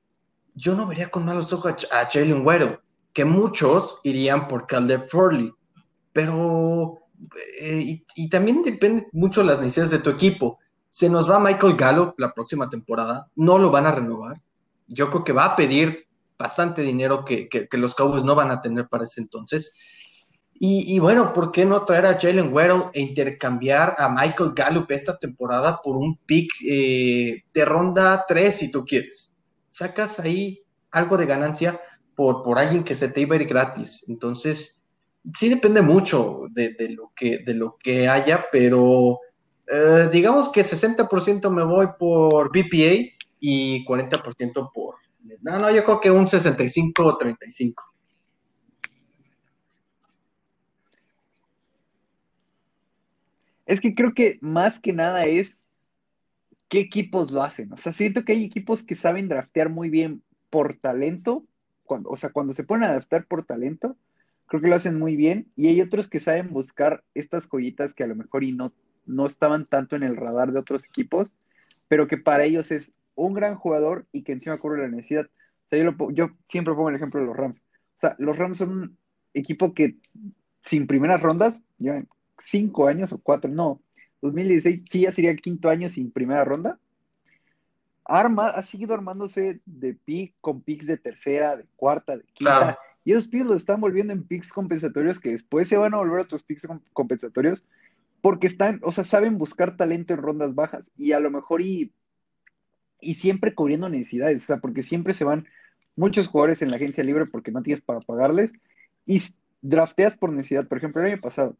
yo 0.55 0.75
no 0.75 0.87
vería 0.87 1.09
con 1.09 1.25
malos 1.25 1.53
ojos 1.53 1.87
a, 1.91 2.09
Jalen 2.09 2.45
Weddle, 2.45 2.79
que 3.13 3.23
muchos 3.23 3.99
irían 4.03 4.47
por 4.47 4.65
Caleb 4.65 5.07
Furley, 5.07 5.53
pero 6.11 7.00
eh, 7.59 8.03
y, 8.15 8.29
también 8.29 8.63
depende 8.63 9.07
mucho 9.11 9.41
de 9.41 9.47
las 9.47 9.59
necesidades 9.59 9.91
de 9.91 9.99
tu 9.99 10.09
equipo. 10.09 10.59
Se 10.89 11.09
nos 11.09 11.29
va 11.29 11.39
Michael 11.39 11.75
Gallup 11.75 12.19
la 12.19 12.33
próxima 12.33 12.69
temporada, 12.69 13.29
no 13.35 13.57
lo 13.57 13.71
van 13.71 13.85
a 13.85 13.91
renovar. 13.91 14.41
Yo 14.87 15.09
creo 15.09 15.23
que 15.23 15.33
va 15.33 15.45
a 15.45 15.55
pedir 15.55 16.07
bastante 16.37 16.81
dinero 16.81 17.23
que, 17.23 17.47
que 17.47 17.77
los 17.77 17.95
Cowboys 17.95 18.23
no 18.23 18.35
van 18.35 18.51
a 18.51 18.61
tener 18.61 18.87
para 18.87 19.03
ese 19.03 19.21
entonces. 19.21 19.73
Y, 20.63 20.99
bueno, 20.99 21.33
¿por 21.33 21.51
qué 21.51 21.65
no 21.65 21.85
traer 21.85 22.05
a 22.05 22.19
Jalen 22.19 22.53
Weddle 22.53 22.91
e 22.93 23.01
intercambiar 23.01 23.95
a 23.97 24.09
Michael 24.09 24.51
Gallup 24.55 24.91
esta 24.91 25.17
temporada 25.17 25.81
por 25.81 25.97
un 25.97 26.17
pick 26.17 26.51
eh, 26.63 27.45
de 27.51 27.65
ronda 27.65 28.25
3 28.27 28.55
si 28.55 28.71
tú 28.71 28.85
quieres? 28.85 29.35
Sacas 29.71 30.19
ahí 30.19 30.61
algo 30.91 31.17
de 31.17 31.25
ganancia 31.25 31.81
por, 32.15 32.43
por 32.43 32.59
alguien 32.59 32.83
que 32.83 32.93
se 32.93 33.07
te 33.07 33.21
iba 33.21 33.35
gratis. 33.37 34.05
Entonces, 34.07 34.79
sí 35.33 35.49
depende 35.49 35.81
mucho 35.81 36.47
de, 36.49 36.75
lo, 36.89 37.11
que, 37.15 37.39
de 37.39 37.53
lo 37.53 37.77
que 37.77 38.07
haya, 38.07 38.45
pero 38.51 39.19
eh, 39.67 40.09
digamos 40.11 40.49
que 40.49 40.61
60% 40.61 41.49
me 41.49 41.63
voy 41.63 41.87
por 41.97 42.49
BPA 42.49 43.13
y 43.39 43.85
40% 43.85 44.71
por... 44.73 44.95
No, 45.41 45.59
no, 45.59 45.71
yo 45.71 45.83
creo 45.83 45.99
que 45.99 46.11
un 46.11 46.27
65 46.27 47.05
o 47.05 47.17
35. 47.17 47.83
Es 53.65 53.79
que 53.79 53.95
creo 53.95 54.13
que 54.13 54.37
más 54.41 54.79
que 54.79 54.91
nada 54.91 55.25
es 55.25 55.55
qué 56.67 56.79
equipos 56.79 57.31
lo 57.31 57.43
hacen. 57.43 57.71
O 57.71 57.77
sea, 57.77 57.93
siento 57.93 58.25
que 58.25 58.33
hay 58.33 58.43
equipos 58.43 58.83
que 58.83 58.95
saben 58.95 59.29
draftear 59.29 59.69
muy 59.69 59.89
bien 59.89 60.23
por 60.49 60.77
talento. 60.77 61.45
Cuando, 61.83 62.09
o 62.09 62.17
sea, 62.17 62.31
cuando 62.31 62.53
se 62.53 62.63
ponen 62.63 62.89
a 62.89 62.93
draftear 62.93 63.25
por 63.27 63.45
talento, 63.45 63.95
creo 64.51 64.61
que 64.61 64.67
lo 64.67 64.75
hacen 64.75 64.99
muy 64.99 65.15
bien. 65.15 65.47
Y 65.55 65.69
hay 65.69 65.79
otros 65.79 66.09
que 66.09 66.19
saben 66.19 66.51
buscar 66.51 67.05
estas 67.13 67.47
joyitas 67.47 67.93
que 67.93 68.03
a 68.03 68.07
lo 68.07 68.17
mejor 68.17 68.43
y 68.43 68.51
no, 68.51 68.73
no 69.05 69.25
estaban 69.25 69.65
tanto 69.65 69.95
en 69.95 70.03
el 70.03 70.17
radar 70.17 70.51
de 70.51 70.59
otros 70.59 70.83
equipos, 70.83 71.31
pero 71.87 72.05
que 72.09 72.17
para 72.17 72.43
ellos 72.43 72.69
es 72.69 72.91
un 73.15 73.33
gran 73.33 73.55
jugador 73.55 74.07
y 74.11 74.23
que 74.23 74.33
encima 74.33 74.57
cubre 74.57 74.81
la 74.81 74.89
necesidad. 74.89 75.27
O 75.27 75.69
sea, 75.69 75.79
yo, 75.81 76.11
yo 76.11 76.31
siempre 76.49 76.73
pongo 76.73 76.89
el 76.89 76.97
ejemplo 76.97 77.21
de 77.21 77.27
los 77.27 77.37
Rams. 77.37 77.59
O 77.59 77.99
sea, 78.01 78.17
los 78.19 78.37
Rams 78.37 78.57
son 78.57 78.71
un 78.71 78.97
equipo 79.33 79.73
que 79.73 79.95
sin 80.59 80.85
primeras 80.85 81.21
rondas, 81.21 81.61
ya 81.77 82.03
cinco 82.37 82.89
años 82.89 83.13
o 83.13 83.19
cuatro, 83.19 83.49
no, 83.49 83.81
2016 84.21 84.81
sí 84.91 85.01
ya 85.03 85.13
sería 85.13 85.31
el 85.31 85.41
quinto 85.41 85.69
año 85.69 85.87
sin 85.87 86.11
primera 86.11 86.43
ronda. 86.43 86.77
Arma, 88.03 88.47
ha 88.47 88.63
seguido 88.63 88.93
armándose 88.95 89.61
de 89.65 89.93
pick 89.93 90.35
con 90.41 90.61
picks 90.61 90.87
de 90.87 90.97
tercera, 90.97 91.55
de 91.55 91.65
cuarta, 91.77 92.17
de 92.17 92.25
quinta. 92.33 92.77
Y 93.03 93.11
esos 93.11 93.27
picks 93.27 93.45
los 93.45 93.57
están 93.57 93.81
volviendo 93.81 94.13
en 94.13 94.23
picks 94.23 94.53
compensatorios 94.53 95.19
que 95.19 95.31
después 95.31 95.67
se 95.67 95.77
van 95.77 95.93
a 95.93 95.97
volver 95.97 96.19
a 96.19 96.23
otros 96.23 96.43
picks 96.43 96.63
compensatorios 96.93 97.63
porque 98.21 98.47
están, 98.47 98.79
o 98.83 98.91
sea, 98.91 99.03
saben 99.03 99.37
buscar 99.37 99.75
talento 99.75 100.13
en 100.13 100.21
rondas 100.21 100.53
bajas 100.53 100.91
y 100.95 101.13
a 101.13 101.19
lo 101.19 101.31
mejor 101.31 101.61
y, 101.61 101.91
y 102.99 103.15
siempre 103.15 103.55
cubriendo 103.55 103.89
necesidades, 103.89 104.43
o 104.43 104.45
sea, 104.45 104.57
porque 104.57 104.83
siempre 104.83 105.13
se 105.13 105.23
van 105.23 105.47
muchos 105.95 106.27
jugadores 106.27 106.61
en 106.61 106.69
la 106.69 106.75
agencia 106.75 107.03
libre 107.03 107.25
porque 107.25 107.51
no 107.51 107.63
tienes 107.63 107.81
para 107.81 107.99
pagarles 107.99 108.53
y 109.05 109.21
drafteas 109.61 110.15
por 110.15 110.31
necesidad. 110.31 110.67
Por 110.67 110.77
ejemplo, 110.77 111.01
el 111.01 111.13
año 111.13 111.21
pasado, 111.21 111.57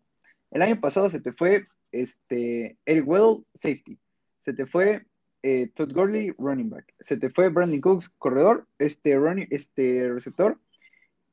el 0.52 0.62
año 0.62 0.80
pasado 0.80 1.10
se 1.10 1.20
te 1.20 1.32
fue 1.32 1.68
este, 1.92 2.78
Eric 2.86 3.08
Weddle, 3.08 3.44
safety. 3.56 4.00
Se 4.46 4.54
te 4.54 4.66
fue 4.66 5.06
eh, 5.44 5.72
Todd 5.74 5.94
Gurley, 5.94 6.34
running 6.38 6.70
back. 6.70 6.94
Se 7.00 7.18
te 7.18 7.30
fue 7.30 7.50
Brandon 7.50 7.82
Cooks, 7.82 8.10
corredor, 8.10 8.68
este, 8.80 9.16
running, 9.16 9.48
este 9.50 10.12
receptor. 10.12 10.60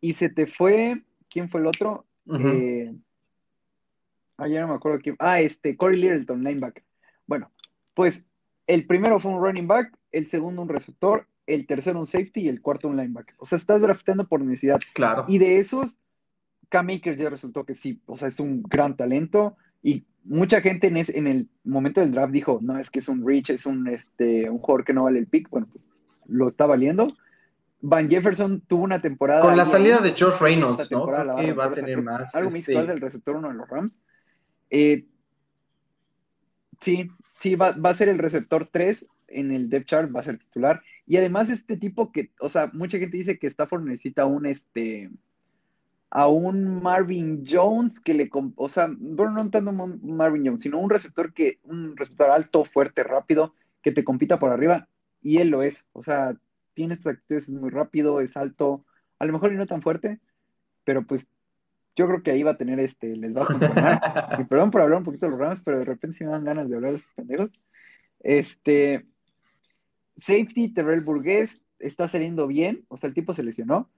Y 0.01 0.15
se 0.15 0.29
te 0.29 0.47
fue, 0.47 1.03
¿quién 1.29 1.49
fue 1.49 1.61
el 1.61 1.67
otro? 1.67 2.07
Eh, 2.39 2.95
ah, 4.37 4.49
ya 4.49 4.61
no 4.61 4.69
me 4.69 4.75
acuerdo 4.75 5.01
quién. 5.03 5.17
Ah, 5.19 5.41
este, 5.41 5.77
Corey 5.77 6.01
Littleton, 6.01 6.45
linebacker. 6.45 6.85
Bueno, 7.27 7.51
pues 7.95 8.25
el 8.67 8.87
primero 8.87 9.19
fue 9.19 9.33
un 9.33 9.43
running 9.43 9.67
back, 9.67 9.97
el 10.13 10.29
segundo 10.29 10.63
un 10.63 10.69
receptor, 10.69 11.27
el 11.47 11.67
tercero 11.67 11.99
un 11.99 12.07
safety 12.07 12.43
y 12.43 12.49
el 12.49 12.61
cuarto 12.61 12.89
un 12.89 12.97
linebacker. 12.97 13.35
O 13.39 13.47
sea, 13.47 13.59
estás 13.59 13.81
draftando 13.81 14.29
por 14.29 14.41
necesidad. 14.41 14.81
Claro. 14.93 15.25
Y 15.27 15.39
de 15.39 15.59
esos, 15.59 15.99
K-Makers 16.69 17.19
ya 17.19 17.31
resultó 17.31 17.65
que 17.65 17.75
sí, 17.75 18.01
o 18.07 18.17
sea, 18.17 18.29
es 18.29 18.41
un 18.41 18.63
gran 18.63 18.97
talento 18.97 19.57
y 19.83 20.05
mucha 20.25 20.61
gente 20.61 20.89
en, 20.89 21.27
el 21.27 21.49
momento 21.65 22.01
del 22.01 22.13
draft 22.13 22.33
dijo, 22.33 22.59
no, 22.61 22.79
es 22.79 22.91
que 22.91 22.99
es 22.99 23.09
un 23.09 23.27
reach, 23.27 23.51
es 23.51 23.65
un, 23.65 23.89
este, 23.89 24.51
un 24.51 24.59
jugador 24.59 24.85
que 24.85 24.93
no 24.93 25.05
vale 25.05 25.19
el 25.19 25.27
pick, 25.27 25.49
bueno, 25.49 25.67
pues 25.73 25.83
lo 26.27 26.47
está 26.47 26.67
valiendo. 26.67 27.09
Van 27.81 28.09
Jefferson 28.09 28.61
tuvo 28.63 28.85
una 28.85 28.99
temporada... 28.99 29.41
Con 29.41 29.57
la 29.57 29.65
salida 29.65 29.99
de 29.99 30.11
Josh 30.11 30.41
Reynolds, 30.41 30.91
¿no? 30.91 31.07
que 31.07 31.53
va 31.53 31.67
a 31.67 31.73
tener 31.73 32.03
más... 32.03 32.35
Algo 32.35 32.51
este... 32.51 32.73
del 32.73 33.01
receptor 33.01 33.37
uno 33.37 33.49
de 33.49 33.55
los 33.55 33.69
Rams. 33.69 33.99
Eh, 34.71 35.07
sí, 36.81 37.09
sí, 37.39 37.55
va, 37.55 37.73
va, 37.73 37.91
a 37.91 37.95
ser 37.95 38.09
el 38.09 38.19
receptor 38.19 38.69
3 38.71 39.07
en 39.29 39.53
el 39.53 39.69
depth 39.69 39.87
chart, 39.87 40.15
va 40.15 40.21
a 40.21 40.25
ser 40.25 40.39
titular. 40.39 40.83
Y 41.07 41.17
además 41.17 41.51
este 41.51 41.77
tipo 41.77 42.11
que, 42.11 42.33
o 42.41 42.49
sea, 42.49 42.71
mucha 42.73 42.99
gente 42.99 43.17
dice 43.17 43.39
que 43.39 43.47
Stafford 43.47 43.85
necesita 43.85 44.27
un, 44.27 44.47
este, 44.47 45.11
a 46.11 46.29
un 46.29 46.83
Marvin 46.83 47.45
Jones 47.49 48.01
que 48.01 48.15
le, 48.15 48.31
o 48.57 48.69
sea, 48.69 48.89
bueno, 48.99 49.33
no 49.33 49.51
tanto 49.51 49.73
Marvin 49.73 50.47
Jones, 50.47 50.63
sino 50.63 50.79
un 50.79 50.91
receptor 50.91 51.33
que, 51.33 51.59
un 51.65 51.97
receptor 51.97 52.31
alto, 52.31 52.65
fuerte, 52.65 53.05
rápido, 53.05 53.55
que 53.83 53.93
te 53.93 54.05
compita 54.05 54.39
por 54.39 54.51
arriba, 54.51 54.89
y 55.21 55.39
él 55.39 55.49
lo 55.49 55.63
es, 55.63 55.87
o 55.93 56.03
sea, 56.03 56.37
tiene 56.79 56.95
estas 56.95 57.15
actitudes, 57.15 57.49
es 57.49 57.55
muy 57.57 57.71
rápido, 57.71 58.21
es 58.21 58.37
alto, 58.37 58.85
a 59.19 59.27
lo 59.27 59.33
mejor 59.33 59.53
y 59.53 59.57
no 59.57 59.67
tan 59.67 59.83
fuerte, 59.83 60.21
pero 60.85 61.05
pues 61.05 61.29
yo 61.97 62.07
creo 62.07 62.23
que 62.23 62.31
ahí 62.31 62.45
va 62.45 62.53
a 62.53 62.57
tener 62.57 62.79
este, 62.79 63.17
les 63.17 63.37
va 63.37 63.43
a 63.43 63.47
funcionar. 63.47 64.01
y 64.39 64.45
perdón 64.45 64.71
por 64.71 64.83
hablar 64.83 64.99
un 64.99 65.05
poquito 65.05 65.27
de 65.27 65.33
los 65.33 65.41
Rams, 65.41 65.61
pero 65.63 65.81
de 65.81 65.85
repente 65.85 66.17
sí 66.17 66.25
me 66.25 66.31
dan 66.31 66.45
ganas 66.45 66.69
de 66.69 66.77
hablar 66.77 66.93
de 66.93 66.99
esos 66.99 67.13
pendejos. 67.17 67.51
Este, 68.21 69.07
safety, 70.19 70.73
Terrell 70.73 71.01
Burgués, 71.01 71.63
está 71.81 72.07
saliendo 72.07 72.47
bien, 72.47 72.85
o 72.87 72.97
sea, 72.97 73.09
el 73.09 73.15
tipo 73.15 73.33
se 73.33 73.43
lesionó, 73.43 73.91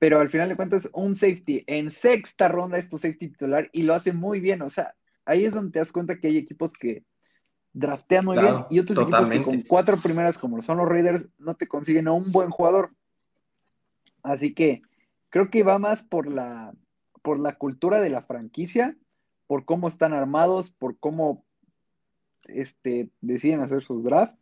pero 0.00 0.18
al 0.18 0.28
final 0.28 0.48
de 0.48 0.56
cuentas, 0.56 0.90
un 0.92 1.14
safety 1.14 1.62
en 1.68 1.92
sexta 1.92 2.48
ronda 2.48 2.78
es 2.78 2.88
tu 2.88 2.98
safety 2.98 3.28
titular 3.28 3.70
y 3.70 3.84
lo 3.84 3.94
hace 3.94 4.12
muy 4.12 4.40
bien. 4.40 4.60
O 4.62 4.70
sea, 4.70 4.92
ahí 5.24 5.44
es 5.44 5.52
donde 5.52 5.70
te 5.70 5.78
das 5.78 5.92
cuenta 5.92 6.18
que 6.18 6.26
hay 6.26 6.38
equipos 6.38 6.72
que 6.72 7.04
draftean 7.74 8.24
muy 8.24 8.38
bien 8.38 8.64
y 8.70 8.78
otros 8.78 8.98
equipos 8.98 9.28
que 9.28 9.42
con 9.42 9.60
cuatro 9.62 9.96
primeras, 9.98 10.38
como 10.38 10.62
son 10.62 10.78
los 10.78 10.88
Raiders, 10.88 11.26
no 11.38 11.54
te 11.54 11.66
consiguen 11.68 12.08
a 12.08 12.12
un 12.12 12.32
buen 12.32 12.48
jugador. 12.50 12.90
Así 14.22 14.54
que 14.54 14.82
creo 15.28 15.50
que 15.50 15.64
va 15.64 15.78
más 15.78 16.02
por 16.02 16.30
la, 16.30 16.72
por 17.20 17.38
la 17.38 17.56
cultura 17.56 18.00
de 18.00 18.10
la 18.10 18.22
franquicia, 18.22 18.96
por 19.46 19.64
cómo 19.64 19.88
están 19.88 20.14
armados, 20.14 20.70
por 20.70 20.96
cómo 20.98 21.44
este, 22.46 23.10
deciden 23.20 23.60
hacer 23.60 23.82
sus 23.82 24.02
drafts. 24.02 24.38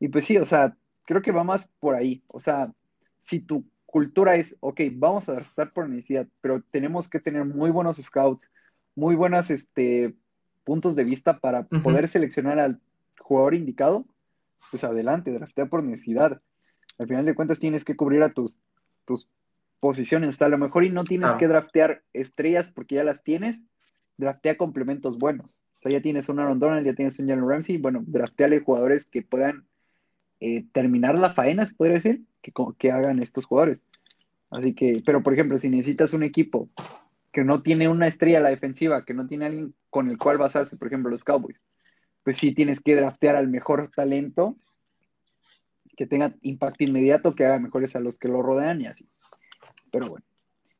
Y 0.00 0.08
pues 0.08 0.24
sí, 0.24 0.36
o 0.36 0.44
sea, 0.44 0.76
creo 1.04 1.22
que 1.22 1.32
va 1.32 1.44
más 1.44 1.70
por 1.78 1.94
ahí. 1.94 2.22
O 2.28 2.40
sea, 2.40 2.72
si 3.22 3.40
tu 3.40 3.64
cultura 3.86 4.34
es, 4.34 4.56
ok, 4.60 4.80
vamos 4.92 5.28
a 5.28 5.34
draftar 5.34 5.72
por 5.72 5.88
necesidad, 5.88 6.26
pero 6.40 6.62
tenemos 6.70 7.08
que 7.08 7.20
tener 7.20 7.44
muy 7.44 7.70
buenos 7.70 7.96
scouts, 7.96 8.50
muy 8.94 9.14
buenos 9.14 9.50
este, 9.50 10.14
puntos 10.64 10.94
de 10.94 11.04
vista 11.04 11.38
para 11.38 11.64
poder 11.64 12.08
seleccionar 12.08 12.58
al 12.58 12.80
jugador 13.18 13.54
indicado, 13.54 14.04
pues 14.70 14.84
adelante, 14.84 15.32
draftea 15.32 15.66
por 15.66 15.82
necesidad. 15.82 16.40
Al 16.98 17.06
final 17.06 17.24
de 17.24 17.34
cuentas 17.34 17.58
tienes 17.58 17.84
que 17.84 17.96
cubrir 17.96 18.22
a 18.22 18.30
tus, 18.30 18.58
tus 19.04 19.28
posiciones. 19.80 20.30
O 20.30 20.32
sea, 20.32 20.46
a 20.48 20.50
lo 20.50 20.58
mejor 20.58 20.84
y 20.84 20.90
no 20.90 21.04
tienes 21.04 21.34
que 21.34 21.48
draftear 21.48 22.02
estrellas 22.12 22.68
porque 22.68 22.96
ya 22.96 23.04
las 23.04 23.22
tienes, 23.22 23.62
draftea 24.16 24.56
complementos 24.56 25.18
buenos. 25.18 25.56
O 25.78 25.82
sea, 25.82 25.92
ya 25.92 26.02
tienes 26.02 26.28
un 26.28 26.38
Aaron 26.38 26.58
Donald, 26.58 26.86
ya 26.86 26.94
tienes 26.94 27.18
un 27.18 27.26
Jalen 27.26 27.48
Ramsey, 27.48 27.78
bueno, 27.78 28.04
drafteale 28.06 28.60
jugadores 28.60 29.06
que 29.06 29.22
puedan 29.22 29.64
eh, 30.40 30.66
terminar 30.72 31.18
la 31.18 31.32
faena, 31.32 31.64
se 31.64 31.74
podría 31.74 31.96
decir, 31.96 32.22
que, 32.42 32.52
que 32.78 32.90
hagan 32.92 33.22
estos 33.22 33.46
jugadores. 33.46 33.78
Así 34.50 34.74
que, 34.74 35.02
pero 35.06 35.22
por 35.22 35.32
ejemplo, 35.32 35.56
si 35.56 35.70
necesitas 35.70 36.12
un 36.12 36.22
equipo 36.22 36.68
que 37.32 37.44
no 37.44 37.62
tiene 37.62 37.88
una 37.88 38.08
estrella 38.08 38.38
a 38.38 38.42
la 38.42 38.48
defensiva, 38.50 39.04
que 39.04 39.14
no 39.14 39.26
tiene 39.26 39.46
alguien 39.46 39.74
con 39.90 40.08
el 40.08 40.16
cual 40.18 40.38
basarse, 40.38 40.76
por 40.76 40.88
ejemplo, 40.88 41.10
los 41.10 41.24
Cowboys, 41.24 41.60
pues 42.22 42.36
sí 42.36 42.54
tienes 42.54 42.80
que 42.80 42.96
draftear 42.96 43.36
al 43.36 43.48
mejor 43.48 43.90
talento 43.94 44.56
que 45.96 46.06
tenga 46.06 46.34
impacto 46.42 46.84
inmediato, 46.84 47.34
que 47.34 47.44
haga 47.44 47.58
mejores 47.58 47.94
a 47.96 48.00
los 48.00 48.18
que 48.18 48.28
lo 48.28 48.40
rodean 48.40 48.80
y 48.80 48.86
así. 48.86 49.06
Pero 49.92 50.08
bueno, 50.08 50.24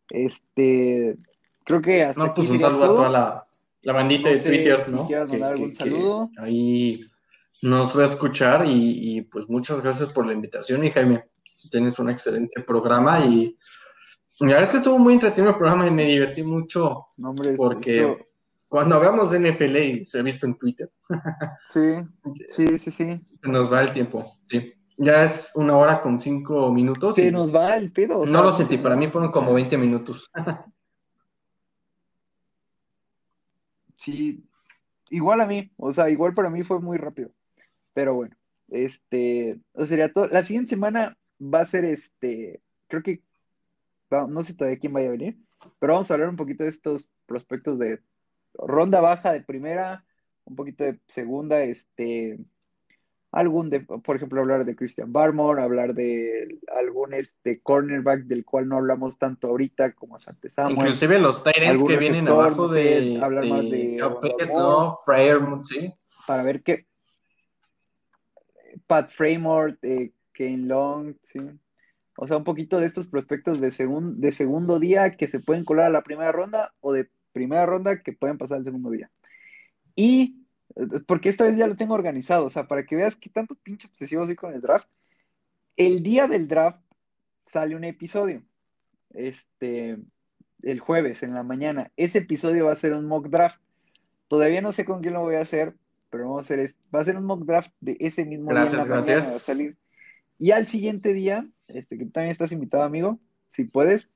este, 0.09 1.19
creo 1.65 1.83
que 1.83 2.05
hasta 2.05 2.25
No, 2.27 2.35
pues 2.35 2.49
un 2.49 2.59
saludo 2.59 2.85
a 2.85 2.87
toda 2.87 3.11
la, 3.11 3.47
la 3.83 3.93
bandita 3.93 4.31
de 4.31 4.39
Twitter, 4.39 4.89
¿no? 4.89 5.07
Si 5.07 5.15
mandar 5.15 5.53
algún 5.53 5.75
saludo. 5.75 6.31
ahí 6.39 7.05
nos 7.63 7.99
va 7.99 8.05
a 8.05 8.07
escuchar 8.07 8.65
y, 8.67 9.23
pues 9.31 9.49
muchas 9.49 9.83
gracias 9.83 10.11
por 10.13 10.27
la 10.27 10.33
invitación 10.33 10.85
y 10.85 10.91
Jaime, 10.91 11.25
tienes 11.71 11.99
un 11.99 12.09
excelente 12.09 12.63
programa 12.63 13.21
y 13.27 13.57
La 14.41 14.47
verdad 14.47 14.63
es 14.65 14.71
que 14.71 14.77
estuvo 14.79 14.99
muy 14.99 15.15
entretenido 15.15 15.51
el 15.53 15.59
programa 15.59 15.87
y 15.87 15.91
me 15.91 16.07
divertí 16.07 16.43
mucho. 16.43 17.09
No, 17.19 17.31
hombre, 17.31 17.57
porque 17.57 18.01
esto- 18.01 18.30
cuando 18.71 18.95
hablamos 18.95 19.33
de 19.33 19.41
NFL 19.41 19.77
y 19.79 20.05
se 20.05 20.21
ha 20.21 20.23
visto 20.23 20.47
en 20.47 20.55
Twitter, 20.55 20.89
Sí, 21.73 21.97
sí, 22.51 22.79
sí, 22.79 22.91
sí. 22.93 23.21
se 23.43 23.49
nos 23.51 23.71
va 23.71 23.83
el 23.83 23.93
tiempo. 23.93 24.25
Sí. 24.49 24.73
Ya 24.97 25.25
es 25.25 25.51
una 25.57 25.77
hora 25.77 26.01
con 26.01 26.21
cinco 26.21 26.71
minutos. 26.73 27.17
Se 27.17 27.33
nos 27.33 27.53
va 27.53 27.77
el 27.77 27.91
pedo. 27.91 28.25
no 28.25 28.33
sea, 28.33 28.43
lo 28.43 28.57
sentí, 28.57 28.79
para 28.79 28.95
mí 28.95 29.09
fueron 29.09 29.33
como 29.33 29.53
20 29.53 29.77
minutos. 29.77 30.31
Sí, 33.97 34.43
igual 35.11 35.43
a 35.43 35.47
mí, 35.47 35.71
o 35.77 35.93
sea, 35.93 36.09
igual 36.09 36.33
para 36.33 36.49
mí 36.49 36.63
fue 36.63 36.81
muy 36.81 36.97
rápido. 36.97 37.33
Pero 37.93 38.15
bueno, 38.15 38.35
este, 38.69 39.61
o 39.75 39.85
sería 39.85 40.11
todo. 40.11 40.27
La 40.29 40.43
siguiente 40.43 40.71
semana 40.71 41.19
va 41.39 41.61
a 41.61 41.67
ser 41.67 41.85
este, 41.85 42.63
creo 42.89 43.03
que, 43.03 43.21
no 44.11 44.43
sé 44.43 44.55
todavía 44.55 44.79
quién 44.79 44.95
vaya 44.95 45.09
a 45.09 45.11
venir, 45.11 45.37
pero 45.79 45.93
vamos 45.93 46.11
a 46.11 46.15
hablar 46.15 46.31
un 46.31 46.37
poquito 46.37 46.65
de 46.65 46.71
estos 46.71 47.11
prospectos 47.27 47.79
de 47.79 48.01
ronda 48.55 49.01
baja 49.01 49.33
de 49.33 49.41
primera, 49.41 50.05
un 50.45 50.57
poquito 50.57 50.85
de 50.85 50.99
segunda, 51.07 51.63
este, 51.63 52.39
algún 53.33 53.71
de, 53.71 53.81
por 53.81 54.17
ejemplo, 54.17 54.41
hablar 54.41 54.65
de 54.65 54.75
Christian 54.75 55.13
Barmore, 55.13 55.63
hablar 55.63 55.95
de 55.95 56.59
algún 56.77 57.15
este 57.15 57.61
cornerback 57.61 58.23
del 58.25 58.45
cual 58.45 58.69
no 58.69 58.77
hablamos 58.77 59.19
tanto 59.19 59.49
ahorita 59.49 59.93
como 59.93 60.19
Sante 60.19 60.51
Samuel. 60.51 60.77
Inclusive 60.77 61.19
los 61.21 61.45
Tyrants 61.45 61.83
que 61.85 61.97
vienen 61.97 62.27
abajo 62.29 62.63
no 62.67 62.69
sé, 62.73 62.81
de, 62.81 63.21
hablar 63.23 63.47
más 63.47 63.71
de 63.71 63.97
¿no? 64.53 64.99
Fryer, 65.05 65.39
sí. 65.63 65.93
para 66.27 66.43
ver 66.43 66.63
qué. 66.63 66.87
Pat 68.87 69.11
Framework, 69.11 69.79
eh, 69.83 70.13
Kane 70.33 70.67
Long, 70.67 71.15
sí. 71.23 71.39
O 72.17 72.27
sea, 72.27 72.37
un 72.37 72.45
poquito 72.45 72.79
de 72.79 72.87
estos 72.87 73.07
prospectos 73.07 73.61
de, 73.61 73.69
segun- 73.71 74.17
de 74.17 74.33
segundo 74.33 74.79
día 74.79 75.13
que 75.13 75.29
se 75.29 75.41
pueden 75.41 75.65
colar 75.65 75.87
a 75.87 75.91
la 75.91 76.03
primera 76.03 76.33
ronda 76.33 76.73
o 76.81 76.93
de 76.93 77.09
primera 77.33 77.67
ronda 77.67 78.03
que 78.03 78.13
pueden 78.13 78.39
pasar 78.39 78.59
al 78.59 78.65
segundo 78.65 78.91
día. 78.91 79.11
Y, 79.97 80.45
eh, 80.77 81.01
porque 81.07 81.29
esta 81.29 81.45
vez 81.45 81.57
ya 81.57 81.67
lo 81.67 81.77
tengo 81.77 81.95
organizado, 81.95 82.45
o 82.47 82.51
sea, 82.51 82.67
para 82.67 82.85
que 82.85 82.97
veas 82.97 83.17
qué 83.17 83.31
tanto 83.31 83.55
pinche 83.55 83.87
obsesivo 83.89 84.25
soy 84.25 84.37
con 84.37 84.53
el 84.53 84.61
draft. 84.61 84.89
El 85.77 86.03
día 86.03 86.29
del 86.29 86.49
draft 86.49 86.81
sale 87.47 87.75
un 87.77 87.85
episodio, 87.85 88.43
este, 89.15 89.99
el 90.63 90.81
jueves 90.81 91.23
en 91.23 91.35
la 91.35 91.43
mañana. 91.43 91.91
Ese 91.97 92.19
episodio 92.19 92.67
va 92.67 92.73
a 92.73 92.77
ser 92.77 92.93
un 92.93 93.07
mock 93.07 93.29
draft. 93.29 93.61
Todavía 94.29 94.61
no 94.63 94.73
sé 94.73 94.85
con 94.85 95.01
quién 95.01 95.15
lo 95.15 95.21
voy 95.23 95.37
a 95.37 95.41
hacer, 95.41 95.75
pero 96.11 96.25
vamos 96.25 96.43
a 96.43 96.45
hacer 96.45 96.61
es- 96.61 96.77
va 96.95 97.01
a 97.01 97.05
ser 97.05 97.17
un 97.17 97.25
mock 97.25 97.45
draft 97.45 97.73
de 97.81 97.97
ese 98.01 98.25
mismo 98.25 98.51
Gracias, 98.51 98.73
día 98.73 98.83
en 98.83 98.89
la 98.91 98.95
gracias. 98.97 99.43
salir. 99.43 99.77
Y 100.39 100.53
al 100.53 100.67
siguiente 100.69 101.13
día, 101.13 101.45
este, 101.69 101.99
que 101.99 102.05
también 102.07 102.33
estás 102.33 102.53
invitado, 102.53 102.83
amigo, 102.83 103.19
si 103.49 103.65
puedes, 103.65 104.09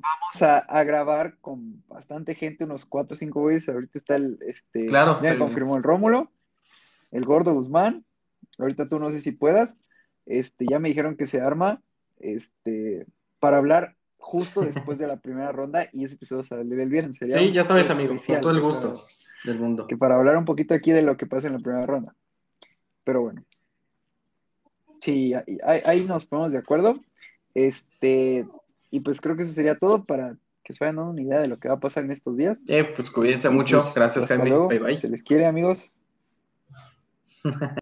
vamos 0.00 0.42
a, 0.42 0.58
a 0.58 0.84
grabar 0.84 1.36
con 1.40 1.82
bastante 1.88 2.34
gente, 2.34 2.64
unos 2.64 2.84
cuatro 2.86 3.14
o 3.14 3.18
cinco 3.18 3.40
güeyes. 3.40 3.68
Ahorita 3.68 3.98
está 3.98 4.16
el, 4.16 4.38
este, 4.46 4.86
Claro, 4.86 5.20
ya 5.22 5.32
el- 5.32 5.38
confirmó 5.38 5.76
el 5.76 5.82
Rómulo, 5.82 6.30
el 7.10 7.24
Gordo 7.24 7.54
Guzmán. 7.54 8.04
Ahorita 8.58 8.88
tú 8.88 8.98
no 8.98 9.10
sé 9.10 9.20
si 9.20 9.32
puedas. 9.32 9.76
Este, 10.26 10.66
ya 10.68 10.78
me 10.78 10.88
dijeron 10.88 11.16
que 11.16 11.26
se 11.26 11.40
arma, 11.40 11.80
este, 12.20 13.06
para 13.40 13.56
hablar 13.58 13.94
justo 14.18 14.60
después 14.60 14.98
de 14.98 15.06
la 15.06 15.16
primera 15.20 15.52
ronda 15.52 15.88
y 15.92 16.04
ese 16.04 16.16
episodio 16.16 16.44
sale 16.44 16.62
el 16.62 16.88
viernes. 16.88 17.16
Sería 17.16 17.38
Sí, 17.38 17.52
ya 17.52 17.64
sabes, 17.64 17.88
amigo, 17.90 18.14
con 18.16 18.40
todo 18.40 18.50
el 18.50 18.60
gusto 18.60 19.04
del 19.44 19.58
mundo. 19.58 19.86
que 19.86 19.96
para 19.96 20.16
hablar 20.16 20.36
un 20.36 20.44
poquito 20.44 20.74
aquí 20.74 20.92
de 20.92 21.02
lo 21.02 21.16
que 21.16 21.26
pasa 21.26 21.46
en 21.46 21.54
la 21.54 21.58
primera 21.60 21.86
ronda. 21.86 22.14
Pero 23.04 23.22
bueno. 23.22 23.44
Sí, 25.00 25.32
ahí, 25.34 25.58
ahí- 25.64 25.82
ahí 25.84 26.00
nos 26.04 26.26
ponemos 26.26 26.52
de 26.52 26.58
acuerdo. 26.58 26.94
Este, 27.54 28.46
y 28.90 29.00
pues 29.00 29.20
creo 29.20 29.36
que 29.36 29.42
eso 29.42 29.52
sería 29.52 29.76
todo 29.76 30.04
para 30.04 30.36
que 30.64 30.74
se 30.74 30.84
vayan 30.84 30.96
dando 30.96 31.12
una 31.12 31.22
idea 31.22 31.38
de 31.40 31.48
lo 31.48 31.58
que 31.58 31.68
va 31.68 31.74
a 31.74 31.80
pasar 31.80 32.04
en 32.04 32.12
estos 32.12 32.36
días. 32.36 32.58
Eh, 32.66 32.84
pues 32.94 33.10
cuídense 33.10 33.48
mucho. 33.48 33.80
pues, 33.80 33.94
Gracias, 33.94 34.26
Jaime. 34.26 34.50
luego. 34.50 34.68
Bye 34.68 34.78
bye. 34.78 34.98
Se 34.98 35.08
les 35.08 35.22
quiere, 35.22 35.46
amigos. 35.46 35.90